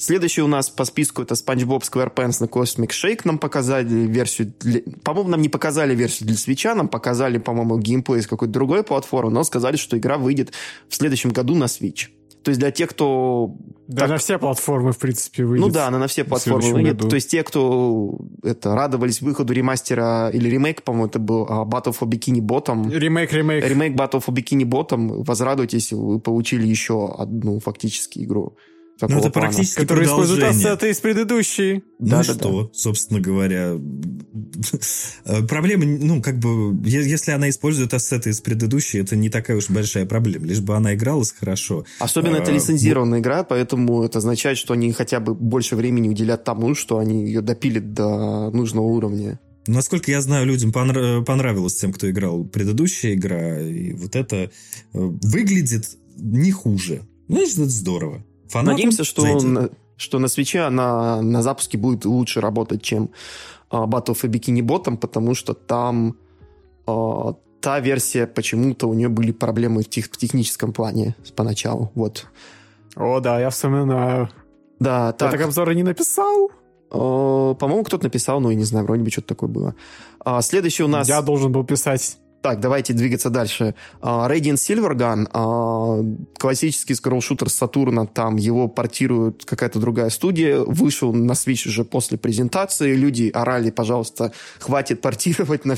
[0.00, 3.20] Следующий у нас по списку это SpongeBob SquarePants на Cosmic Shake.
[3.24, 4.54] Нам показали версию...
[4.58, 4.80] Для...
[5.04, 9.30] По-моему, нам не показали версию для свеча, нам показали, по-моему, геймплей с какой-то другой платформы,
[9.30, 10.52] но сказали, что игра выйдет
[10.88, 12.06] в следующем году на Switch.
[12.42, 13.54] То есть для тех, кто...
[13.88, 14.08] Да, так...
[14.08, 15.66] на все платформы, в принципе, выйдет.
[15.66, 16.96] Ну да, она на все платформы выйдет.
[16.96, 17.10] Году.
[17.10, 21.94] То есть те, кто это, радовались выходу ремастера или ремейк, по-моему, это был uh, Battle
[21.94, 22.90] for Bikini Bottom.
[22.90, 23.66] Ремейк, ремейк.
[23.66, 25.24] Ремейк Battle for Bikini Bottom.
[25.24, 28.56] Возрадуйтесь, вы получили еще одну фактически игру
[29.08, 29.48] ну, это плана.
[29.48, 31.82] практически Которые используют ассеты из предыдущей.
[31.98, 32.68] Ну да, да, что, да.
[32.72, 33.78] собственно говоря.
[35.48, 40.06] Проблема, ну, как бы, если она использует ассеты из предыдущей, это не такая уж большая
[40.06, 40.46] проблема.
[40.46, 41.84] Лишь бы она игралась хорошо.
[41.98, 43.22] Особенно а, это лицензированная ну...
[43.22, 47.40] игра, поэтому это означает, что они хотя бы больше времени уделят тому, что они ее
[47.40, 49.38] допилят до нужного уровня.
[49.66, 54.48] Насколько я знаю, людям понравилось тем, кто играл предыдущая игра, и вот это э,
[54.92, 57.02] выглядит не хуже.
[57.28, 58.24] Значит, это здорово.
[58.50, 63.10] Фанатам Надеемся, что, на, что на свече она на запуске будет лучше работать, чем
[63.70, 66.16] uh, Battle of Bikini Bottom, потому что там
[66.86, 71.92] uh, та версия, почему-то у нее были проблемы в, тех, в техническом плане поначалу.
[71.94, 72.26] Вот.
[72.96, 74.28] О, да, я вспоминаю.
[74.80, 75.30] Да, так.
[75.30, 76.50] Ты так обзоры не написал?
[76.90, 79.74] Uh, по-моему, кто-то написал, но я не знаю, вроде бы что-то такое было.
[80.40, 81.08] Следующий у нас...
[81.08, 82.18] Я должен был писать.
[82.42, 83.74] Так, давайте двигаться дальше.
[84.00, 91.32] Uh, Radiant Silvergun, uh, классический скролл-шутер Сатурна, там его портирует какая-то другая студия, вышел на
[91.32, 95.76] Switch уже после презентации, люди орали, пожалуйста, хватит портировать на...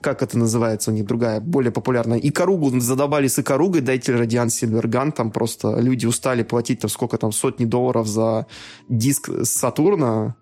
[0.00, 2.18] Как это называется у них другая, более популярная.
[2.18, 7.18] И Коругу задобали с Икоругой, дайте Radiant Silvergun, там просто люди устали платить там сколько
[7.18, 8.46] там, сотни долларов за
[8.88, 10.36] диск Сатурна,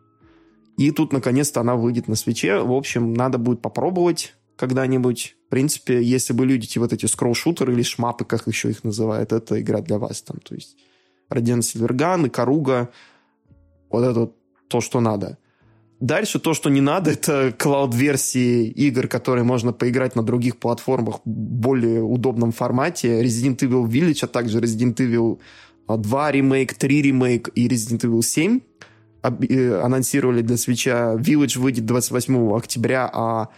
[0.76, 2.58] и тут наконец-то она выйдет на свече.
[2.58, 5.34] В общем, надо будет попробовать когда-нибудь.
[5.48, 9.60] В принципе, если вы любите вот эти скролл-шутеры или шмапы, как еще их называют, это
[9.60, 10.22] игра для вас.
[10.22, 10.76] Там, то есть
[11.28, 12.88] Radiant Silvergun и Каруга.
[13.90, 14.30] Вот это
[14.68, 15.38] то, что надо.
[15.98, 21.28] Дальше то, что не надо, это клауд-версии игр, которые можно поиграть на других платформах в
[21.28, 23.20] более удобном формате.
[23.20, 25.40] Resident Evil Village, а также Resident Evil
[25.88, 28.60] 2 ремейк, 3 ремейк и Resident Evil 7
[29.24, 31.14] э, анонсировали для свеча.
[31.14, 33.48] Village выйдет 28 октября, а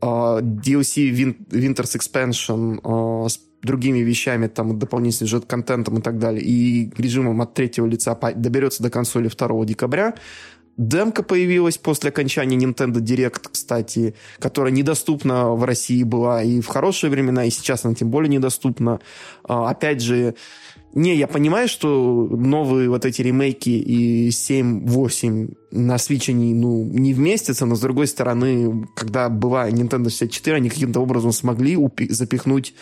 [0.00, 1.10] Uh, DLC
[1.50, 7.54] Winter's Expansion uh, с другими вещами, там, дополнительным сюжет-контентом и так далее, и режимом от
[7.54, 10.14] третьего лица доберется до консоли 2 декабря.
[10.76, 17.10] Демка появилась после окончания Nintendo Direct, кстати, которая недоступна в России была и в хорошие
[17.10, 19.00] времена, и сейчас она тем более недоступна.
[19.42, 20.36] Uh, опять же,
[20.94, 26.84] не, я понимаю, что новые вот эти ремейки и 7, 8 на Switch они, ну,
[26.84, 31.76] не вместятся, но с другой стороны, когда была Nintendo 64, они каким-то образом смогли
[32.08, 32.74] запихнуть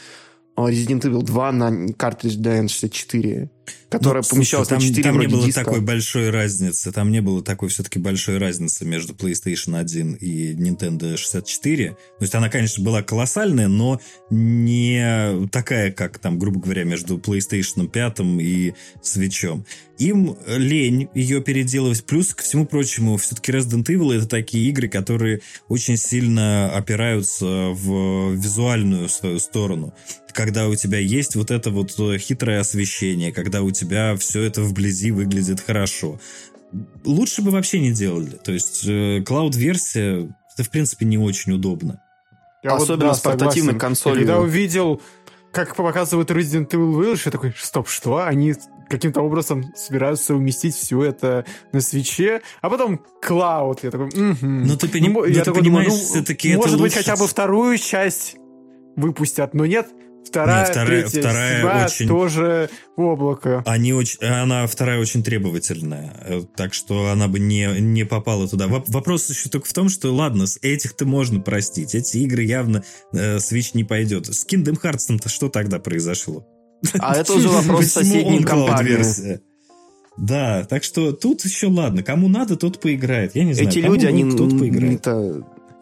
[0.55, 3.51] а, Resident Evil 2 на картридж для N64
[3.89, 5.65] которая ну, помещалась слушай, на 4 Там не было диска.
[5.65, 6.93] такой большой разницы.
[6.93, 11.89] Там не было такой все-таки большой разницы между PlayStation 1 и Nintendo 64.
[11.91, 17.89] То есть она, конечно, была колоссальная, но не такая, как там, грубо говоря, между PlayStation
[17.89, 19.65] 5 и Switch.
[19.99, 22.05] Им лень ее переделывать.
[22.05, 28.33] Плюс, ко всему прочему, все-таки Resident Evil это такие игры, которые очень сильно опираются в
[28.35, 29.95] визуальную свою сторону
[30.37, 35.11] когда у тебя есть вот это вот хитрое освещение, когда у тебя все это вблизи
[35.11, 36.19] выглядит хорошо.
[37.05, 38.39] Лучше бы вообще не делали.
[38.43, 38.87] То есть
[39.25, 42.01] клауд-версия, это в принципе не очень удобно.
[42.63, 44.27] Я Особенно вот, да, с портативной консолью.
[44.27, 45.01] Когда увидел,
[45.53, 48.19] как показывают Resident Evil Village, я такой, стоп, что?
[48.19, 48.55] Они
[48.89, 53.83] каким-то образом собираются уместить все это на свече, а потом клауд.
[53.85, 54.37] Я такой, угу.
[54.41, 55.09] Ну ты, пони...
[55.09, 58.37] ну, я ты такой, понимаешь, ну, все-таки это Может быть, хотя бы вторую часть
[58.97, 59.89] выпустят, но нет,
[60.27, 62.09] Вторая, Нет, вторая, третья, вторая седьмая очень...
[62.09, 63.63] тоже облако.
[63.67, 68.67] Они очень, она вторая очень требовательная, э, так что она бы не, не попала туда.
[68.69, 71.95] Вопрос еще только в том, что ладно, с этих-то можно простить.
[71.95, 72.83] Эти игры явно
[73.13, 74.27] э, Switch не пойдет.
[74.27, 76.47] С Kingdom Hearts-то что тогда произошло?
[76.99, 79.41] А это уже вопрос соседней компании.
[80.17, 82.03] Да, так что тут еще ладно.
[82.03, 83.35] Кому надо, тот поиграет.
[83.37, 83.69] Я не знаю.
[83.69, 85.07] Эти люди, они тот поиграет.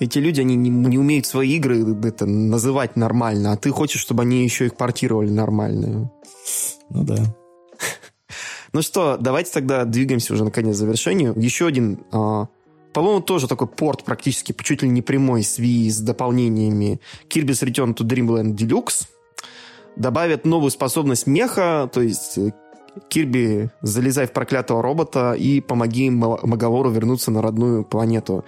[0.01, 4.23] Эти люди, они не, не умеют свои игры это называть нормально, а ты хочешь, чтобы
[4.23, 6.11] они еще их портировали нормально.
[6.91, 7.17] Ну да.
[8.73, 11.33] Ну что, давайте тогда двигаемся уже наконец к завершению.
[11.37, 12.49] Еще один, а,
[12.93, 17.95] по-моему, тоже такой порт практически чуть ли не прямой с Wii с дополнениями Kirby's Return
[17.95, 19.07] to Dreamland Deluxe.
[19.95, 22.53] Добавят новую способность меха, то есть э,
[23.09, 28.45] Кирби, залезай в проклятого робота и помоги Маговору вернуться на родную планету.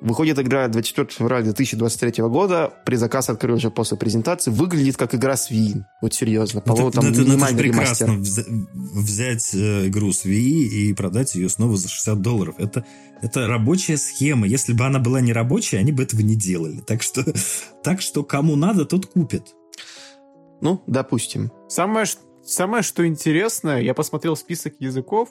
[0.00, 2.72] Выходит игра 24 февраля 2023 года.
[2.86, 4.52] Предзаказ открыл уже после презентации.
[4.52, 5.82] Выглядит как игра с Wii.
[6.00, 6.62] Вот серьезно.
[6.64, 11.48] Ну, По-моему, там это, минимальный это прекрасно взять э, игру с Wii и продать ее
[11.48, 12.54] снова за 60 долларов.
[12.58, 12.84] Это,
[13.22, 14.46] это рабочая схема.
[14.46, 16.80] Если бы она была не рабочая, они бы этого не делали.
[16.80, 17.24] Так что,
[17.82, 19.56] так что кому надо, тот купит.
[20.60, 21.50] Ну, допустим.
[21.68, 22.06] Самое,
[22.44, 25.30] самое, что интересно, я посмотрел список языков.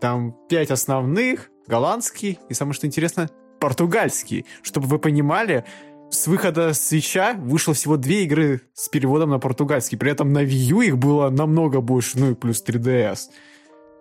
[0.00, 2.40] Там пять основных, голландский.
[2.48, 4.46] И самое, что интересно, португальский.
[4.62, 5.64] Чтобы вы понимали,
[6.10, 9.98] с выхода свеча вышло всего две игры с переводом на португальский.
[9.98, 13.18] При этом на Wii U их было намного больше, ну и плюс 3DS.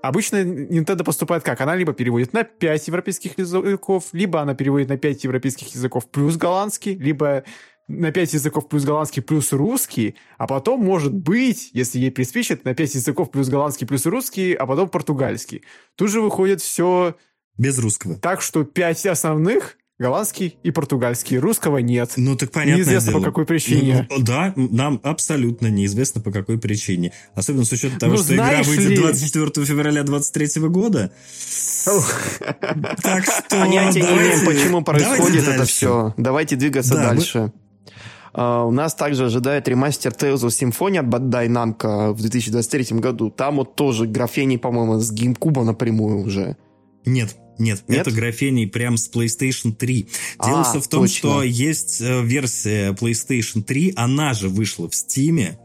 [0.01, 1.59] Обычно Nintendo поступает как?
[1.59, 6.37] Она либо переводит на 5 европейских языков, либо она переводит на 5 европейских языков плюс
[6.37, 7.43] голландский, либо
[7.87, 12.75] на 5 языков плюс голландский плюс русский, а потом, может быть, если ей приспичит, на
[12.75, 15.63] 5 языков плюс голландский плюс русский, а потом португальский.
[15.95, 17.15] Тут же выходит все...
[17.57, 18.15] Без русского.
[18.15, 21.39] Так что 5 основных Голландский и португальский.
[21.39, 22.13] Русского нет.
[22.17, 22.81] Ну, так понятно.
[22.81, 23.19] Неизвестно дело.
[23.19, 24.07] по какой причине.
[24.11, 27.13] Ну, да, нам абсолютно неизвестно по какой причине.
[27.33, 28.97] Особенно с учетом того, ну, что игра выйдет ли...
[28.97, 31.11] 24 февраля 2023 года.
[33.01, 36.13] Так что Понятия не имеем, почему происходит это все.
[36.17, 37.51] Давайте двигаться дальше.
[38.33, 43.31] Uh, у нас также ожидает ремастер Tales of Symphony от Bandai Namco в 2023 году.
[43.31, 46.55] Там вот тоже графений, по-моему, с GameCube напрямую уже.
[47.03, 50.07] Нет, нет, Нет, это графений прям с PlayStation 3.
[50.43, 51.17] Дело а, все в том, точно.
[51.17, 55.57] что есть версия PlayStation 3, она же вышла в Steam.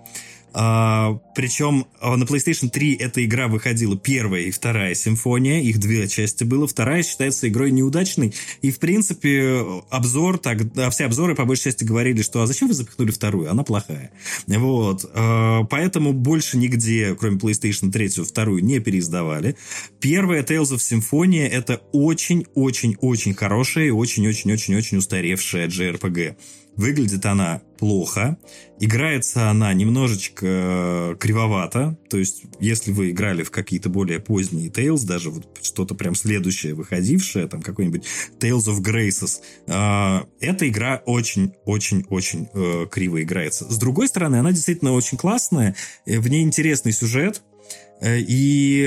[0.54, 6.08] А, причем а, на PlayStation 3 эта игра выходила первая и вторая симфония, их две
[6.08, 11.44] части было, вторая считается игрой неудачной, и в принципе обзор, так, а все обзоры по
[11.44, 14.10] большей части говорили, что а зачем вы запихнули вторую, она плохая.
[14.46, 19.56] Вот, а, поэтому больше нигде, кроме PlayStation 3, вторую не переиздавали.
[20.00, 26.36] Первая Tales of Symphonia это очень-очень-очень хорошая и очень-очень-очень-очень устаревшая JRPG.
[26.76, 28.38] Выглядит она плохо,
[28.80, 35.04] играется она немножечко э, кривовато, то есть если вы играли в какие-то более поздние Tales,
[35.04, 38.04] даже вот что-то прям следующее выходившее, там какой-нибудь
[38.38, 43.70] Tales of Graces, э, эта игра очень-очень-очень э, криво играется.
[43.70, 45.74] С другой стороны, она действительно очень классная,
[46.06, 47.42] в ней интересный сюжет,
[48.04, 48.84] и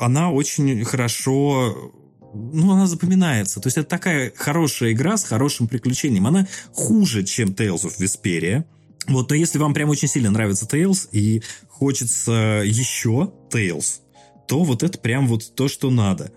[0.00, 1.92] она очень хорошо
[2.34, 3.60] ну, она запоминается.
[3.60, 6.26] То есть это такая хорошая игра с хорошим приключением.
[6.26, 8.64] Она хуже, чем Tales of Vesperia.
[9.08, 14.00] Вот, но если вам прям очень сильно нравится Tales и хочется еще Tales,
[14.46, 16.32] то вот это прям вот то, что надо.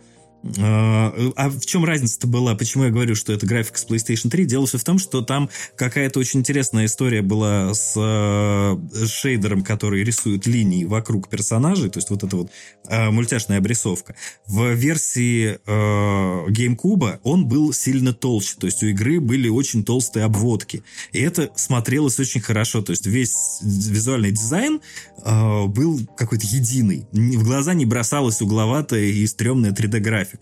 [0.60, 2.56] А, а в чем разница-то была?
[2.56, 4.46] Почему я говорю, что это графика с PlayStation 3?
[4.46, 10.04] Дело все в том, что там какая-то очень интересная история была с э, шейдером, который
[10.04, 12.52] рисует линии вокруг персонажей, то есть вот эта вот
[12.88, 14.16] э, мультяшная обрисовка.
[14.46, 20.26] В версии э, GameCube он был сильно толще, то есть у игры были очень толстые
[20.26, 20.84] обводки.
[21.12, 24.80] И это смотрелось очень хорошо, то есть весь визуальный дизайн
[25.24, 27.08] э, был какой-то единый.
[27.12, 30.35] В глаза не бросалась угловатая и стрёмная 3D-графика.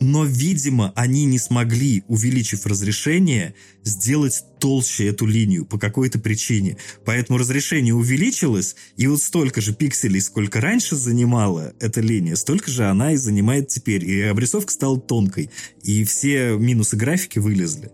[0.00, 3.54] Но, видимо, они не смогли, увеличив разрешение,
[3.84, 6.78] сделать толще эту линию по какой-то причине.
[7.04, 12.86] Поэтому разрешение увеличилось, и вот столько же пикселей, сколько раньше занимала эта линия, столько же
[12.86, 14.04] она и занимает теперь.
[14.04, 15.50] И обрисовка стала тонкой,
[15.82, 17.90] и все минусы графики вылезли.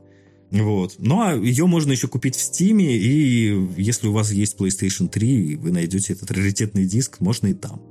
[0.50, 0.94] Вот.
[0.98, 5.56] Ну, а ее можно еще купить в Steam, и если у вас есть PlayStation 3,
[5.56, 7.82] вы найдете этот раритетный диск, можно и там.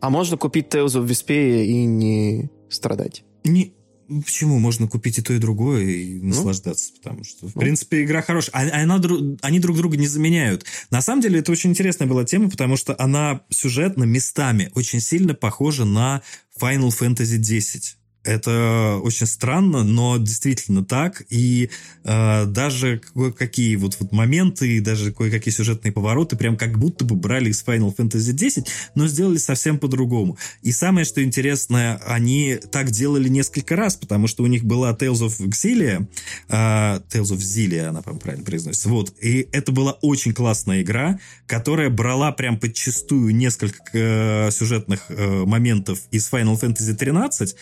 [0.00, 3.24] А можно купить Tales of Vesperia и не страдать?
[3.44, 3.74] Не,
[4.06, 4.58] Почему?
[4.58, 6.28] Можно купить и то, и другое и ну?
[6.28, 7.60] наслаждаться, потому что, в ну?
[7.60, 8.54] принципе, игра хорошая.
[8.54, 9.00] А, она,
[9.40, 10.66] они друг друга не заменяют.
[10.90, 15.34] На самом деле, это очень интересная была тема, потому что она сюжетно местами очень сильно
[15.34, 16.22] похожа на
[16.60, 17.96] Final Fantasy X.
[18.24, 21.22] Это очень странно, но действительно так.
[21.28, 21.70] И
[22.04, 27.50] э, даже кое-какие вот, вот моменты, даже кое-какие сюжетные повороты прям как будто бы брали
[27.50, 28.58] из Final Fantasy X,
[28.94, 30.38] но сделали совсем по-другому.
[30.62, 35.20] И самое, что интересное, они так делали несколько раз, потому что у них была Tales
[35.20, 36.06] of Xillia,
[36.48, 38.88] э, Tales of Xillia, она, по правильно произносится.
[38.88, 39.12] Вот.
[39.20, 46.00] И это была очень классная игра, которая брала прям подчастую несколько э, сюжетных э, моментов
[46.10, 47.54] из Final Fantasy 13,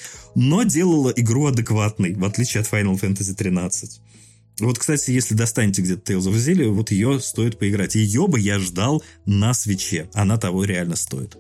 [0.53, 4.03] но делала игру адекватной, в отличие от Final Fantasy 13.
[4.61, 7.95] Вот, кстати, если достанете где-то Tales of Xillia, вот ее стоит поиграть.
[7.95, 10.11] Ее бы я ждал на свече.
[10.13, 11.39] Она того реально стоит.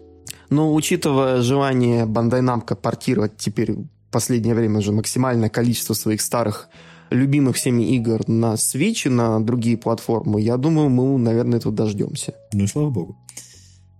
[0.48, 6.70] Но учитывая желание Bandai Namco портировать теперь в последнее время уже максимальное количество своих старых
[7.10, 12.32] любимых всеми игр на Switch и на другие платформы, я думаю, мы, наверное, этого дождемся.
[12.55, 13.18] Ну и слава богу.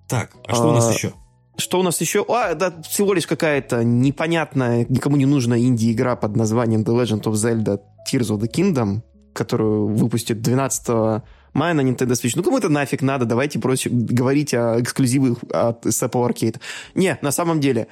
[0.09, 1.13] Так, а что а, у нас еще?
[1.59, 2.25] Что у нас еще?
[2.29, 7.33] А, да, всего лишь какая-то непонятная, никому не нужная инди-игра под названием The Legend of
[7.33, 7.81] Zelda
[8.11, 9.03] Tears of the Kingdom,
[9.35, 11.23] которую выпустят 12
[11.53, 12.33] мая на Nintendo Switch.
[12.37, 13.25] Ну, кому это нафиг надо?
[13.25, 16.59] Давайте проще говорить о эксклюзивах от Apple Arcade.
[16.95, 17.89] Не, на самом деле,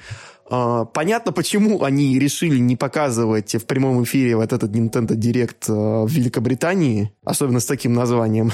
[0.49, 6.05] э, понятно, почему они решили не показывать в прямом эфире вот этот Nintendo Direct э,
[6.05, 8.51] в Великобритании, особенно с таким названием.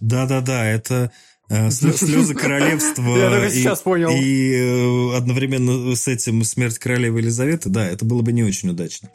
[0.00, 1.10] Да-да-да, это
[1.70, 4.10] слезы королевства Я только сейчас понял.
[4.10, 9.10] И э, одновременно с этим смерть королевы Елизаветы, да, это было бы не очень удачно.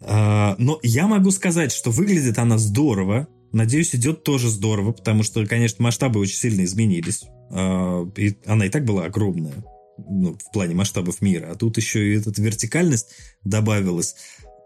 [0.00, 3.28] А, но я могу сказать, что выглядит она здорово.
[3.52, 7.24] Надеюсь, идет тоже здорово, потому что, конечно, масштабы очень сильно изменились.
[7.50, 9.64] А, и она и так была огромная.
[9.98, 13.08] ну, в плане масштабов мира, а тут еще и эта вертикальность
[13.44, 14.16] добавилась.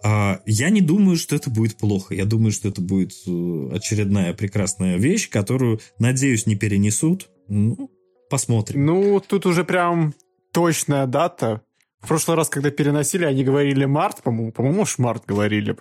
[0.04, 2.14] А я не думаю, что это будет плохо.
[2.14, 7.30] Я думаю, что это будет э, очередная прекрасная вещь, которую, надеюсь, не перенесут.
[7.48, 7.90] Ну,
[8.28, 8.84] посмотрим.
[8.84, 10.12] Ну, тут уже прям
[10.52, 11.62] точная дата.
[12.00, 15.74] В прошлый раз, когда переносили, они говорили март, по-моему, по-моему, уж март говорили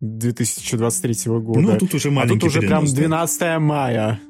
[0.00, 1.60] 2023 года.
[1.60, 3.26] Ну, тут уже маленький А тут уже перенос, прям да.
[3.26, 4.20] 12 мая.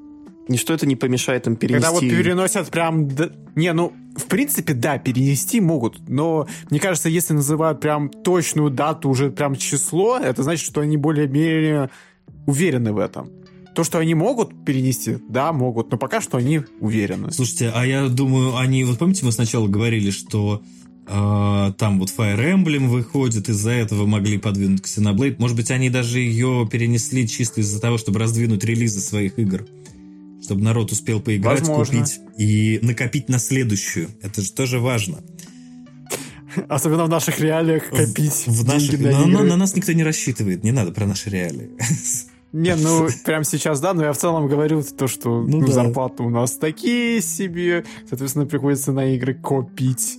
[0.48, 1.82] Ничто это не помешает им перенести.
[1.82, 3.08] Когда вот переносят прям...
[3.56, 9.08] Не, ну, в принципе, да, перенести могут, но мне кажется, если называют прям точную дату,
[9.08, 11.90] уже прям число, это значит, что они более-менее
[12.46, 13.30] уверены в этом.
[13.74, 17.30] То, что они могут перенести, да, могут, но пока что они уверены.
[17.30, 18.84] Слушайте, а я думаю, они...
[18.84, 20.62] Вот помните, мы сначала говорили, что
[21.06, 25.36] э, там вот Fire Emblem выходит, из-за этого могли подвинуть Xenoblade.
[25.38, 29.66] Может быть, они даже ее перенесли чисто из-за того, чтобы раздвинуть релизы своих игр.
[30.46, 31.98] Чтобы народ успел поиграть, Возможно.
[32.04, 34.10] купить и накопить на следующую.
[34.22, 35.24] Это же тоже важно.
[36.68, 39.20] Особенно в наших реалиях копить В деньги наших...
[39.20, 41.70] на Но- на нас никто не рассчитывает, не надо про наши реалии.
[42.52, 45.72] Не, ну, прям сейчас, да, но я в целом говорю то, что Ну ну, да.
[45.72, 50.16] зарплаты у нас такие себе, соответственно, приходится на игры копить,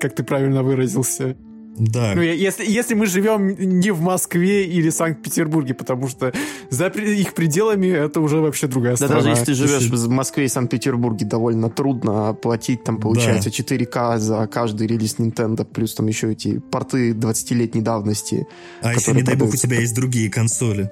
[0.00, 1.36] как ты правильно выразился.
[1.80, 2.12] Да.
[2.14, 6.30] Ну, если, если мы живем не в Москве или Санкт-Петербурге, потому что
[6.68, 9.14] за их пределами это уже вообще другая Да страна.
[9.14, 14.18] даже если ты живешь Слушай- в Москве и Санкт-Петербурге, довольно трудно платить, там, получается, 4К
[14.18, 18.46] за каждый релиз Nintendo, плюс там еще эти порты 20-летней давности.
[18.82, 20.90] а еще, которые не дай бог, у тебя есть другие консоли.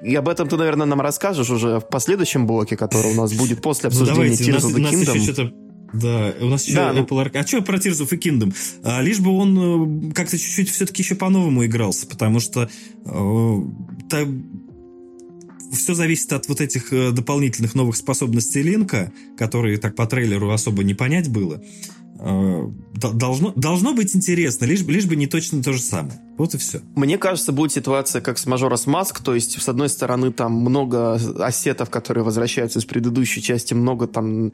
[0.00, 3.60] И об этом ты, наверное, нам расскажешь уже в последующем блоке, который у нас будет
[3.62, 5.22] после Ну, обсуждения давайте, у Tears нас, of у the нас еще Kingdom.
[5.24, 5.52] что-то...
[5.92, 7.38] Да, у нас еще Да, ну- Apple Arcade.
[7.38, 8.54] А что про Tears of the Kingdom?
[8.82, 12.68] А, лишь бы он э, как-то чуть-чуть все-таки еще по-новому игрался, потому что
[15.72, 20.82] все зависит от вот этих э, дополнительных новых способностей Линка, которые так по трейлеру особо
[20.82, 21.62] не понять было.
[22.20, 22.62] Э,
[22.94, 26.18] Должно, должно быть интересно, лишь, бы- лишь бы не точно то же самое.
[26.36, 26.80] Вот и все.
[26.96, 31.14] Мне кажется, будет ситуация как с Majora's Mask, то есть, с одной стороны, там много
[31.38, 34.52] ассетов, которые возвращаются из предыдущей части, много там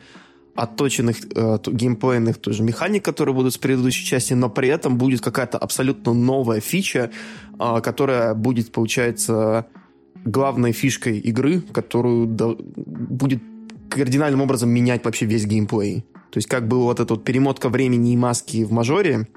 [0.55, 5.59] отточенных э, геймплейных тоже механик, которые будут с предыдущей части, но при этом будет какая-то
[5.59, 7.11] абсолютно новая фича,
[7.59, 9.67] э, которая будет, получается,
[10.25, 13.43] главной фишкой игры, которую до- будет
[13.91, 16.05] кардинальным образом менять вообще весь геймплей.
[16.31, 19.29] То есть как была вот эта вот перемотка времени и маски в мажоре,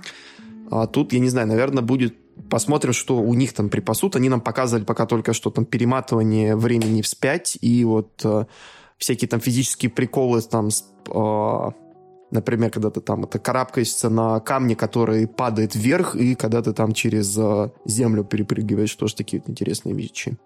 [0.70, 2.16] а тут, я не знаю, наверное, будет...
[2.52, 4.16] Посмотрим, что у них там припасут.
[4.16, 8.46] Они нам показывали пока только что там перематывание времени вспять и вот э,
[8.98, 11.72] всякие там физические приколы там с, э,
[12.32, 16.94] например, когда ты там это карабкаешься на камне, который падает вверх, и когда ты там
[16.94, 20.38] через э, землю перепрыгиваешь, тоже такие вот интересные вещи.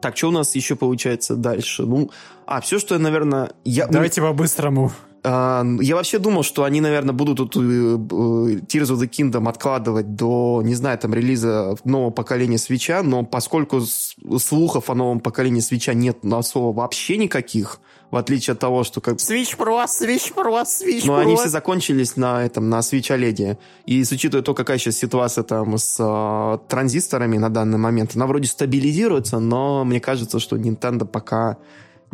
[0.00, 1.84] Так, что у нас еще получается дальше?
[1.84, 2.10] Ну,
[2.46, 3.52] а, все, что я, наверное...
[3.64, 4.92] Я, Давайте по-быстрому.
[5.24, 9.48] А, Я вообще думал, что они, наверное, будут тут э, э, Tears of the Kingdom
[9.48, 15.60] откладывать до, не знаю, там, релиза нового поколения свеча, но поскольку слухов о новом поколении
[15.60, 17.80] свеча нет на особо вообще никаких,
[18.10, 19.16] в отличие от того, что как...
[19.16, 23.56] Switch Pro, Switch Pro, Switch Но они все закончились на этом, на Switch OLED.
[23.86, 28.26] И с учитывая то, какая сейчас ситуация там с э, транзисторами на данный момент, она
[28.26, 31.56] вроде стабилизируется, но мне кажется, что Nintendo пока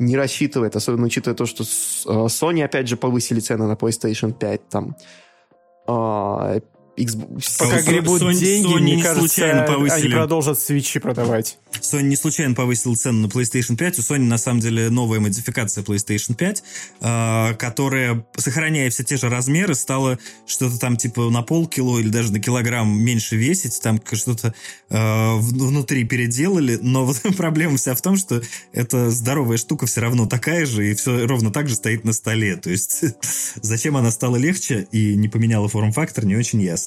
[0.00, 4.68] не рассчитывает, особенно учитывая то, что э, Sony опять же повысили цены на PlayStation 5,
[4.68, 4.96] там,
[5.86, 6.60] э,
[6.96, 7.58] Xbox...
[7.58, 10.12] Пока Sony- гребут Sony- деньги, Sony мне не кажется, случайно они повысили.
[10.12, 11.58] продолжат свечи продавать.
[11.80, 13.98] Sony не случайно повысил цену на PlayStation 5.
[13.98, 16.62] У Sony, на самом деле, новая модификация PlayStation 5,
[17.00, 22.32] э, которая, сохраняя все те же размеры, стала что-то там типа на полкило или даже
[22.32, 23.80] на килограмм меньше весить.
[23.82, 24.54] Там что-то
[24.90, 26.78] э, внутри переделали.
[26.82, 28.42] Но вот проблема вся в том, что
[28.72, 32.56] эта здоровая штука все равно такая же и все ровно так же стоит на столе.
[32.56, 33.04] То есть
[33.62, 36.79] зачем она стала легче и не поменяла форм-фактор, не очень ясно.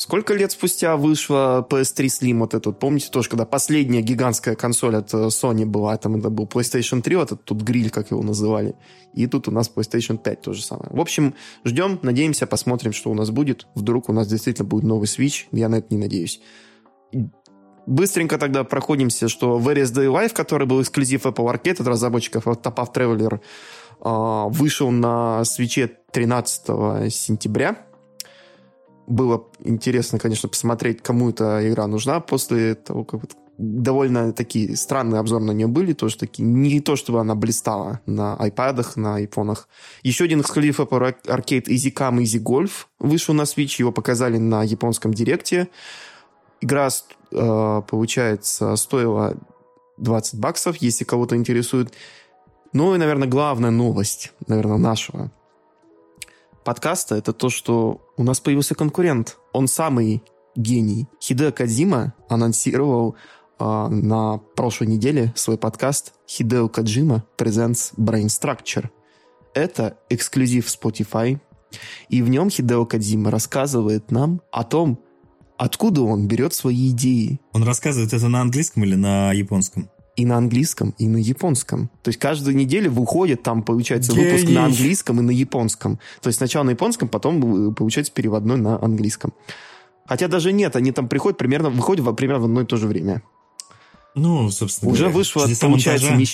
[0.00, 2.78] Сколько лет спустя вышла PS3 Slim вот этот?
[2.78, 7.16] Помните тоже, когда последняя гигантская консоль от э, Sony была, там это был PlayStation 3,
[7.16, 8.76] вот этот тут гриль, как его называли.
[9.12, 10.88] И тут у нас PlayStation 5 то же самое.
[10.90, 11.34] В общем,
[11.66, 13.66] ждем, надеемся, посмотрим, что у нас будет.
[13.74, 15.44] Вдруг у нас действительно будет новый Switch.
[15.52, 16.40] Я на это не надеюсь.
[17.86, 22.66] Быстренько тогда проходимся, что Various Day Life, который был эксклюзив Apple Arcade от разработчиков от
[22.66, 23.40] Top Traveler,
[24.00, 27.89] а, вышел на свече 13 сентября.
[29.10, 35.18] Было интересно, конечно, посмотреть, кому эта игра нужна после того, как вот довольно такие странные
[35.18, 39.68] обзоры на нее были, тоже такие, не то, чтобы она блистала на айпадах, на айфонах.
[40.04, 44.62] Еще один эксклюзив Apple Arcade Easy Come, Easy Golf вышел на Switch, его показали на
[44.62, 45.66] японском директе.
[46.60, 46.88] Игра,
[47.32, 49.36] э, получается, стоила
[49.96, 51.92] 20 баксов, если кого-то интересует.
[52.72, 55.32] Ну и, наверное, главная новость, наверное, нашего
[56.64, 59.38] подкаста, это то, что у нас появился конкурент.
[59.52, 60.22] Он самый
[60.56, 61.08] гений.
[61.22, 63.16] Хидео Кадзима анонсировал
[63.58, 68.88] э, на прошлой неделе свой подкаст Хидео Каджима Presents Brain Structure.
[69.54, 71.40] Это эксклюзив Spotify,
[72.08, 75.00] и в нем Хидео Кадзима рассказывает нам о том,
[75.56, 77.40] откуда он берет свои идеи.
[77.52, 79.90] Он рассказывает это на английском или на японском?
[80.20, 81.88] И на английском, и на японском.
[82.02, 84.30] То есть каждую неделю выходит там, получается, Гений.
[84.30, 85.98] выпуск на английском и на японском.
[86.20, 89.32] То есть сначала на японском, потом, э, получается, переводной на английском.
[90.06, 93.22] Хотя даже нет, они там приходят примерно, выходят примерно в одно и то же время.
[94.14, 96.26] Ну, собственно Уже говоря, вышло, получается, не,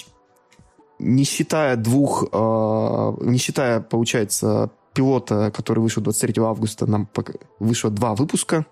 [0.99, 7.09] не считая двух, э, не считая, получается, пилота, который вышел 23 августа, нам
[7.61, 8.67] вышло два выпуска.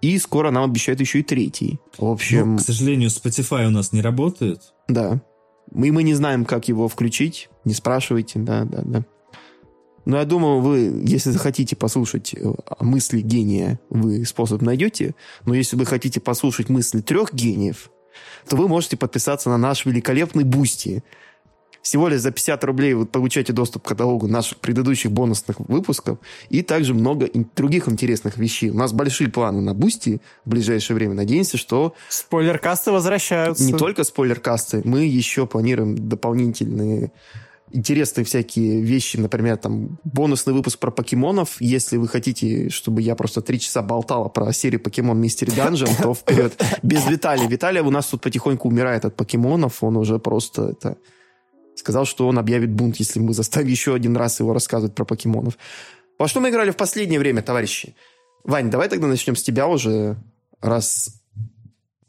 [0.00, 1.80] И скоро нам обещают еще и третий.
[1.98, 2.52] В общем...
[2.52, 4.60] Но, к сожалению, Spotify у нас не работает.
[4.88, 5.22] Да.
[5.70, 7.48] Мы, мы не знаем, как его включить.
[7.64, 9.04] Не спрашивайте, да, да, да.
[10.04, 15.16] Но я думаю, вы, если захотите послушать э, мысли гения, вы способ найдете.
[15.44, 17.90] Но если вы хотите послушать мысли трех гениев,
[18.48, 21.02] то вы можете подписаться на наш великолепный Boosty.
[21.86, 26.18] Всего лишь за 50 рублей вы получаете доступ к каталогу наших предыдущих бонусных выпусков
[26.50, 28.70] и также много других интересных вещей.
[28.70, 31.14] У нас большие планы на Boosty в ближайшее время.
[31.14, 31.94] Надеемся, что...
[32.08, 33.62] Спойлеркасты возвращаются.
[33.62, 37.12] Не только спойлеркасты, мы еще планируем дополнительные
[37.70, 41.60] интересные всякие вещи, например, там, бонусный выпуск про покемонов.
[41.60, 46.14] Если вы хотите, чтобы я просто три часа болтала про серию Pokémon Mystery Dungeon, то
[46.14, 46.60] вперед.
[46.82, 47.46] Без Виталия.
[47.46, 49.84] Виталия у нас тут потихоньку умирает от покемонов.
[49.84, 50.96] Он уже просто это
[51.86, 55.56] сказал, что он объявит бунт, если мы заставим еще один раз его рассказывать про покемонов.
[56.18, 57.94] Во что мы играли в последнее время, товарищи?
[58.42, 60.16] Вань, давай тогда начнем с тебя уже,
[60.60, 61.10] раз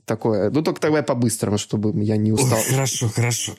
[0.05, 0.49] такое.
[0.49, 2.57] Ну, только тогда по-быстрому, чтобы я не устал.
[2.57, 3.55] Ой, хорошо, хорошо.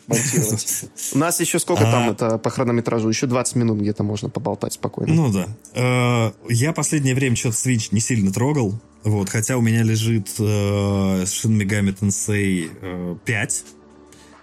[1.15, 1.93] У нас еще сколько а...
[1.93, 3.09] там это по хронометражу?
[3.09, 5.15] Еще 20 минут где-то можно поболтать спокойно.
[5.15, 5.47] Ну да.
[5.75, 8.75] Э, я последнее время что-то Switch не сильно трогал.
[9.05, 13.65] Вот, хотя у меня лежит э, Shin Megami Tensei 5,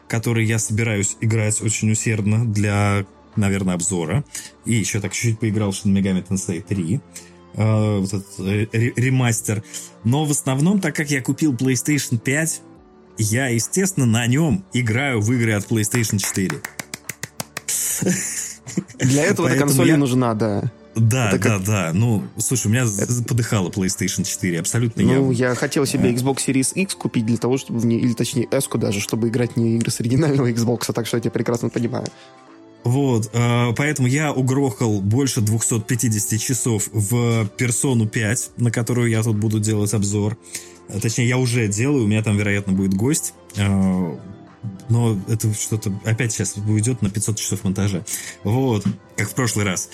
[0.07, 3.05] который я собираюсь играть очень усердно для,
[3.35, 4.23] наверное, обзора.
[4.65, 7.01] И еще так чуть-чуть поиграл в Shin Megami Tensei 3
[7.55, 9.63] э, вот этот э, ремастер.
[10.03, 12.61] Но в основном, так как я купил PlayStation 5,
[13.17, 16.61] я, естественно, на нем играю в игры от PlayStation 4.
[18.99, 19.97] Для этого эта консоль я...
[19.97, 20.71] нужна, да.
[20.95, 21.63] Да, это да, как...
[21.65, 21.91] да.
[21.93, 23.23] Ну, слушай, у меня это...
[23.23, 25.49] подыхала PlayStation 4, абсолютно Ну, я...
[25.49, 28.69] я хотел себе Xbox Series X купить для того, чтобы в ней, или точнее S
[28.73, 32.07] даже, чтобы играть не игры с оригинального Xbox, так что я тебя прекрасно понимаю.
[32.85, 39.37] Вот, э, поэтому я угрохал больше 250 часов в Персону 5, на которую я тут
[39.37, 40.37] буду делать обзор.
[40.87, 43.33] Э, точнее, я уже делаю, у меня там, вероятно, будет гость.
[43.57, 44.15] Э,
[44.89, 48.03] но это что-то опять сейчас уйдет на 500 часов монтажа.
[48.43, 48.85] Вот,
[49.17, 49.89] как в прошлый раз.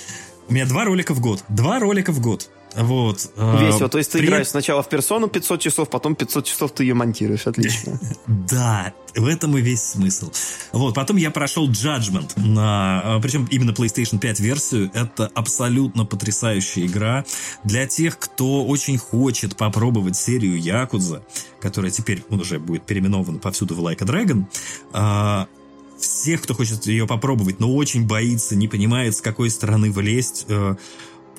[0.48, 1.44] У меня два ролика в год.
[1.50, 2.50] Два ролика в год.
[2.76, 3.30] Вот.
[3.36, 3.90] Весело.
[3.90, 4.28] То есть ты При...
[4.28, 7.48] играешь сначала в персону 500 часов, потом 500 часов ты ее монтируешь.
[7.48, 8.00] Отлично.
[8.28, 10.32] Да, в этом и весь смысл.
[10.72, 14.92] Вот, потом я прошел Judgment, на, а, причем именно PlayStation 5 версию.
[14.94, 17.26] Это абсолютно потрясающая игра
[17.64, 21.24] для тех, кто очень хочет попробовать серию Якудза,
[21.60, 24.46] которая теперь уже будет переименована повсюду в Like a Dragon
[24.94, 25.48] а,
[26.02, 30.76] всех, кто хочет ее попробовать, но очень боится, не понимает, с какой стороны влезть, э,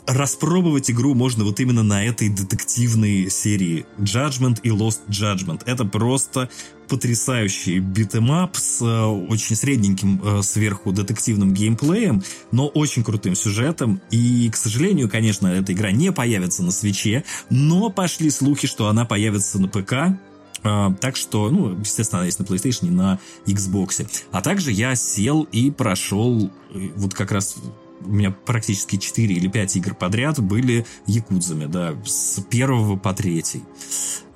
[0.06, 5.62] распробовать игру можно вот именно на этой детективной серии Judgment и Lost Judgment.
[5.66, 6.48] Это просто
[6.88, 13.34] потрясающий beat 'em up с э, очень средненьким э, сверху детективным геймплеем, но очень крутым
[13.34, 14.00] сюжетом.
[14.10, 18.88] И, к сожалению, конечно, эта игра не появится на Switch е, но пошли слухи, что
[18.88, 20.18] она появится на ПК,
[20.62, 24.06] так что, ну, естественно, она есть на PlayStation и на Xbox.
[24.30, 27.56] А также я сел и прошел э, вот как раз
[28.04, 33.62] у меня практически 4 или 5 игр подряд были якудзами, да, с первого по третий.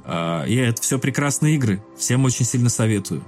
[0.05, 1.83] А, и это все прекрасные игры.
[1.97, 3.25] Всем очень сильно советую.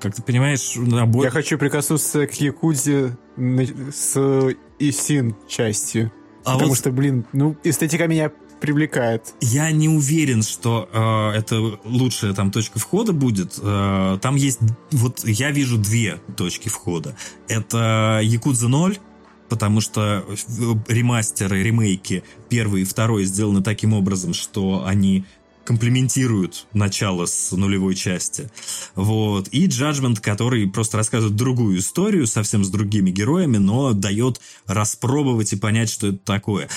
[0.00, 1.24] Как ты понимаешь, набор...
[1.24, 6.10] Я хочу прикоснуться к Якудзе с Исин частью.
[6.44, 6.78] А потому вот...
[6.78, 8.30] что, блин, ну, эстетика меня
[8.64, 9.34] привлекает.
[9.42, 13.58] Я не уверен, что э, это лучшая там точка входа будет.
[13.60, 14.60] Э, там есть,
[14.90, 17.14] вот я вижу две точки входа.
[17.46, 18.98] Это Якудза 0
[19.50, 20.24] потому что
[20.88, 25.26] ремастеры, ремейки первый и второй сделаны таким образом, что они
[25.64, 28.50] комплементируют начало с нулевой части.
[28.94, 29.48] Вот.
[29.48, 35.56] И Judgment, который просто рассказывает другую историю, совсем с другими героями, но дает распробовать и
[35.56, 36.68] понять, что это такое.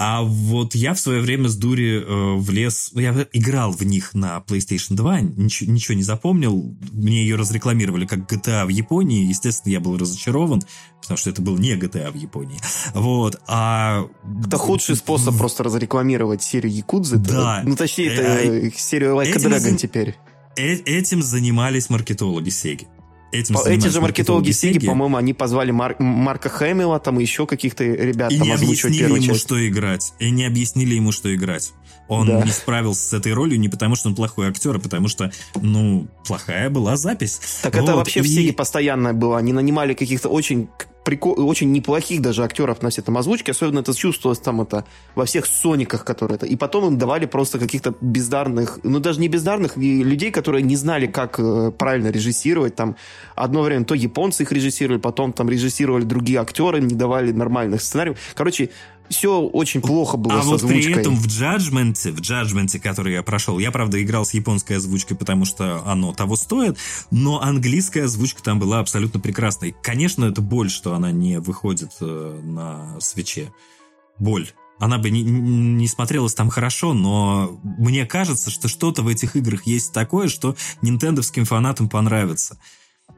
[0.00, 2.92] А вот я в свое время с дури э, влез...
[2.94, 6.72] Я играл в них на PlayStation 2, ничего, ничего не запомнил.
[6.92, 9.26] Мне ее разрекламировали как GTA в Японии.
[9.26, 10.62] Естественно, я был разочарован,
[11.02, 12.60] потому что это был не GTA в Японии.
[12.94, 13.40] Вот.
[13.48, 14.04] А...
[14.46, 17.16] Это худший способ просто разрекламировать серию Якудзы.
[17.16, 17.62] Да.
[17.64, 20.14] Ну, точнее, это э, серию Like a Dragon теперь.
[20.56, 22.86] Э, этим занимались маркетологи Сеги
[23.32, 28.32] этим Эти же маркетологи Сеги, по-моему, они позвали Мар- Марка Хэмилла, там еще каких-то ребят
[28.32, 29.40] и там не объяснили ему, часть.
[29.40, 30.12] что играть.
[30.18, 31.72] И не объяснили ему, что играть.
[32.08, 32.42] Он да.
[32.42, 35.30] не справился с этой ролью не потому, что он плохой актер, а потому что,
[35.60, 37.38] ну, плохая была запись.
[37.62, 37.84] Так вот.
[37.84, 38.22] это вообще и...
[38.22, 39.38] в Сеге постоянно было.
[39.38, 40.68] Они нанимали каких-то очень
[41.08, 45.24] прикол, очень неплохих даже актеров на все там озвучки, особенно это чувствовалось там это во
[45.24, 46.44] всех Сониках, которые это.
[46.44, 51.06] И потом им давали просто каких-то бездарных, ну даже не бездарных, людей, которые не знали,
[51.06, 52.74] как э, правильно режиссировать.
[52.74, 52.96] Там
[53.34, 58.18] одно время то японцы их режиссировали, потом там режиссировали другие актеры, не давали нормальных сценариев.
[58.34, 58.68] Короче,
[59.08, 63.22] все очень плохо было а с вот при этом в Judgment, в Judgment, который я
[63.22, 66.78] прошел, я, правда, играл с японской озвучкой, потому что оно того стоит,
[67.10, 69.74] но английская озвучка там была абсолютно прекрасной.
[69.82, 73.52] Конечно, это боль, что она не выходит э, на свече.
[74.18, 74.48] Боль.
[74.78, 79.66] Она бы не, не смотрелась там хорошо, но мне кажется, что что-то в этих играх
[79.66, 82.58] есть такое, что нинтендовским фанатам понравится.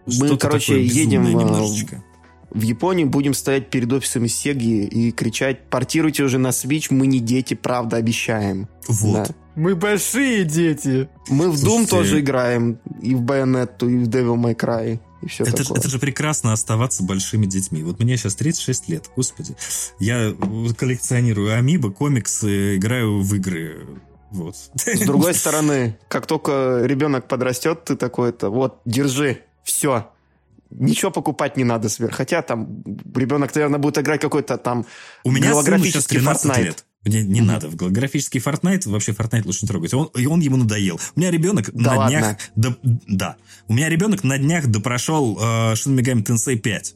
[0.07, 2.03] Мы, короче, едем немножечко
[2.51, 7.21] в Японии будем стоять перед офисами Сеги и кричать «Портируйте уже на Switch, мы не
[7.21, 8.69] дети, правда, обещаем».
[8.89, 9.29] Вот.
[9.29, 9.35] Да.
[9.57, 11.09] Мы большие дети.
[11.29, 15.01] Мы в Слушайте, Doom тоже играем, и в Bayonetta, и в Devil May Cry.
[15.23, 15.79] И все это, такое.
[15.79, 17.83] это же прекрасно оставаться большими детьми.
[17.83, 19.55] Вот мне сейчас 36 лет, господи.
[19.99, 20.35] Я
[20.77, 23.87] коллекционирую амибо, комиксы, играю в игры.
[24.31, 24.57] Вот.
[24.75, 30.11] С другой стороны, как только ребенок подрастет, ты такой-то, вот, держи, все,
[30.71, 32.15] ничего покупать не надо сверх.
[32.15, 32.83] Хотя там
[33.15, 34.87] ребенок, наверное, будет играть какой-то там
[35.25, 36.63] У меня голографический Fortnite.
[36.63, 36.85] Лет.
[37.05, 37.45] Мне не mm-hmm.
[37.45, 37.69] надо.
[37.69, 39.95] В голографический Fortnite, вообще Fortnite лучше не трогать.
[39.95, 41.01] Он, и он ему надоел.
[41.17, 42.19] У меня ребенок да на ладно.
[42.19, 42.37] днях...
[42.57, 43.37] До, да.
[43.69, 46.95] У меня ребенок на днях допрошел э, Shin Megami Tensei 5.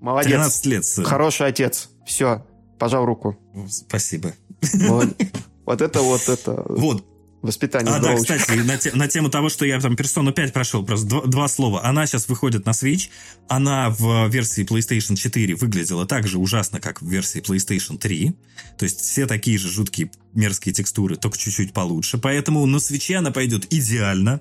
[0.00, 0.32] Молодец.
[0.32, 0.84] 13 лет.
[0.84, 1.04] Сын.
[1.04, 1.90] Хороший отец.
[2.06, 2.46] Все.
[2.78, 3.38] Пожал руку.
[3.68, 4.32] Спасибо.
[4.62, 5.08] Вот,
[5.66, 6.62] вот это вот это.
[6.66, 7.04] Вот
[7.46, 10.84] воспитание А, да, кстати, на, те, на тему того, что я там персону 5 прошел,
[10.84, 11.84] просто два, два слова.
[11.84, 13.08] Она сейчас выходит на Switch.
[13.48, 18.34] Она в версии PlayStation 4 выглядела так же ужасно, как в версии PlayStation 3.
[18.78, 22.18] То есть все такие же жуткие мерзкие текстуры, только чуть-чуть получше.
[22.18, 24.40] Поэтому на Switch она пойдет идеально.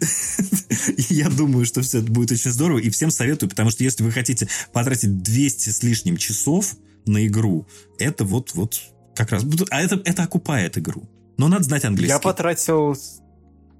[1.08, 2.78] Я думаю, что все это будет очень здорово.
[2.78, 7.66] И всем советую, потому что если вы хотите потратить 200 с лишним часов на игру,
[7.98, 8.80] это вот, вот
[9.14, 9.44] как раз...
[9.70, 11.08] А это, это окупает игру.
[11.36, 12.12] Но надо знать английский.
[12.12, 12.96] Я потратил...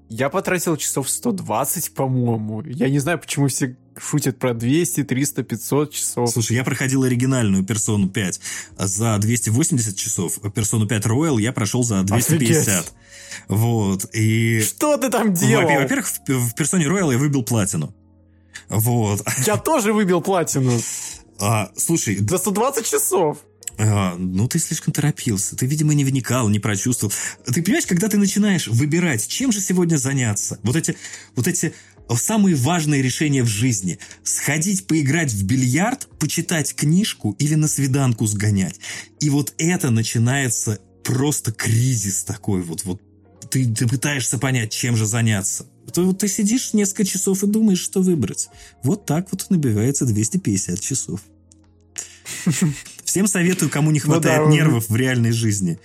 [0.07, 2.61] Я потратил часов 120, по-моему.
[2.61, 6.29] Я не знаю, почему все шутят про 200, 300, 500 часов.
[6.29, 8.39] Слушай, я проходил оригинальную персону 5
[8.77, 12.67] за 280 часов, персону 5 Royal я прошел за 250.
[12.67, 12.93] Офигеть.
[13.47, 14.61] Вот, и...
[14.61, 15.63] Что ты там делал?
[15.63, 17.93] Во-первых, в, в персоне Royal я выбил платину.
[18.69, 19.21] Вот.
[19.45, 20.79] Я тоже выбил платину.
[21.39, 22.17] А, слушай...
[22.17, 23.39] За 120 часов.
[23.77, 25.55] А, ну, ты слишком торопился.
[25.55, 27.13] Ты, видимо, не вникал, не прочувствовал.
[27.45, 30.95] Ты понимаешь, когда ты начинаешь выбирать, чем же сегодня заняться, вот эти,
[31.35, 31.73] вот эти
[32.15, 33.99] самые важные решения в жизни.
[34.23, 38.79] Сходить поиграть в бильярд, почитать книжку или на свиданку сгонять.
[39.19, 42.85] И вот это начинается просто кризис такой вот.
[42.85, 43.01] вот
[43.49, 45.67] ты, ты пытаешься понять, чем же заняться.
[45.93, 48.49] То вот ты сидишь несколько часов и думаешь, что выбрать.
[48.83, 51.21] Вот так вот набивается 250 часов.
[53.15, 55.79] Всем советую, кому не хватает ну, да, нервов в реальной жизни.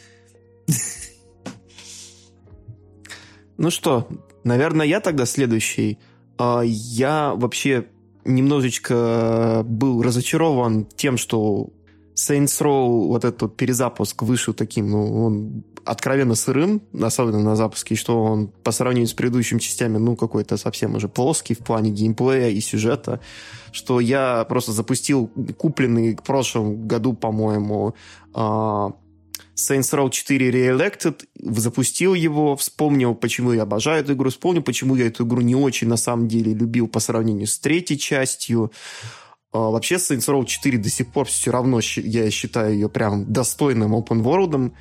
[3.57, 4.09] Ну что,
[4.43, 6.01] наверное, я тогда следующий.
[6.39, 7.87] А, я вообще
[8.25, 11.69] немножечко был разочарован тем, что
[12.17, 18.23] Saints Row, вот этот перезапуск вышел таким, ну, он откровенно сырым, особенно на запуске, что
[18.23, 22.61] он по сравнению с предыдущими частями, ну, какой-то совсем уже плоский в плане геймплея и
[22.61, 23.21] сюжета,
[23.73, 27.95] что я просто запустил купленный в прошлом году, по-моему,
[28.35, 28.93] uh,
[29.57, 35.07] Saints Row 4 Re-Elected, запустил его, вспомнил, почему я обожаю эту игру, вспомнил, почему я
[35.07, 38.73] эту игру не очень, на самом деле, любил по сравнению с третьей частью.
[39.53, 43.95] Uh, вообще, Saints Row 4 до сих пор все равно, я считаю ее прям достойным
[43.95, 44.73] open world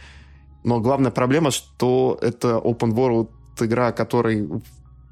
[0.64, 3.30] но главная проблема, что это open world
[3.60, 4.48] игра, которой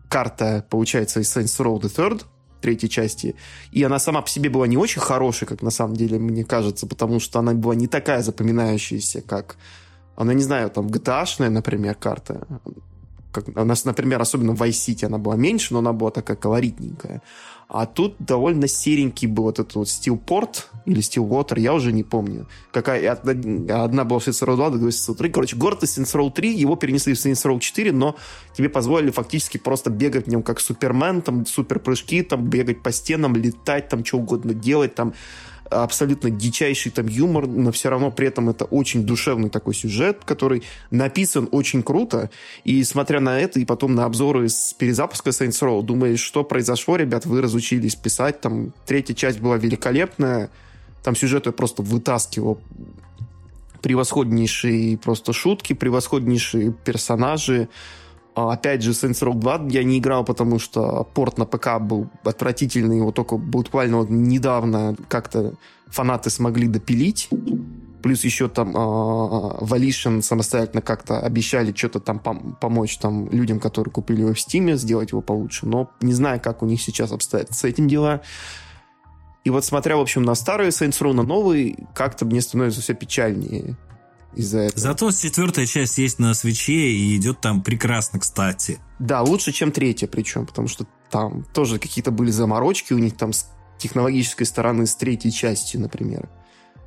[0.09, 2.23] карта, получается, из Saints Row the Third,
[2.61, 3.35] третьей части.
[3.71, 6.87] И она сама по себе была не очень хорошая, как на самом деле мне кажется,
[6.87, 9.57] потому что она была не такая запоминающаяся, как
[10.15, 12.47] она, не знаю, там, GTA-шная, например, карта.
[13.41, 16.37] Как у нас, например, особенно в Vice City она была меньше, но она была такая
[16.37, 17.21] колоритненькая.
[17.69, 22.47] А тут довольно серенький был вот этот вот Steelport или Steelwater, я уже не помню.
[22.71, 25.29] Какая, одна была в Saints Row 2, другая Saints Row 3.
[25.29, 28.15] Короче, город из Saints Row 3, его перенесли в Saints Row 4, но
[28.55, 32.93] тебе позволили фактически просто бегать в нем как Супермен, там супер прыжки, там бегать по
[32.93, 35.13] стенам, летать, там что угодно делать, там
[35.69, 40.63] абсолютно дичайший там юмор, но все равно при этом это очень душевный такой сюжет, который
[40.91, 42.29] написан очень круто.
[42.63, 46.95] И смотря на это, и потом на обзоры с перезапуска Saints Row, думаешь, что произошло,
[46.95, 50.49] ребят, вы разучились писать, там третья часть была великолепная,
[51.03, 52.59] там сюжет я просто вытаскивал
[53.81, 57.69] превосходнейшие просто шутки, превосходнейшие персонажи,
[58.37, 62.97] опять же, Saints Row 2 я не играл, потому что порт на ПК был отвратительный.
[62.97, 65.55] Его только буквально вот недавно как-то
[65.87, 67.29] фанаты смогли допилить.
[68.03, 73.91] Плюс еще там э, Volition самостоятельно как-то обещали что-то там пом- помочь там людям, которые
[73.91, 75.65] купили его в Steam, сделать его получше.
[75.65, 78.21] Но не знаю, как у них сейчас обстоят с этим дела.
[79.43, 82.93] И вот смотря, в общем, на старые Saints Row, на новые, как-то мне становится все
[82.93, 83.77] печальнее
[84.35, 84.79] из-за этого.
[84.79, 88.79] Зато четвертая часть есть на свече и идет там прекрасно, кстати.
[88.99, 93.33] Да, лучше, чем третья причем, потому что там тоже какие-то были заморочки у них там
[93.33, 96.29] с технологической стороны с третьей части, например.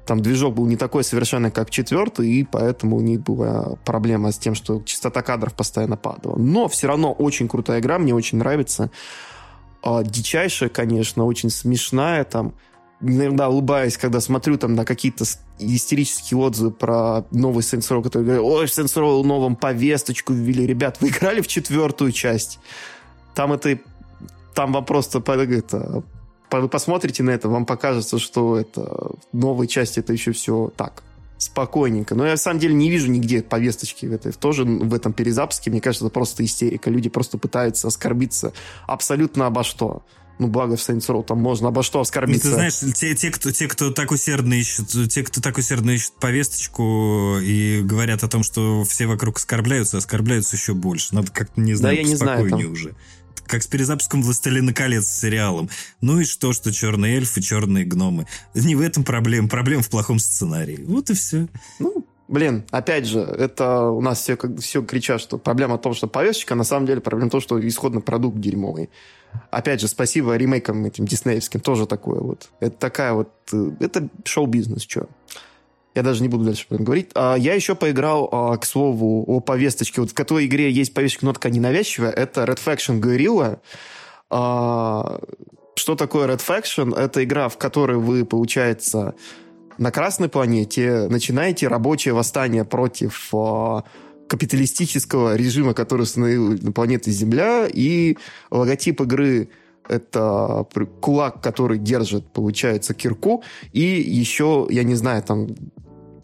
[0.06, 4.38] Там движок был не такой совершенно, как четвертый, и поэтому у них была проблема с
[4.38, 6.36] тем, что частота кадров постоянно падала.
[6.36, 8.90] Но все равно очень крутая игра, мне очень нравится.
[9.82, 12.54] А, дичайшая, конечно, очень смешная там
[13.00, 15.24] иногда улыбаюсь, когда смотрю там на какие-то
[15.58, 20.66] истерические отзывы про новый Saints Row, которые говорят, ой, в Saints Row новом повесточку ввели.
[20.66, 22.58] Ребят, вы играли в четвертую часть?
[23.34, 23.78] Там это...
[24.54, 25.22] Там вам просто...
[25.26, 26.02] Это,
[26.50, 28.80] вы посмотрите на это, вам покажется, что это
[29.32, 31.02] в новой части это еще все так,
[31.38, 32.14] спокойненько.
[32.14, 34.32] Но я, на самом деле, не вижу нигде повесточки в этой.
[34.32, 36.90] Тоже в этом перезапуске, мне кажется, это просто истерика.
[36.90, 38.52] Люди просто пытаются оскорбиться
[38.86, 40.02] абсолютно обо что.
[40.40, 42.48] Ну, благо в Saints Row там можно обо что оскорбиться.
[42.48, 45.90] Ну, ты знаешь, те, те, кто, те, кто так усердно ищут, те, кто так усердно
[45.90, 51.14] ищут повесточку и говорят о том, что все вокруг оскорбляются, оскорбляются еще больше.
[51.14, 52.72] Надо как-то, не знаю, да, я не знаю, там...
[52.72, 52.94] уже
[53.46, 55.68] как с перезапуском «Властелина колец» с сериалом.
[56.00, 58.26] Ну и что, что черные эльфы, черные гномы.
[58.54, 59.48] Не в этом проблема.
[59.48, 60.84] Проблема в плохом сценарии.
[60.86, 61.48] Вот и все.
[61.80, 66.06] Ну, блин, опять же, это у нас все, все кричат, что проблема в том, что
[66.06, 68.88] повесточка, а на самом деле проблема в том, что исходный продукт дерьмовый.
[69.50, 72.48] Опять же, спасибо ремейкам этим диснеевским, тоже такое вот.
[72.60, 73.30] Это такая вот...
[73.52, 75.08] Э, это шоу-бизнес, что.
[75.94, 77.10] Я даже не буду дальше говорить.
[77.14, 80.00] А, я еще поиграл, а, к слову, о повесточке.
[80.00, 82.10] Вот в которой игре есть повесточка, но такая ненавязчивая.
[82.10, 83.58] Это Red Faction Guerrilla.
[84.30, 85.20] А,
[85.74, 86.96] что такое Red Faction?
[86.96, 89.14] Это игра, в которой вы, получается,
[89.80, 93.32] на Красной планете начинаете рабочее восстание против
[94.28, 98.18] капиталистического режима, который установил на планете Земля, и
[98.50, 99.48] логотип игры
[99.88, 100.66] это
[101.00, 103.42] кулак, который держит, получается, кирку,
[103.72, 105.48] и еще, я не знаю, там,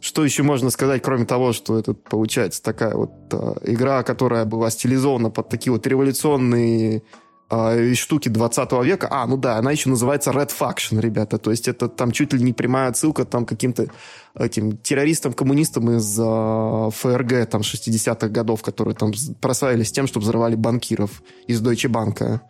[0.00, 4.70] что еще можно сказать, кроме того, что это, получается, такая вот э, игра, которая была
[4.70, 7.02] стилизована под такие вот революционные
[7.50, 9.08] э, штуки 20 века.
[9.10, 11.38] А, ну да, она еще называется Red Faction, ребята.
[11.38, 13.86] То есть это там чуть ли не прямая отсылка там каким-то
[14.34, 21.22] этим террористам-коммунистам из э, ФРГ там 60-х годов, которые там прославились тем, что взрывали банкиров
[21.46, 22.40] из Deutsche Bank.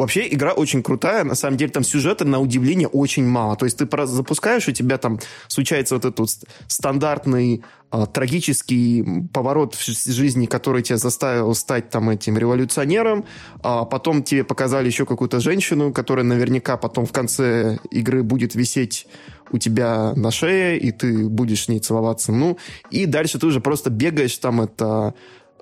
[0.00, 3.54] Вообще игра очень крутая, на самом деле там сюжета на удивление очень мало.
[3.56, 6.26] То есть ты запускаешь, у тебя там случается вот этот
[6.68, 7.62] стандартный
[7.92, 13.26] э, трагический поворот в жизни, который тебя заставил стать там этим революционером.
[13.62, 19.06] А потом тебе показали еще какую-то женщину, которая наверняка потом в конце игры будет висеть
[19.50, 22.32] у тебя на шее, и ты будешь с ней целоваться.
[22.32, 22.56] Ну,
[22.90, 25.12] и дальше ты уже просто бегаешь там это...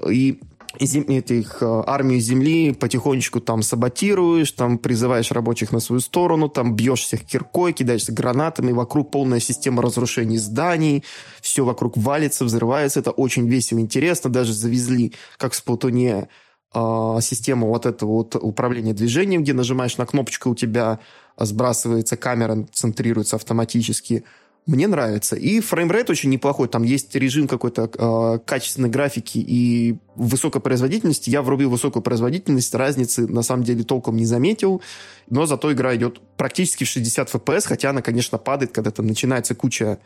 [0.09, 0.39] И
[0.77, 7.03] этих э, армию земли потихонечку там саботируешь, там призываешь рабочих на свою сторону, там бьешь
[7.03, 11.05] всех киркой, кидаешься гранатами, вокруг полная система разрушений зданий,
[11.41, 16.29] все вокруг валится, взрывается, это очень весело, интересно, даже завезли, как в Сплатуне,
[16.75, 20.99] э, систему вот этого вот управления движением, где нажимаешь на кнопочку, у тебя
[21.39, 24.25] сбрасывается камера, центрируется автоматически,
[24.69, 25.35] мне нравится.
[25.35, 26.69] И фреймрейт очень неплохой.
[26.69, 31.31] Там есть режим какой-то э, качественной графики и высокой производительности.
[31.31, 32.75] Я врубил высокую производительность.
[32.75, 34.83] Разницы на самом деле толком не заметил.
[35.31, 39.55] Но зато игра идет практически в 60 FPS, хотя она, конечно, падает, когда там начинается
[39.55, 40.01] куча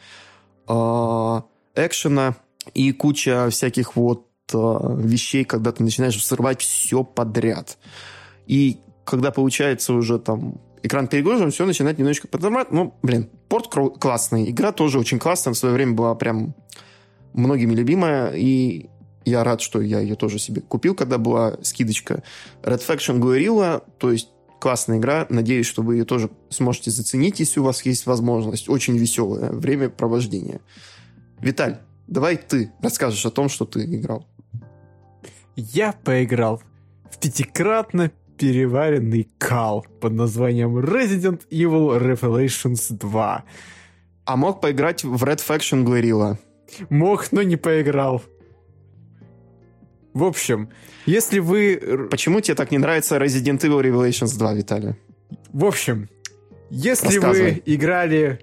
[0.68, 1.40] э,
[1.74, 2.36] экшена
[2.72, 7.78] и куча всяких вот э, вещей, когда ты начинаешь взрывать все подряд.
[8.47, 12.72] И когда получается уже там экран перегружен, все начинает немножечко подзамать.
[12.72, 13.68] Ну, блин, порт
[14.00, 14.50] классный.
[14.50, 15.54] Игра тоже очень классная.
[15.54, 16.54] В свое время была прям
[17.32, 18.32] многими любимая.
[18.32, 18.88] И
[19.24, 22.22] Я рад, что я ее тоже себе купил, когда была скидочка.
[22.62, 24.28] Red Faction Guerrilla, то есть
[24.60, 25.26] классная игра.
[25.28, 28.68] Надеюсь, что вы ее тоже сможете заценить, если у вас есть возможность.
[28.68, 30.60] Очень веселое время провождения.
[31.40, 34.26] Виталь, давай ты расскажешь о том, что ты играл.
[35.56, 36.62] Я поиграл
[37.10, 38.10] в пятикратно
[38.43, 43.44] переваренный кал под названием Resident Evil Revelations 2.
[44.24, 46.39] А мог поиграть в Red Faction Guerrilla?
[46.90, 48.20] Мог, но не поиграл.
[50.12, 50.70] В общем,
[51.06, 52.09] если вы...
[52.10, 54.97] Почему тебе так не нравится Resident Evil Revelations 2, Виталий?
[55.52, 56.09] В общем,
[56.69, 58.40] если вы играли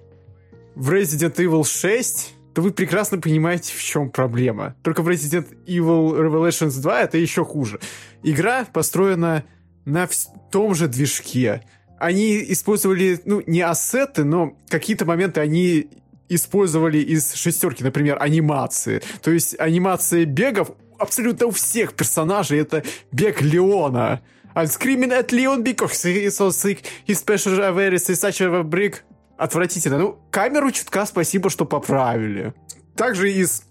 [0.76, 4.76] в Resident Evil 6, то вы прекрасно понимаете, в чем проблема.
[4.82, 7.80] Только в Resident Evil Revelations 2 это еще хуже.
[8.22, 9.44] Игра построена
[9.84, 10.08] на
[10.50, 11.62] том же движке.
[11.98, 15.88] Они использовали, ну, не ассеты, но какие-то моменты они
[16.28, 19.02] использовали из шестерки, например, анимации.
[19.22, 24.20] То есть анимация бегов абсолютно у всех персонажей это бег Леона.
[24.54, 26.82] I'm screaming at Leon because he is so sick.
[27.06, 28.96] His special awareness is such a brick.
[29.36, 29.98] Отвратительно.
[29.98, 32.52] Ну, камеру чутка спасибо, что поправили.
[32.96, 33.62] Также из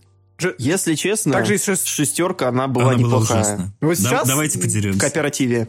[0.57, 1.85] если честно, Также из шест...
[1.85, 3.57] шестерка, она была она неплохая.
[3.57, 4.97] Была вот сейчас да, давайте потеремся.
[4.97, 5.67] В кооперативе.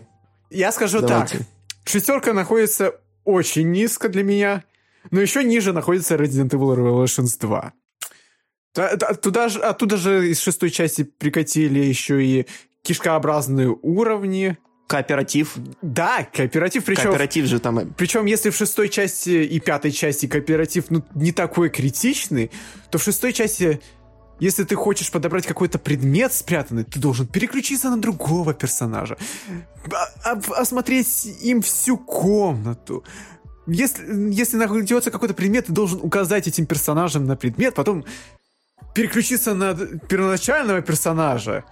[0.51, 1.39] Я скажу давайте.
[1.39, 1.47] так.
[1.85, 2.95] Шестерка находится
[3.25, 4.65] очень низко для меня,
[5.11, 7.73] но еще ниже находится Resident Evil Revelations 2.
[9.23, 12.47] Туда же, оттуда же из шестой части прикатили еще и
[12.83, 14.57] кишкообразные уровни.
[14.87, 15.55] Кооператив.
[15.83, 16.85] Да, кооператив.
[16.85, 17.95] Причем, кооператив же там.
[17.97, 22.51] Причем, если в шестой части и пятой части кооператив ну, не такой критичный,
[22.91, 23.81] то в шестой части,
[24.41, 29.17] если ты хочешь подобрать какой-то предмет спрятанный, ты должен переключиться на другого персонажа,
[30.57, 33.05] осмотреть им всю комнату.
[33.67, 38.05] Если, если найдется какой-то предмет, ты должен указать этим персонажам на предмет, потом
[38.95, 41.65] переключиться на первоначального персонажа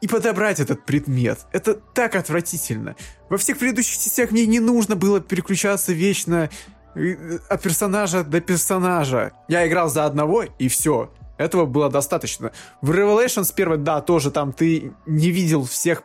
[0.00, 1.38] и подобрать этот предмет.
[1.52, 2.96] Это так отвратительно.
[3.30, 6.50] Во всех предыдущих частях мне не нужно было переключаться вечно
[6.96, 9.32] э, от персонажа до персонажа.
[9.48, 11.12] Я играл за одного, и все.
[11.42, 12.52] Этого было достаточно.
[12.80, 16.02] В Revelations 1, да, тоже там ты не видел всех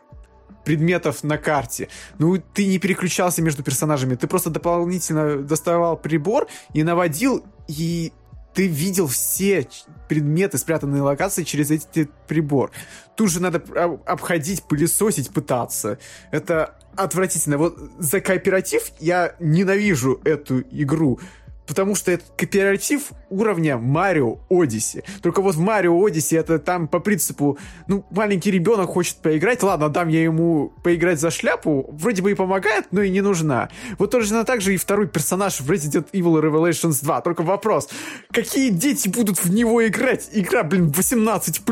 [0.64, 1.88] предметов на карте.
[2.18, 4.16] Ну, ты не переключался между персонажами.
[4.16, 8.12] Ты просто дополнительно доставал прибор и наводил, и
[8.54, 9.68] ты видел все
[10.08, 12.70] предметы, спрятанные локации через этот прибор.
[13.16, 13.62] Тут же надо
[14.04, 15.98] обходить, пылесосить, пытаться.
[16.32, 17.56] Это отвратительно.
[17.58, 21.20] Вот за кооператив я ненавижу эту игру
[21.68, 25.04] потому что это кооператив уровня Марио Одиссе.
[25.22, 29.90] Только вот в Марио Одиссе это там по принципу, ну, маленький ребенок хочет поиграть, ладно,
[29.90, 33.68] дам я ему поиграть за шляпу, вроде бы и помогает, но и не нужна.
[33.98, 37.20] Вот точно так же и второй персонаж в Resident Evil Revelations 2.
[37.20, 37.90] Только вопрос,
[38.32, 40.30] какие дети будут в него играть?
[40.32, 41.62] Игра, блин, 18+.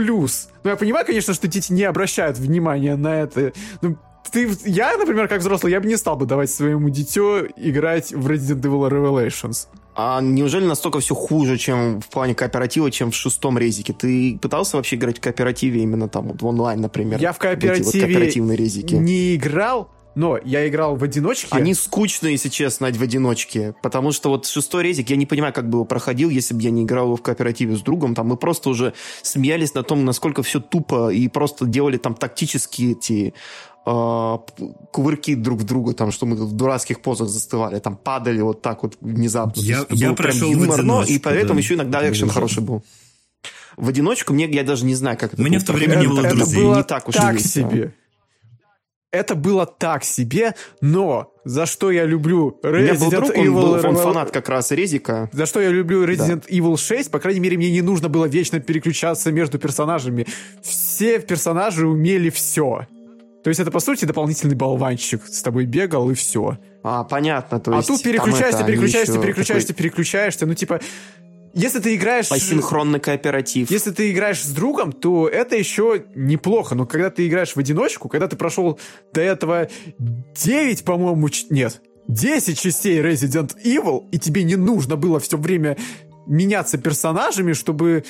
[0.62, 3.52] Ну, я понимаю, конечно, что дети не обращают внимания на это.
[3.80, 3.96] Ну,
[4.30, 8.26] ты, я, например, как взрослый, я бы не стал бы давать своему дитю играть в
[8.28, 9.68] Resident Evil Revelations.
[9.94, 13.94] А неужели настолько все хуже, чем в плане кооператива, чем в шестом резике?
[13.94, 17.18] Ты пытался вообще играть в кооперативе именно там, вот в онлайн, например?
[17.18, 18.94] Я в кооперативе вот кооперативные резики?
[18.94, 21.48] не играл, но я играл в одиночке.
[21.50, 23.74] Они скучные, если честно, в одиночке.
[23.82, 26.70] Потому что вот шестой резик, я не понимаю, как бы его проходил, если бы я
[26.70, 28.14] не играл в кооперативе с другом.
[28.14, 32.92] Там мы просто уже смеялись на том, насколько все тупо, и просто делали там тактические
[32.92, 33.34] эти
[33.86, 38.82] кувырки друг в друга, там, что мы в дурацких позах застывали, там падали вот так
[38.82, 39.60] вот внезапно.
[39.60, 42.82] Я, я прошел юморно, и поэтому да, еще иногда экшен хороший был.
[43.76, 46.26] В одиночку мне, я даже не знаю, как это Мне в то время не было
[46.26, 46.64] это друзей.
[46.64, 47.92] Было не так уж так себе.
[49.12, 53.46] Это было так себе, но за что я люблю Resident был друг, Evil...
[53.46, 55.30] Он, был, он фанат как раз Резика.
[55.32, 56.54] За что я люблю Resident да.
[56.54, 60.26] Evil 6, по крайней мере, мне не нужно было вечно переключаться между персонажами.
[60.60, 62.88] Все персонажи умели все.
[63.46, 66.58] То есть это, по сути, дополнительный болванчик с тобой бегал, и все.
[66.82, 67.60] А, понятно.
[67.60, 69.82] То а есть, тут переключаешься, переключаешься, переключаешься, такой...
[69.84, 70.46] переключаешься.
[70.46, 70.80] Ну, типа,
[71.54, 72.32] если ты играешь...
[72.32, 73.70] Асинхронный кооператив.
[73.70, 76.74] Если ты играешь с другом, то это еще неплохо.
[76.74, 78.80] Но когда ты играешь в одиночку, когда ты прошел
[79.12, 79.68] до этого
[80.00, 85.76] 9, по-моему, нет, 10 частей Resident Evil, и тебе не нужно было все время
[86.26, 88.02] меняться персонажами, чтобы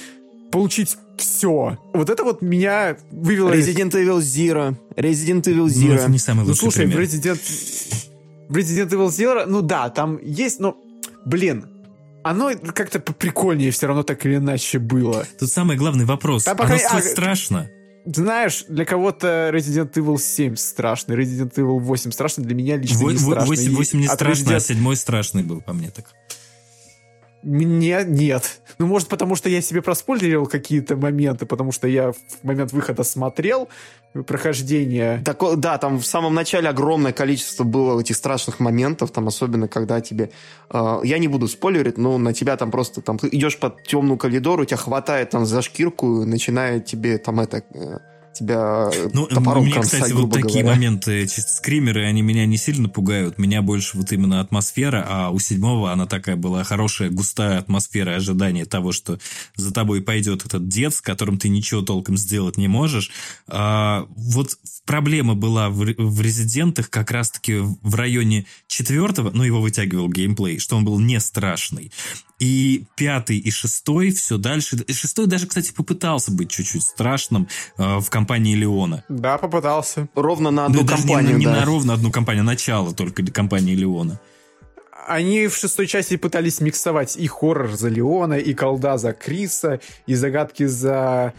[0.50, 1.78] получить все.
[1.92, 3.52] Вот это вот меня вывело...
[3.52, 4.76] Resident Evil Zero.
[4.96, 5.88] Resident Evil Zero.
[5.88, 7.02] Ну, это не самый лучший Ну, слушай, пример.
[7.02, 7.40] Resident...
[8.48, 10.76] Resident Evil Zero, ну да, там есть, но,
[11.24, 11.66] блин,
[12.22, 15.26] оно как-то прикольнее все равно так или иначе было.
[15.38, 16.46] Тут самый главный вопрос.
[16.46, 16.74] А пока...
[16.74, 17.02] Оно а...
[17.02, 17.68] страшно?
[18.04, 23.12] Знаешь, для кого-то Resident Evil 7 страшный, Resident Evil 8 страшный, для меня лично 8,
[23.12, 23.56] не страшный.
[23.56, 24.56] 8, 8 не страшный, Resident...
[24.56, 26.06] а 7 страшный был по мне так.
[27.46, 28.60] Мне нет.
[28.78, 33.04] Ну, может, потому что я себе проспойлерил какие-то моменты, потому что я в момент выхода
[33.04, 33.68] смотрел
[34.26, 35.22] прохождение.
[35.24, 40.00] Так, да, там в самом начале огромное количество было этих страшных моментов, там особенно когда
[40.00, 40.30] тебе...
[40.70, 43.00] Э, я не буду спойлерить, но на тебя там просто...
[43.00, 47.62] там идешь по темному коридору, тебя хватает там за шкирку, начинает тебе там это...
[47.74, 47.98] Э,
[48.36, 50.76] тебя ну, топором Мне, кромсать, кстати, вот такие говоря.
[50.76, 53.38] моменты, скримеры, они меня не сильно пугают.
[53.38, 58.64] Меня больше вот именно атмосфера, а у седьмого она такая была хорошая, густая атмосфера ожидания
[58.64, 59.18] того, что
[59.56, 63.10] за тобой пойдет этот дед, с которым ты ничего толком сделать не можешь.
[63.48, 64.56] А, вот
[64.86, 70.76] проблема была в, в резидентах как раз-таки в районе четвертого, ну, его вытягивал геймплей, что
[70.76, 71.92] он был не страшный.
[72.38, 74.84] И пятый и шестой все дальше.
[74.88, 77.48] Шестой даже, кстати, попытался быть чуть-чуть страшным
[77.78, 79.04] э, в компании Леона.
[79.08, 80.08] Да, попытался.
[80.14, 81.36] Ровно на одну ну, компанию.
[81.36, 81.60] Не, не да.
[81.60, 84.20] на ровно одну компанию, начало только компании Леона.
[85.06, 90.14] Они в шестой части пытались миксовать и хоррор за Леона, и колда за Криса, и
[90.14, 91.32] загадки за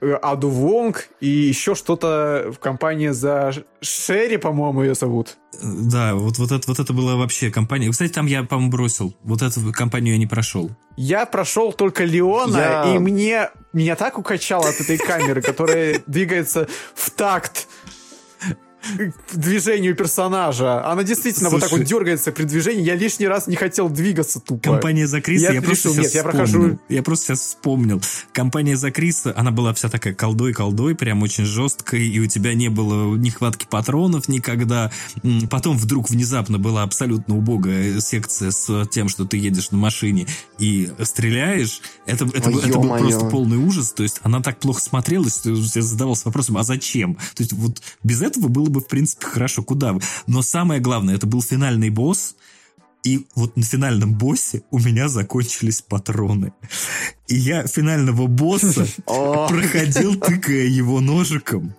[0.00, 5.36] Аду Вонг и еще что-то в компании за Шерри, по-моему, ее зовут.
[5.62, 7.90] Да, вот, вот, это, вот это была вообще компания.
[7.90, 9.14] Кстати, там я, по-моему, бросил.
[9.22, 10.70] Вот эту компанию я не прошел.
[10.96, 12.94] Я прошел только Леона, я...
[12.94, 17.68] и мне меня так укачало от этой камеры, которая двигается в такт
[19.32, 20.84] движению персонажа.
[20.86, 22.84] Она действительно Слушай, вот так вот дергается при движении.
[22.84, 24.62] Я лишний раз не хотел двигаться тупо.
[24.62, 26.78] Компания за Криса, я, я просто нет, я прохожу...
[26.88, 28.00] Я просто сейчас вспомнил.
[28.32, 32.68] Компания за Криса, она была вся такая колдой-колдой, прям очень жесткой, и у тебя не
[32.68, 34.90] было нехватки патронов никогда.
[35.50, 40.26] Потом вдруг внезапно была абсолютно убогая секция с тем, что ты едешь на машине
[40.58, 41.82] и стреляешь.
[42.06, 43.92] Это, это, Ой, это был просто полный ужас.
[43.92, 47.14] То есть она так плохо смотрелась, что я задавался вопросом, а зачем?
[47.34, 50.00] То есть вот без этого было бы, в принципе, хорошо, куда вы.
[50.26, 52.36] Но самое главное, это был финальный босс,
[53.04, 56.52] и вот на финальном боссе у меня закончились патроны.
[57.28, 61.74] И я финального босса проходил, тыкая его ножиком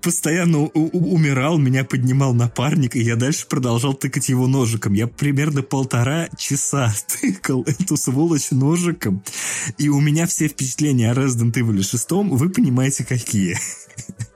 [0.00, 4.92] постоянно умирал, меня поднимал напарник, и я дальше продолжал тыкать его ножиком.
[4.92, 9.22] Я примерно полтора часа тыкал эту сволочь ножиком,
[9.78, 13.58] и у меня все впечатления о Resident Evil 6, вы понимаете, какие.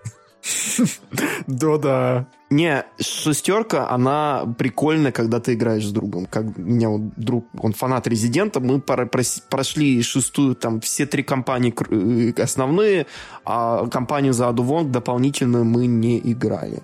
[1.47, 2.27] Да-да.
[2.51, 6.27] Не, шестерка, она прикольная, когда ты играешь с другом.
[6.27, 12.43] Как меня вот друг, он фанат Резидента, мы прошли шестую, там, все три компании э,
[12.43, 13.07] основные,
[13.45, 16.83] а компанию за Адувон дополнительную мы не играли.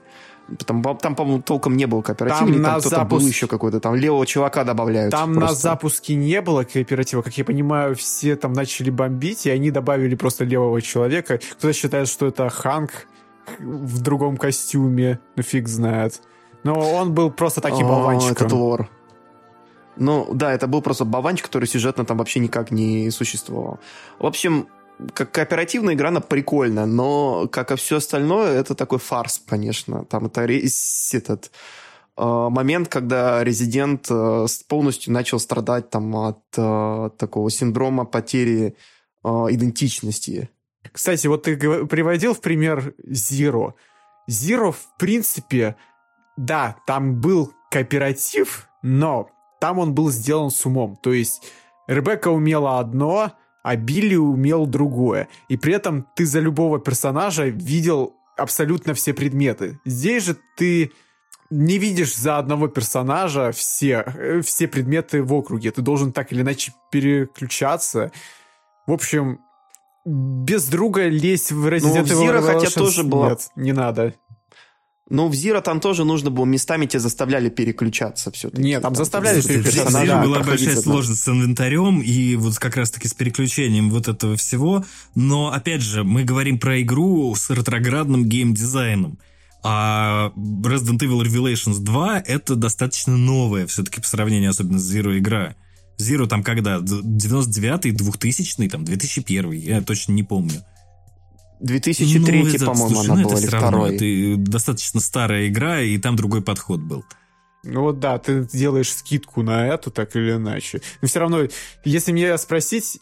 [0.66, 3.23] Там, там по-моему, толком не было кооператива, там или там кто-то запуск...
[3.23, 5.11] был еще какой-то, там левого чувака добавляют.
[5.11, 5.51] Там просто.
[5.51, 10.15] на запуске не было кооператива, как я понимаю, все там начали бомбить, и они добавили
[10.15, 11.39] просто левого человека.
[11.39, 13.07] Кто-то считает, что это Ханк,
[13.58, 16.20] в другом костюме, ну фиг знает.
[16.62, 18.32] Но он был просто таким болванчиком.
[18.32, 18.88] Этот лор.
[19.96, 23.78] Ну, да, это был просто болванчик, который сюжетно там вообще никак не существовал.
[24.18, 24.66] В общем,
[25.12, 30.04] как кооперативная игра, она прикольная, но, как и все остальное, это такой фарс, конечно.
[30.04, 31.50] Там это этот
[32.16, 38.76] э, момент, когда резидент э, полностью начал страдать там от э, такого синдрома потери
[39.26, 40.50] идентичности.
[40.93, 41.56] Кстати, вот ты
[41.86, 43.74] приводил в пример Zero.
[44.28, 45.77] Zero, в принципе,
[46.36, 49.31] да, там был кооператив, но
[49.61, 50.97] там он был сделан с умом.
[50.97, 51.43] То есть
[51.86, 53.32] Ребекка умела одно,
[53.62, 55.28] а Билли умел другое.
[55.48, 59.81] И при этом ты за любого персонажа видел абсолютно все предметы.
[59.85, 60.93] Здесь же ты
[61.51, 65.70] не видишь за одного персонажа все, э, все предметы в округе.
[65.70, 68.12] Ты должен так или иначе переключаться.
[68.86, 69.40] В общем,
[70.05, 73.31] без друга лезть в Resident ну, в Zero, хотя тоже было...
[73.31, 74.14] Нет, не надо.
[75.10, 78.62] Ну, в Zero там тоже нужно было, местами тебя заставляли переключаться все-таки.
[78.62, 79.98] Нет, там, там заставляли переключаться.
[79.98, 84.36] В Zero была большая сложность с инвентарем и вот как раз-таки с переключением вот этого
[84.36, 84.85] всего.
[85.14, 89.18] Но, опять же, мы говорим про игру с ретроградным геймдизайном.
[89.62, 95.55] А Resident Evil Revelations 2 это достаточно новая все-таки по сравнению особенно с Zero игра.
[95.98, 96.78] Zero там когда?
[96.78, 100.62] 99-й, 2000-й, там, 2001 я точно не помню.
[101.60, 103.96] 2003, ну, по-моему, она ну, была, или второй.
[103.96, 107.04] Это достаточно старая игра, и там другой подход был.
[107.62, 110.82] Ну вот да, ты делаешь скидку на эту, так или иначе.
[111.00, 111.48] Но все равно,
[111.84, 113.00] если мне спросить,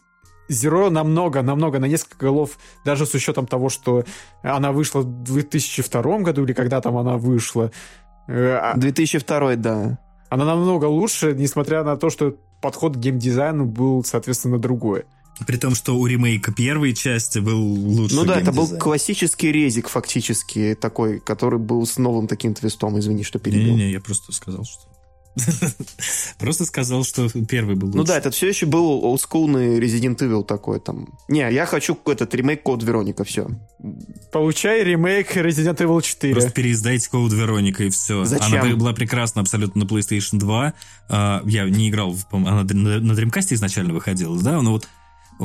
[0.49, 4.05] Zero намного, намного, на несколько голов, даже с учетом того, что
[4.41, 7.71] она вышла в 2002 году, или когда там она вышла.
[8.27, 9.99] 2002, э, а да.
[10.29, 15.03] Она намного лучше, несмотря на то, что подход к геймдизайну был, соответственно, другой.
[15.45, 19.89] При том, что у ремейка первой части был лучший Ну да, это был классический резик
[19.89, 22.97] фактически такой, который был с новым таким твистом.
[22.99, 23.75] Извини, что перебил.
[23.75, 24.92] Не-не, я просто сказал, что...
[26.37, 27.97] Просто сказал, что первый был лучше.
[27.97, 31.17] Ну да, это все еще был олдскулный Resident Evil такой там.
[31.27, 33.47] Не, я хочу этот ремейк Код Вероника, все.
[34.31, 36.33] Получай ремейк Resident Evil 4.
[36.33, 38.25] Просто переиздайте Код Вероника и все.
[38.25, 38.61] Зачем?
[38.61, 40.73] Она была прекрасна абсолютно на PlayStation 2.
[41.09, 44.87] А, я не играл, она на Dreamcast изначально выходила, да, но вот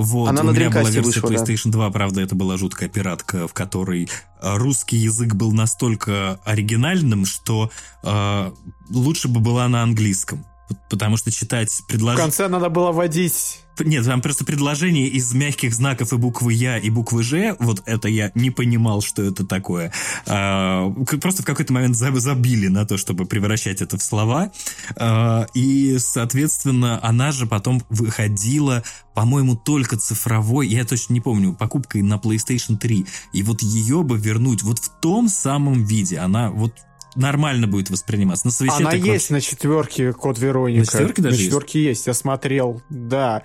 [0.02, 1.78] вот, Она у на меня была версия вышла, PlayStation да.
[1.78, 4.08] 2, правда, это была жуткая пиратка, в которой
[4.40, 7.70] русский язык был настолько оригинальным, что
[8.04, 8.52] э,
[8.90, 10.44] лучше бы была на английском.
[10.90, 12.16] Потому что читать предложение...
[12.16, 16.78] В конце надо было вводить нет, там просто предложение из мягких знаков и буквы Я
[16.78, 19.93] и буквы Ж, вот это я не понимал, что это такое.
[20.27, 20.90] А,
[21.20, 24.51] просто в какой-то момент забили на то, чтобы превращать это в слова.
[24.97, 28.82] А, и, соответственно, она же потом выходила,
[29.15, 33.07] по-моему, только цифровой, я точно не помню, покупкой на PlayStation 3.
[33.32, 36.19] И вот ее бы вернуть вот в том самом виде.
[36.19, 36.74] Она вот
[37.19, 38.47] нормально будет восприниматься.
[38.47, 39.32] На свече Она есть вообще...
[39.35, 40.81] на четверке код Вероника.
[40.81, 41.99] На четверке даже На четверке есть?
[41.99, 43.43] есть, я смотрел, да.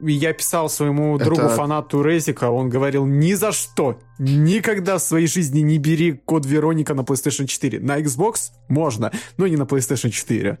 [0.00, 1.56] Я писал своему другу Это...
[1.56, 6.92] фанату Резика, он говорил, ни за что, никогда в своей жизни не бери код Вероника
[6.94, 7.80] на PlayStation 4.
[7.80, 10.58] На Xbox можно, но не на PlayStation 4.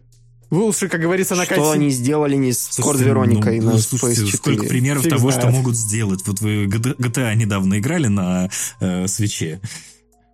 [0.50, 4.22] Вы лучше, как говорится, на Что они сделали не с Код Вероникой ну, на слушайте,
[4.22, 4.36] PS4?
[4.36, 5.48] Сколько примеров Фиг того, знает.
[5.48, 6.26] что могут сделать.
[6.26, 8.50] Вот вы GTA недавно играли на
[8.80, 9.60] э, свече.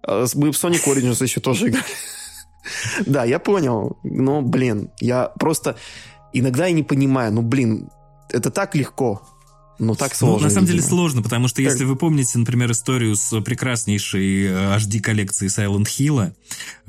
[0.06, 1.84] Мы в Sonic Origins еще тоже играли.
[3.06, 3.98] Да, я понял.
[4.02, 5.76] Но, блин, я просто...
[6.32, 7.90] Иногда я не понимаю, ну, блин,
[8.30, 9.22] это так легко.
[9.78, 10.38] Ну, так сложно.
[10.38, 10.82] Ну, на самом видимо.
[10.82, 16.32] деле сложно, потому что если вы помните, например, историю с прекраснейшей HD-коллекцией э, Silent Hill,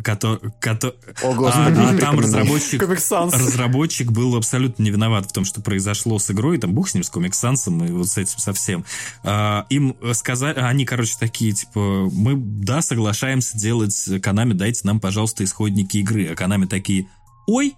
[0.01, 5.43] который, который, О, господи, а, а там разработчик, разработчик был абсолютно не виноват в том,
[5.43, 8.39] что произошло с игрой, там, бог с ним, с Comic Sans и вот с этим
[8.39, 8.85] совсем.
[9.23, 15.43] А, им сказали, они, короче, такие, типа, мы, да, соглашаемся делать Konami, дайте нам, пожалуйста,
[15.43, 16.27] исходники игры.
[16.27, 17.09] А Konami такие,
[17.47, 17.75] ой,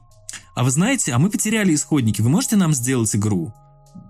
[0.56, 3.53] а вы знаете, а мы потеряли исходники, вы можете нам сделать игру?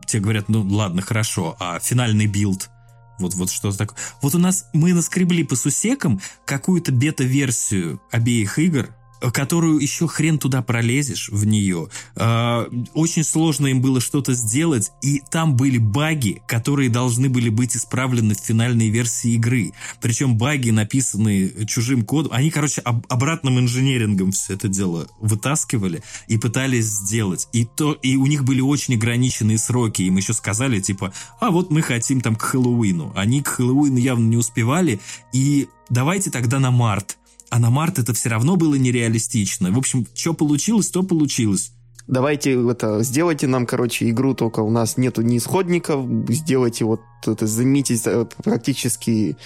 [0.09, 2.71] Те говорят, ну ладно, хорошо, а финальный билд?
[3.19, 3.95] Вот, вот что такое.
[4.23, 10.61] Вот у нас мы наскребли по сусекам какую-то бета-версию обеих игр, которую еще хрен туда
[10.61, 11.89] пролезешь в нее.
[12.15, 17.75] А, очень сложно им было что-то сделать, и там были баги, которые должны были быть
[17.75, 19.73] исправлены в финальной версии игры.
[20.01, 26.37] Причем баги, написанные чужим кодом, они, короче, об обратным инженерингом все это дело вытаскивали и
[26.37, 27.47] пытались сделать.
[27.53, 30.03] И, то, и у них были очень ограниченные сроки.
[30.03, 33.11] Им еще сказали, типа, а вот мы хотим там к Хэллоуину.
[33.15, 34.99] Они к Хэллоуину явно не успевали,
[35.33, 37.18] и давайте тогда на март
[37.49, 39.71] а на март это все равно было нереалистично.
[39.71, 41.71] В общем, что получилось, то получилось.
[42.09, 47.45] Давайте это, сделайте нам, короче, игру, только у нас нету ни исходников, сделайте вот это,
[47.45, 49.37] займитесь э, практически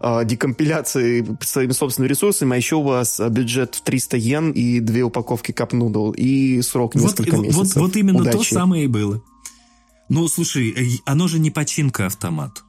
[0.00, 5.02] э, декомпиляцией своими собственными ресурсами, а еще у вас бюджет в 300 йен и две
[5.02, 7.74] упаковки капнудл, и срок несколько вот, месяцев.
[7.74, 8.38] Вот, вот именно Удачи.
[8.38, 9.20] то самое и было.
[10.08, 12.62] Ну, слушай, э, оно же не починка автомат.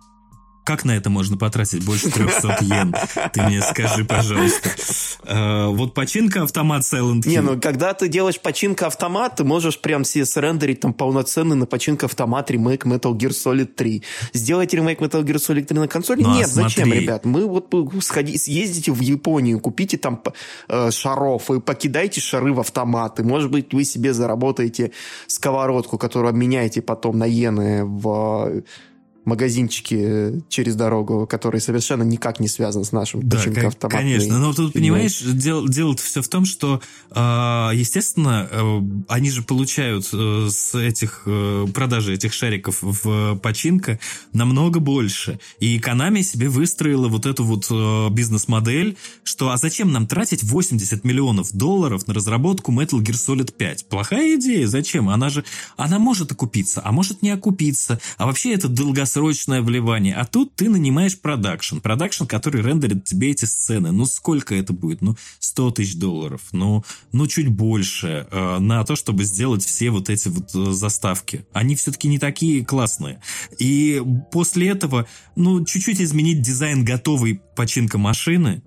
[0.64, 2.96] Как на это можно потратить больше 300 йен?
[3.34, 4.70] Ты мне скажи, пожалуйста.
[5.26, 7.30] А, вот починка автомат Silent Hill.
[7.30, 11.66] Не, ну когда ты делаешь починка автомат, ты можешь прям себе срендерить там полноценный на
[11.66, 14.04] починка автомат ремейк Metal Gear Solid 3.
[14.34, 16.24] Сделать ремейк Metal Gear Solid 3 на консоли?
[16.24, 17.26] Ну, Нет, зачем, ребят?
[17.26, 20.22] Мы вот сходи, съездите в Японию, купите там
[20.70, 23.24] э, шаров и покидайте шары в автоматы.
[23.24, 24.92] Может быть, вы себе заработаете
[25.28, 28.64] сковородку, которую обменяете потом на иены в
[29.26, 33.98] магазинчики через дорогу, которые совершенно никак не связаны с нашим да, починкой автомата.
[33.98, 36.82] Конечно, но тут, понимаешь, дел, дело все в том, что,
[37.12, 37.20] э,
[37.74, 44.00] естественно, э, они же получают э, с этих э, продажи этих шариков в починка
[44.34, 45.40] намного больше.
[45.60, 51.04] И Konami себе выстроила вот эту вот э, бизнес-модель, что а зачем нам тратить 80
[51.06, 53.88] миллионов долларов на разработку Metal Gear Solid 5?
[53.88, 55.10] Плохая идея, зачем?
[55.10, 55.46] Она же,
[55.78, 58.00] она может окупиться, а может не окупиться.
[58.18, 60.16] А вообще это долгосрочно срочное вливание.
[60.16, 61.78] А тут ты нанимаешь продакшн.
[61.78, 63.92] Продакшн, который рендерит тебе эти сцены.
[63.92, 65.02] Ну, сколько это будет?
[65.02, 66.42] Ну, 100 тысяч долларов.
[66.52, 71.46] Ну, ну чуть больше э, на то, чтобы сделать все вот эти вот э, заставки.
[71.54, 73.22] Они все-таки не такие классные.
[73.60, 78.64] И после этого, ну, чуть-чуть изменить дизайн готовой пачинко машины,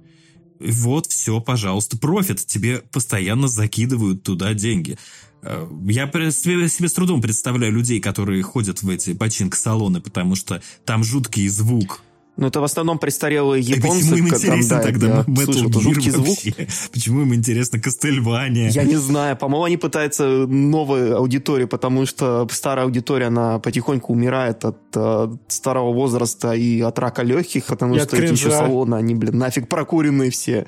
[0.58, 2.46] вот, все, пожалуйста, профит.
[2.46, 4.98] Тебе постоянно закидывают туда деньги.
[5.42, 10.62] Э, я себе, себе с трудом представляю людей, которые ходят в эти починк-салоны, потому что
[10.84, 12.02] там жуткий звук.
[12.36, 14.10] Ну, это в основном престарелые японцы.
[14.10, 16.26] почему им интересно там, да, тогда Metal слышу, это Gear жуткий звук.
[16.26, 16.54] вообще?
[16.92, 18.68] Почему им интересно Кастельвания?
[18.68, 19.38] Я не знаю.
[19.38, 25.94] По-моему, они пытаются новой аудитории, потому что старая аудитория, она потихоньку умирает от э, старого
[25.94, 30.30] возраста и от рака легких, потому И что эти еще салоны, они, блин, нафиг прокуренные
[30.30, 30.66] все.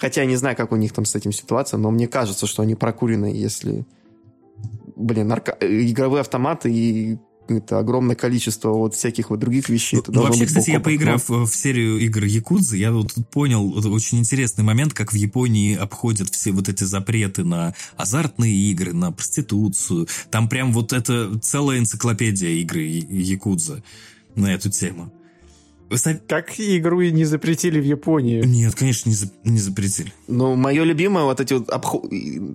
[0.00, 2.62] Хотя я не знаю, как у них там с этим ситуация, но мне кажется, что
[2.62, 3.86] они прокуренные, если...
[4.96, 5.56] Блин, нарко...
[5.60, 7.18] игровые автоматы и
[7.48, 9.96] это огромное количество вот всяких вот других вещей.
[9.96, 13.68] Ну, это вообще, кстати, я поиграв но- в серию игр Якудзы, я вот тут понял
[13.68, 18.92] вот очень интересный момент, как в Японии обходят все вот эти запреты на азартные игры,
[18.92, 20.08] на проституцию.
[20.30, 23.82] Там прям вот это целая энциклопедия игры Якудза
[24.34, 25.12] на эту тему.
[26.28, 28.42] Как игру и не запретили в Японии?
[28.44, 30.12] Нет, конечно, не, за- не запретили.
[30.28, 32.06] Ну, мое любимое, вот эти вот обхо-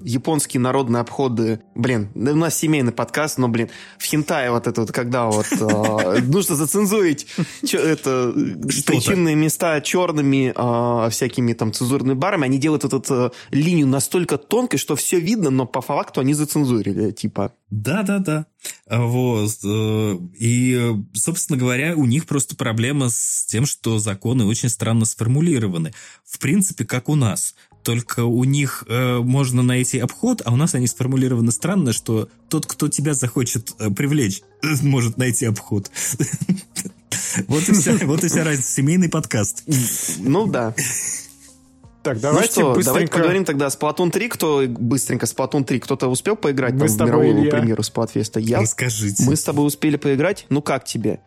[0.04, 1.62] японские народные обходы.
[1.76, 6.22] Блин, у нас семейный подкаст, но, блин, в хентае вот это вот, когда вот э,
[6.26, 7.28] нужно зацензурить
[7.74, 14.38] это причинные места черными э, всякими там цензурными барами, они делают эту э, линию настолько
[14.38, 17.54] тонкой, что все видно, но по факту они зацензурили, типа.
[17.70, 18.46] Да, да, да.
[18.55, 18.55] А
[18.90, 19.52] Вот.
[19.64, 25.06] э, И, э, собственно говоря, у них просто проблема с тем, что законы очень странно
[25.06, 25.94] сформулированы.
[26.24, 27.56] В принципе, как у нас.
[27.84, 32.66] Только у них э, можно найти обход, а у нас они сформулированы странно, что тот,
[32.66, 34.42] кто тебя захочет э, привлечь,
[34.82, 35.92] может найти обход.
[37.48, 38.72] Вот и вся, вот и вся разница.
[38.72, 39.64] Семейный подкаст.
[40.20, 40.74] Ну да.
[42.06, 43.18] Так, Ну давайте что, давайте быстренько...
[43.18, 44.30] поговорим тогда Splatoon 3.
[44.30, 45.80] Кто быстренько Splatoon 3?
[45.80, 47.52] Кто-то успел поиграть Мы там с в тобой, мировую Илья.
[47.52, 48.40] премьеру Splatfest?
[48.40, 49.24] Я Расскажите.
[49.26, 50.46] Мы с тобой успели поиграть?
[50.50, 51.20] Ну как тебе?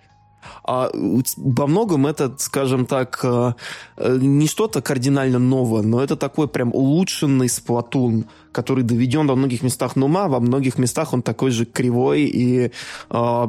[0.62, 0.88] А,
[1.36, 3.54] во многом это, скажем так, э,
[3.96, 9.62] э, не что-то кардинально новое, но это такой прям улучшенный сплатун, который доведен во многих
[9.62, 12.70] местах на ума, во многих местах он такой же кривой и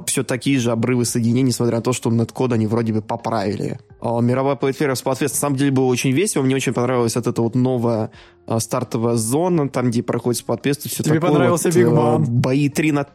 [0.06, 3.80] все такие же обрывы соединений, несмотря на то, что неткод они вроде бы поправили.
[4.02, 7.42] А, мировая поэтфера Splatfest на самом деле было очень весело, мне очень понравилась вот эта
[7.42, 8.12] вот новая
[8.48, 11.32] а, стартовая зона, там, где проходит и все Тебе такое.
[11.32, 12.26] понравился вот, Big э, Man?
[12.28, 13.08] Бои 3 на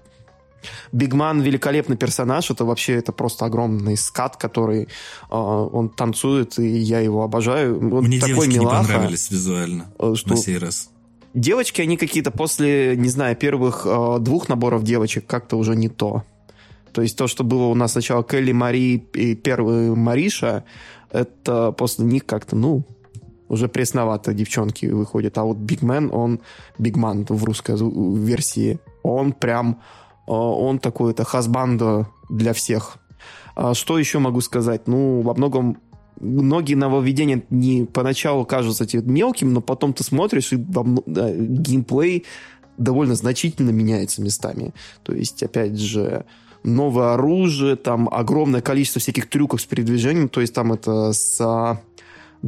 [0.92, 2.50] Бигман великолепный персонаж.
[2.50, 4.86] Это вообще это просто огромный скат, который э,
[5.30, 7.78] он танцует, и я его обожаю.
[7.78, 10.90] Он Мне такой девочки не милаха, понравились визуально э, что на сей раз.
[11.34, 16.22] Девочки, они какие-то после, не знаю, первых э, двух наборов девочек как-то уже не то.
[16.92, 20.64] То есть то, что было у нас сначала Келли Мари и первый Мариша,
[21.10, 22.84] это после них как-то, ну,
[23.48, 25.36] уже пресновато девчонки выходят.
[25.38, 26.40] А вот Бигмен, он,
[26.78, 29.80] Бигман в русской версии, он прям,
[30.26, 32.98] э, он такой, это хасбандо для всех.
[33.56, 34.86] А что еще могу сказать?
[34.86, 35.78] Ну, во многом
[36.20, 42.24] многие нововведения не поначалу кажутся тебе мелким, но потом ты смотришь, и мно- да, геймплей
[42.78, 44.74] довольно значительно меняется местами.
[45.02, 46.24] То есть, опять же,
[46.64, 51.80] новое оружие, там огромное количество всяких трюков с передвижением, то есть там это с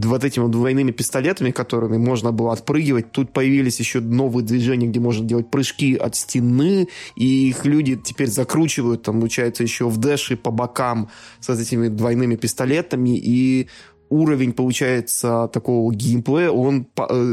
[0.05, 3.12] вот этими двойными пистолетами, которыми можно было отпрыгивать.
[3.12, 8.28] Тут появились еще новые движения, где можно делать прыжки от стены, и их люди теперь
[8.28, 11.09] закручивают, там, получается, еще в дэши по бокам
[11.40, 13.68] с этими двойными пистолетами, и
[14.10, 17.32] уровень, получается, такого геймплея, он, э,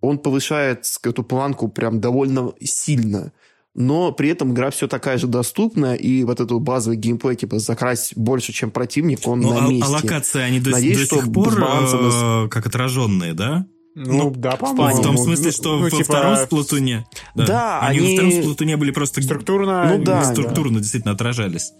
[0.00, 3.32] он повышает эту планку прям довольно сильно.
[3.78, 8.16] Но при этом игра все такая же доступная, и вот этот базовый геймплей, типа, закрасть
[8.16, 9.84] больше, чем противник, он Ну, на а, месте.
[9.86, 13.66] а локации, они до, Надеюсь, до что сих пор с балансом э, как отраженные, да?
[13.94, 15.02] Ну, Ну, да, В по-моему.
[15.02, 17.06] том смысле, что ну, во типа, втором сплатуне...
[17.34, 19.84] Да, они, они- во втором сплатуне были просто Структурно...
[19.94, 21.72] Ну да, структурно действительно отражались.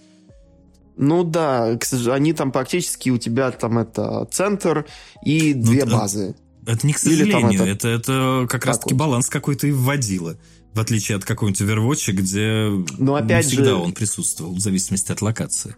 [0.99, 4.87] Ну да, к сожалению, они там практически у тебя там это центр
[5.25, 5.99] и Ну две да.
[5.99, 6.35] базы.
[6.67, 8.99] Это не к Или там сожалению, это- это, это как Так раз-таки вот.
[9.01, 10.37] баланс какой-то и вводило.
[10.77, 15.11] В отличие от какого-нибудь Overwatch, где Но опять не всегда же- он присутствовал, в зависимости
[15.11, 15.75] от локации.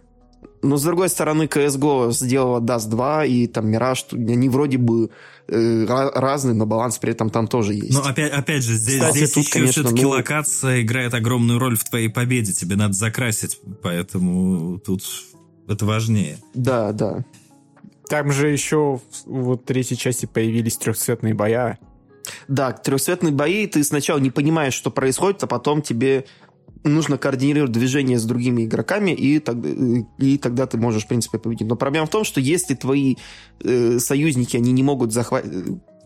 [0.61, 5.09] Но с другой стороны, CSGO сделала Dust 2 и там Mirage, они вроде бы
[5.47, 7.93] э, разные, но баланс при этом там тоже есть.
[7.93, 11.59] Но опять, опять же, здесь, Кстати, здесь тут, еще конечно, все-таки ну- локация играет огромную
[11.59, 12.51] роль в твоей победе.
[12.51, 15.01] Тебе надо закрасить, поэтому тут
[15.69, 16.39] это важнее.
[16.53, 17.23] Да, да.
[18.09, 21.79] Там же еще в вот третьей части появились трехцветные боя.
[22.47, 26.25] Да, трехцветные бои, ты сначала не понимаешь, что происходит, а потом тебе
[26.83, 29.41] нужно координировать движение с другими игроками, и,
[30.17, 31.67] и тогда ты можешь, в принципе, победить.
[31.67, 33.15] Но проблема в том, что если твои
[33.63, 35.51] э, союзники, они не могут захватить...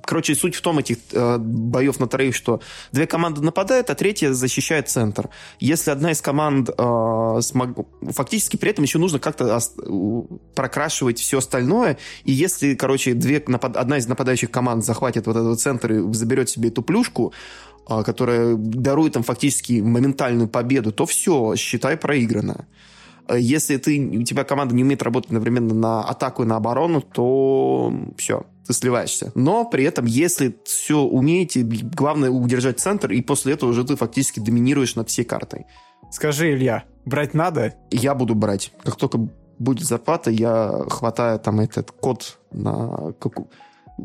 [0.05, 2.59] Короче, суть в том этих э, боев на троих, что
[2.91, 5.29] две команды нападают, а третья защищает центр.
[5.59, 6.73] Если одна из команд э,
[7.41, 13.13] смог- фактически при этом еще нужно как-то ос- у- прокрашивать все остальное, и если, короче,
[13.13, 17.33] две напад- одна из нападающих команд захватит вот этот центр и заберет себе эту плюшку,
[17.87, 22.65] а, которая дарует им фактически моментальную победу, то все, считай, проиграно.
[23.27, 27.01] А Если ты, у тебя команда не умеет работать одновременно на атаку и на оборону,
[27.01, 29.31] то все, ты сливаешься.
[29.35, 34.39] Но при этом, если все умеете, главное удержать центр, и после этого уже ты фактически
[34.39, 35.65] доминируешь над всей картой.
[36.11, 37.73] Скажи, Илья, брать надо?
[37.91, 38.71] Я буду брать.
[38.83, 39.19] Как только
[39.59, 43.13] будет зарплата, я хватаю там этот код на...
[43.19, 43.49] каку-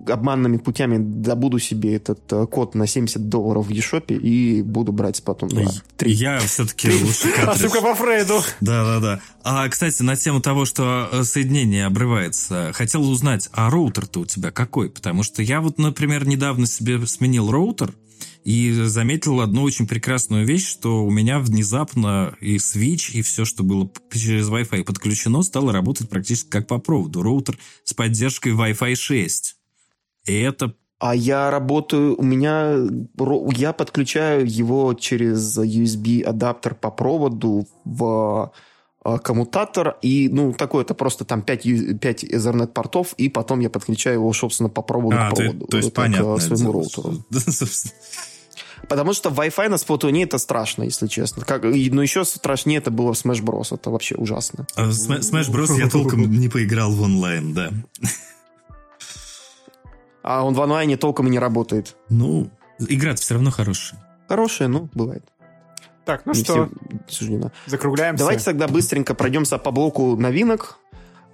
[0.08, 5.22] обманными путями добуду себе этот э, код на 70 долларов в eShop и буду брать
[5.22, 5.64] потом 2,
[5.96, 6.12] 3.
[6.12, 8.40] Я все-таки лучше Ошибка по Фрейду.
[8.60, 9.20] Да-да-да.
[9.42, 14.50] А, кстати, на тему того, что э, соединение обрывается, хотел узнать, а роутер-то у тебя
[14.50, 14.90] какой?
[14.90, 17.94] Потому что я вот, например, недавно себе сменил роутер,
[18.44, 23.62] и заметил одну очень прекрасную вещь, что у меня внезапно и Switch, и все, что
[23.62, 27.22] было через Wi-Fi подключено, стало работать практически как по проводу.
[27.22, 29.57] Роутер с поддержкой Wi-Fi 6.
[30.28, 32.74] И это а я работаю, у меня,
[33.52, 38.52] я подключаю его через USB адаптер по проводу в
[39.04, 43.70] а, коммутатор, и, ну, такой, это просто там 5, 5 Ethernet портов, и потом я
[43.70, 45.60] подключаю его, собственно, по проводу а, к проводу.
[45.60, 46.34] То, то есть, понятно.
[46.34, 47.24] К своему роутеру.
[48.88, 51.44] Потому что Wi-Fi на сплатуне это страшно, если честно.
[51.44, 53.74] Как, но еще страшнее это было в Smash Bros.
[53.74, 54.66] Это вообще ужасно.
[54.74, 55.78] А Smash Bros.
[55.78, 57.70] я толком не поиграл в онлайн, да.
[60.22, 61.96] А он в онлайне толком и не работает.
[62.08, 64.04] Ну, игра все равно хорошая.
[64.28, 65.24] Хорошая, ну, бывает.
[66.04, 66.70] Так, ну не что,
[67.06, 67.52] суждено.
[67.66, 68.24] закругляемся.
[68.24, 70.78] Давайте тогда быстренько пройдемся по блоку новинок.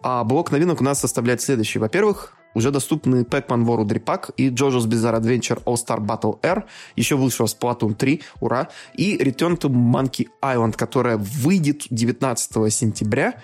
[0.03, 1.79] А блок новинок у нас составляет следующий.
[1.79, 6.65] Во-первых, уже доступны Pac-Man World Repack и JoJo's Bizarre Adventure All-Star Battle R.
[6.97, 8.69] Еще вышел Splatoon 3, ура.
[8.95, 13.41] И Return to Monkey Island, которая выйдет 19 сентября.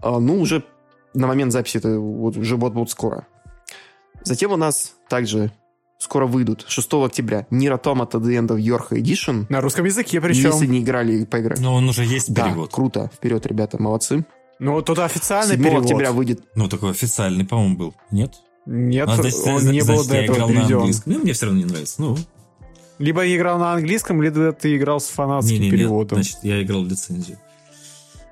[0.00, 0.64] А, ну, уже
[1.14, 3.26] на момент записи, это вот, уже вот-вот скоро.
[4.24, 5.52] Затем у нас также
[5.98, 9.46] скоро выйдут, 6 октября, Nier Automata The End of York Edition.
[9.48, 10.50] На русском языке причем.
[10.50, 11.60] Если не играли, поиграть.
[11.60, 12.70] Но он уже есть перевод.
[12.70, 13.10] Да, круто.
[13.14, 14.24] Вперед, ребята, молодцы.
[14.58, 15.82] Ну, тут официальный 7 перевод.
[15.82, 16.42] октября выйдет.
[16.54, 17.94] Ну, такой официальный, по-моему, был.
[18.10, 18.34] Нет?
[18.66, 20.68] Нет, а, значит, он значит, не был до я этого переведен.
[20.68, 21.12] на английском.
[21.12, 22.00] Ну, мне все равно не нравится.
[22.00, 22.16] Ну,
[22.98, 26.22] Либо я играл на английском, либо ты играл с фанатским не, не, переводом.
[26.22, 27.38] Значит, я играл в лицензию.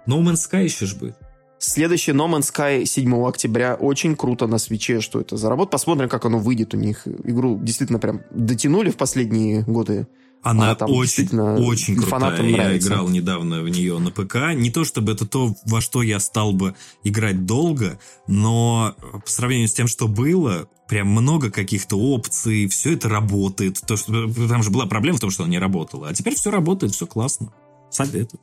[0.06, 1.16] No Man's Sky еще ж будет.
[1.64, 3.76] Следующий No Man's Sky 7 октября.
[3.76, 5.70] Очень круто на свече, что это за работа.
[5.70, 7.06] Посмотрим, как оно выйдет у них.
[7.06, 10.08] Игру действительно прям дотянули в последние годы.
[10.42, 12.42] Она А там очень, очень крутая.
[12.42, 12.88] Я нравится.
[12.88, 14.54] играл недавно в нее на ПК.
[14.56, 16.74] Не то чтобы это то, во что я стал бы
[17.04, 23.08] играть долго, но по сравнению с тем, что было, прям много каких-то опций, все это
[23.08, 23.80] работает.
[23.86, 26.08] То, что, там же была проблема в том, что она не работала.
[26.08, 27.52] А теперь все работает, все классно.
[27.88, 28.40] Советую.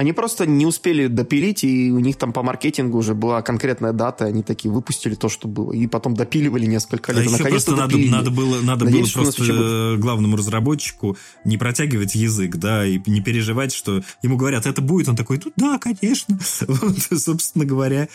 [0.00, 4.24] Они просто не успели допилить, и у них там по маркетингу уже была конкретная дата,
[4.24, 7.26] они такие выпустили то, что было, и потом допиливали несколько А лет.
[7.26, 12.14] и еще просто надо, надо было, надо было Надеюсь, нас просто главному разработчику не протягивать
[12.14, 16.38] язык, да, и не переживать, что ему говорят, это будет, он такой, ну да, конечно.
[16.66, 18.08] Вот, собственно говоря.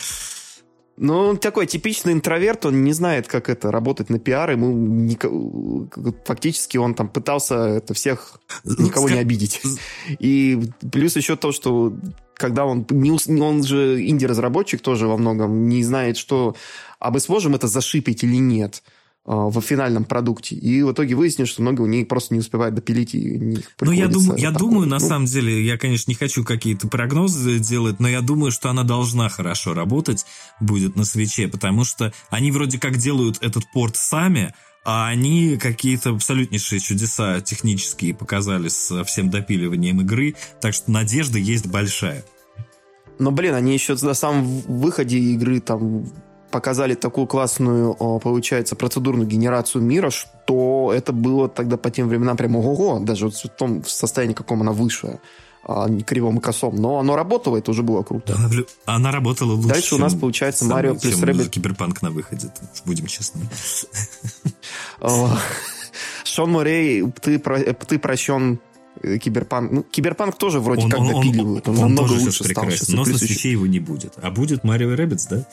[0.98, 5.30] Ну, он такой типичный интроверт, он не знает, как это работать на пиар, ему нико-
[6.24, 9.60] фактически он там пытался это всех никого не обидеть.
[10.18, 10.58] И
[10.90, 11.92] плюс еще то, что
[12.34, 13.10] когда он не
[13.40, 16.56] он же инди-разработчик тоже во многом не знает, что
[16.98, 18.82] а мы сможем это зашипить или нет
[19.26, 20.54] в финальном продукте.
[20.54, 23.14] И в итоге выяснилось, что много у них просто не успевает допилить.
[23.14, 24.68] И них Ну, я, думаю, я такое.
[24.68, 28.52] думаю, на Ну, самом деле, я, конечно, не хочу какие-то прогнозы делать, но я думаю,
[28.52, 30.24] что она должна хорошо работать
[30.60, 34.54] будет на свече, потому что они вроде как делают этот порт сами,
[34.84, 41.66] а они какие-то абсолютнейшие чудеса технические показали со всем допиливанием игры, так что надежда есть
[41.66, 42.24] большая.
[43.18, 46.06] Но, блин, они еще на самом выходе игры там
[46.50, 52.56] показали такую классную, получается, процедурную генерацию мира, что это было тогда по тем временам прям
[52.56, 55.20] ого-го, даже вот в том состоянии, каком она вышла,
[55.88, 56.76] не кривом и косом.
[56.76, 58.34] Но оно работало, это уже было круто.
[58.36, 58.48] Она,
[58.84, 59.68] она работала лучше.
[59.68, 61.48] Дальше у нас получается самый- Марио плюс Rabbids.
[61.48, 62.50] Киберпанк на выходе,
[62.84, 63.42] будем честны.
[66.24, 68.60] Шон Мюррей, ты, э, ты прощен
[69.02, 69.72] э, Киберпанк.
[69.72, 71.68] Ну, Киберпанк тоже вроде как допиливают.
[71.68, 72.70] Он, он намного тоже лучше сейчас стал.
[72.70, 74.12] Сейчас но на его не будет.
[74.20, 75.46] А будет Марио Rabbids, да?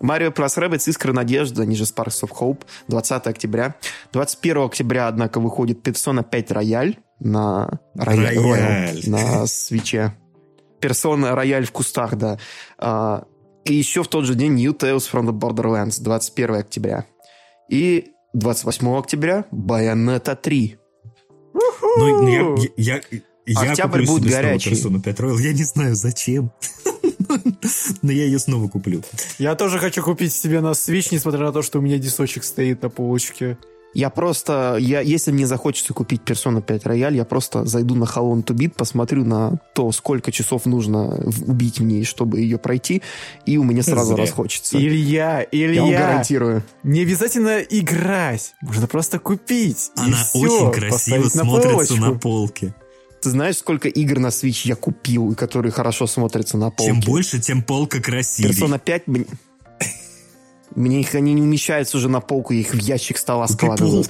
[0.00, 3.74] Марио плюс Rabbids Искра Надежды, они же Sparks of Hope, 20 октября.
[4.12, 9.02] 21 октября, однако, выходит Persona 5 Royal на Royal, Royal.
[9.06, 10.14] На Switch е.
[10.80, 12.38] Персона Рояль в кустах, да.
[12.78, 13.24] А,
[13.64, 17.04] и еще в тот же день New Tales from the Borderlands, 21 октября.
[17.68, 20.78] И 28 октября Bayonetta 3.
[21.52, 23.00] Ну, я, я,
[23.46, 24.70] я, Октябрь будет горячий.
[24.70, 25.40] Persona 5 Royal.
[25.40, 26.52] Я не знаю, зачем.
[28.02, 29.02] Но я ее снова куплю.
[29.38, 32.82] Я тоже хочу купить себе на Switch, несмотря на то, что у меня дисочек стоит
[32.82, 33.56] на полочке.
[33.92, 38.22] Я просто, я, если мне захочется купить Persona 5 Рояль, я просто зайду на How
[38.22, 43.02] Long to Beat, посмотрю на то, сколько часов нужно в- убить мне, чтобы ее пройти,
[43.46, 44.22] и у меня сразу Зря.
[44.22, 44.78] расхочется.
[44.78, 46.62] Илья, я вам Илья, гарантирую.
[46.84, 48.52] не обязательно играть.
[48.62, 49.90] Можно просто купить.
[49.96, 52.18] и Она всё, очень красиво на смотрится на полочку.
[52.20, 52.74] полке.
[53.22, 56.92] Ты знаешь, сколько игр на Switch я купил, и которые хорошо смотрятся на полке?
[56.92, 58.52] Чем больше, тем полка красивее.
[58.52, 59.06] Persona 5...
[59.08, 59.26] мне-
[60.74, 64.04] Мне их они не умещаются уже на полку, я их в ящик стола складываю.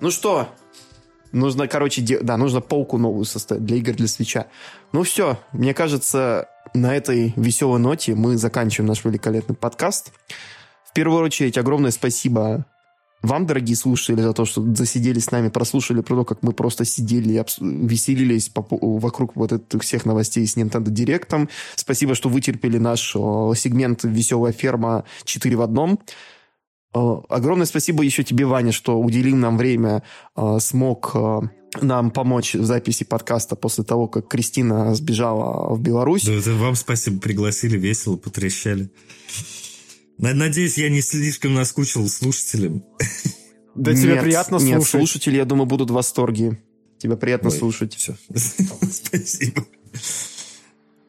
[0.00, 0.48] Ну что,
[1.32, 2.20] нужно, короче, де...
[2.20, 4.46] да, нужно полку новую составить для игр для свеча.
[4.92, 10.12] Ну все, мне кажется, на этой веселой ноте мы заканчиваем наш великолепный подкаст.
[10.84, 12.66] В первую очередь, огромное спасибо
[13.22, 16.84] вам, дорогие слушатели, за то, что засидели с нами, прослушали про то, как мы просто
[16.84, 21.48] сидели и веселились по, вокруг вот этих всех новостей с Nintendo Direct.
[21.74, 25.98] Спасибо, что вытерпели наш сегмент «Веселая ферма 4 в одном».
[26.92, 30.02] Огромное спасибо еще тебе, Ваня, что уделил нам время,
[30.60, 31.14] смог
[31.82, 36.24] нам помочь в записи подкаста после того, как Кристина сбежала в Беларусь.
[36.24, 38.88] Да, это вам спасибо, пригласили, весело, потрещали.
[40.18, 42.84] Надеюсь, я не слишком наскучил слушателям.
[43.78, 44.78] Да нет, тебе приятно слушать.
[44.78, 46.58] Нет, слушатели, я думаю, будут в восторге.
[46.96, 47.94] Тебе приятно Ой, слушать.
[47.94, 48.16] Все.
[48.34, 49.66] Спасибо.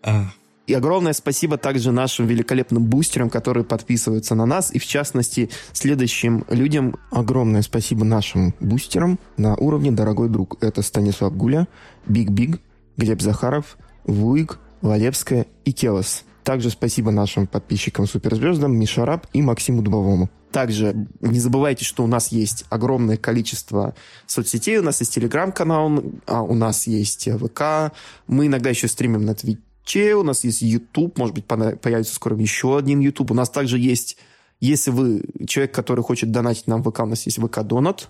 [0.04, 0.32] А.
[0.68, 4.70] И огромное спасибо также нашим великолепным бустерам, которые подписываются на нас.
[4.74, 10.62] И в частности, следующим людям огромное спасибо нашим бустерам на уровне «Дорогой друг».
[10.62, 11.70] Это Станислав Гуля,
[12.06, 12.60] Биг Биг,
[12.98, 16.26] Глеб Захаров, Вуик, Валевская и Келос.
[16.48, 20.30] Также спасибо нашим подписчикам-суперзвездам Мишараб и Максиму Дубовому.
[20.54, 23.96] Также не забывайте, что у нас есть огромное количество
[24.28, 24.78] соцсетей.
[24.78, 27.92] У нас есть телеграм-канал, а у нас есть ВК.
[28.28, 30.16] Мы иногда еще стримим на Твиче.
[30.16, 31.18] У нас есть YouTube.
[31.18, 33.32] Может быть, появится скоро еще один YouTube.
[33.32, 34.18] У нас также есть...
[34.62, 38.08] Если вы человек, который хочет донатить нам ВК, у нас есть ВК-донат.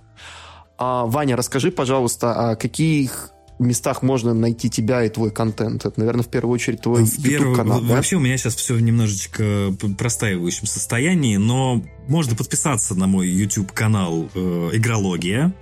[0.78, 3.32] А, Ваня, расскажи, пожалуйста, а каких
[3.64, 5.86] местах можно найти тебя и твой контент?
[5.86, 7.96] Это, наверное, в первую очередь твой YouTube-канал, да?
[7.96, 14.30] Вообще у меня сейчас все в немножечко простаивающем состоянии, но можно подписаться на мой YouTube-канал
[14.34, 15.54] э, «Игрология».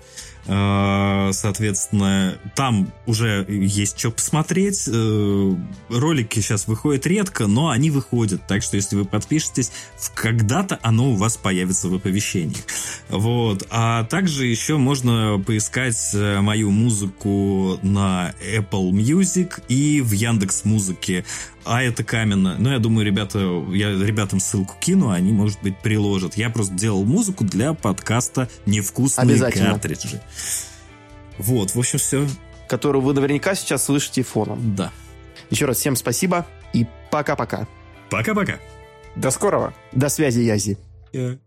[0.48, 4.88] А, соответственно, там уже есть что посмотреть.
[4.88, 5.56] Э,
[5.90, 8.46] ролики сейчас выходят редко, но они выходят.
[8.48, 9.72] Так что, если вы подпишетесь,
[10.14, 12.64] когда-то оно у вас появится в оповещениях.
[13.10, 13.66] Вот.
[13.72, 21.26] А также еще можно поискать э, мою музыку на Apple Music и в Яндекс Музыке
[21.66, 22.56] а это каменно.
[22.58, 23.40] Ну, я думаю, ребята,
[23.72, 26.36] я ребятам ссылку кину, они, может быть, приложат.
[26.36, 30.22] Я просто делал музыку для подкаста «Невкусные картриджи».
[31.38, 32.28] Вот, в общем, все.
[32.70, 34.76] Которую вы наверняка сейчас слышите фоном.
[34.76, 34.92] Да.
[35.50, 37.68] Еще раз всем спасибо и пока-пока.
[38.10, 38.60] Пока-пока.
[39.16, 39.74] До скорого.
[39.92, 40.78] До связи, Язи.
[41.14, 41.40] Yeah.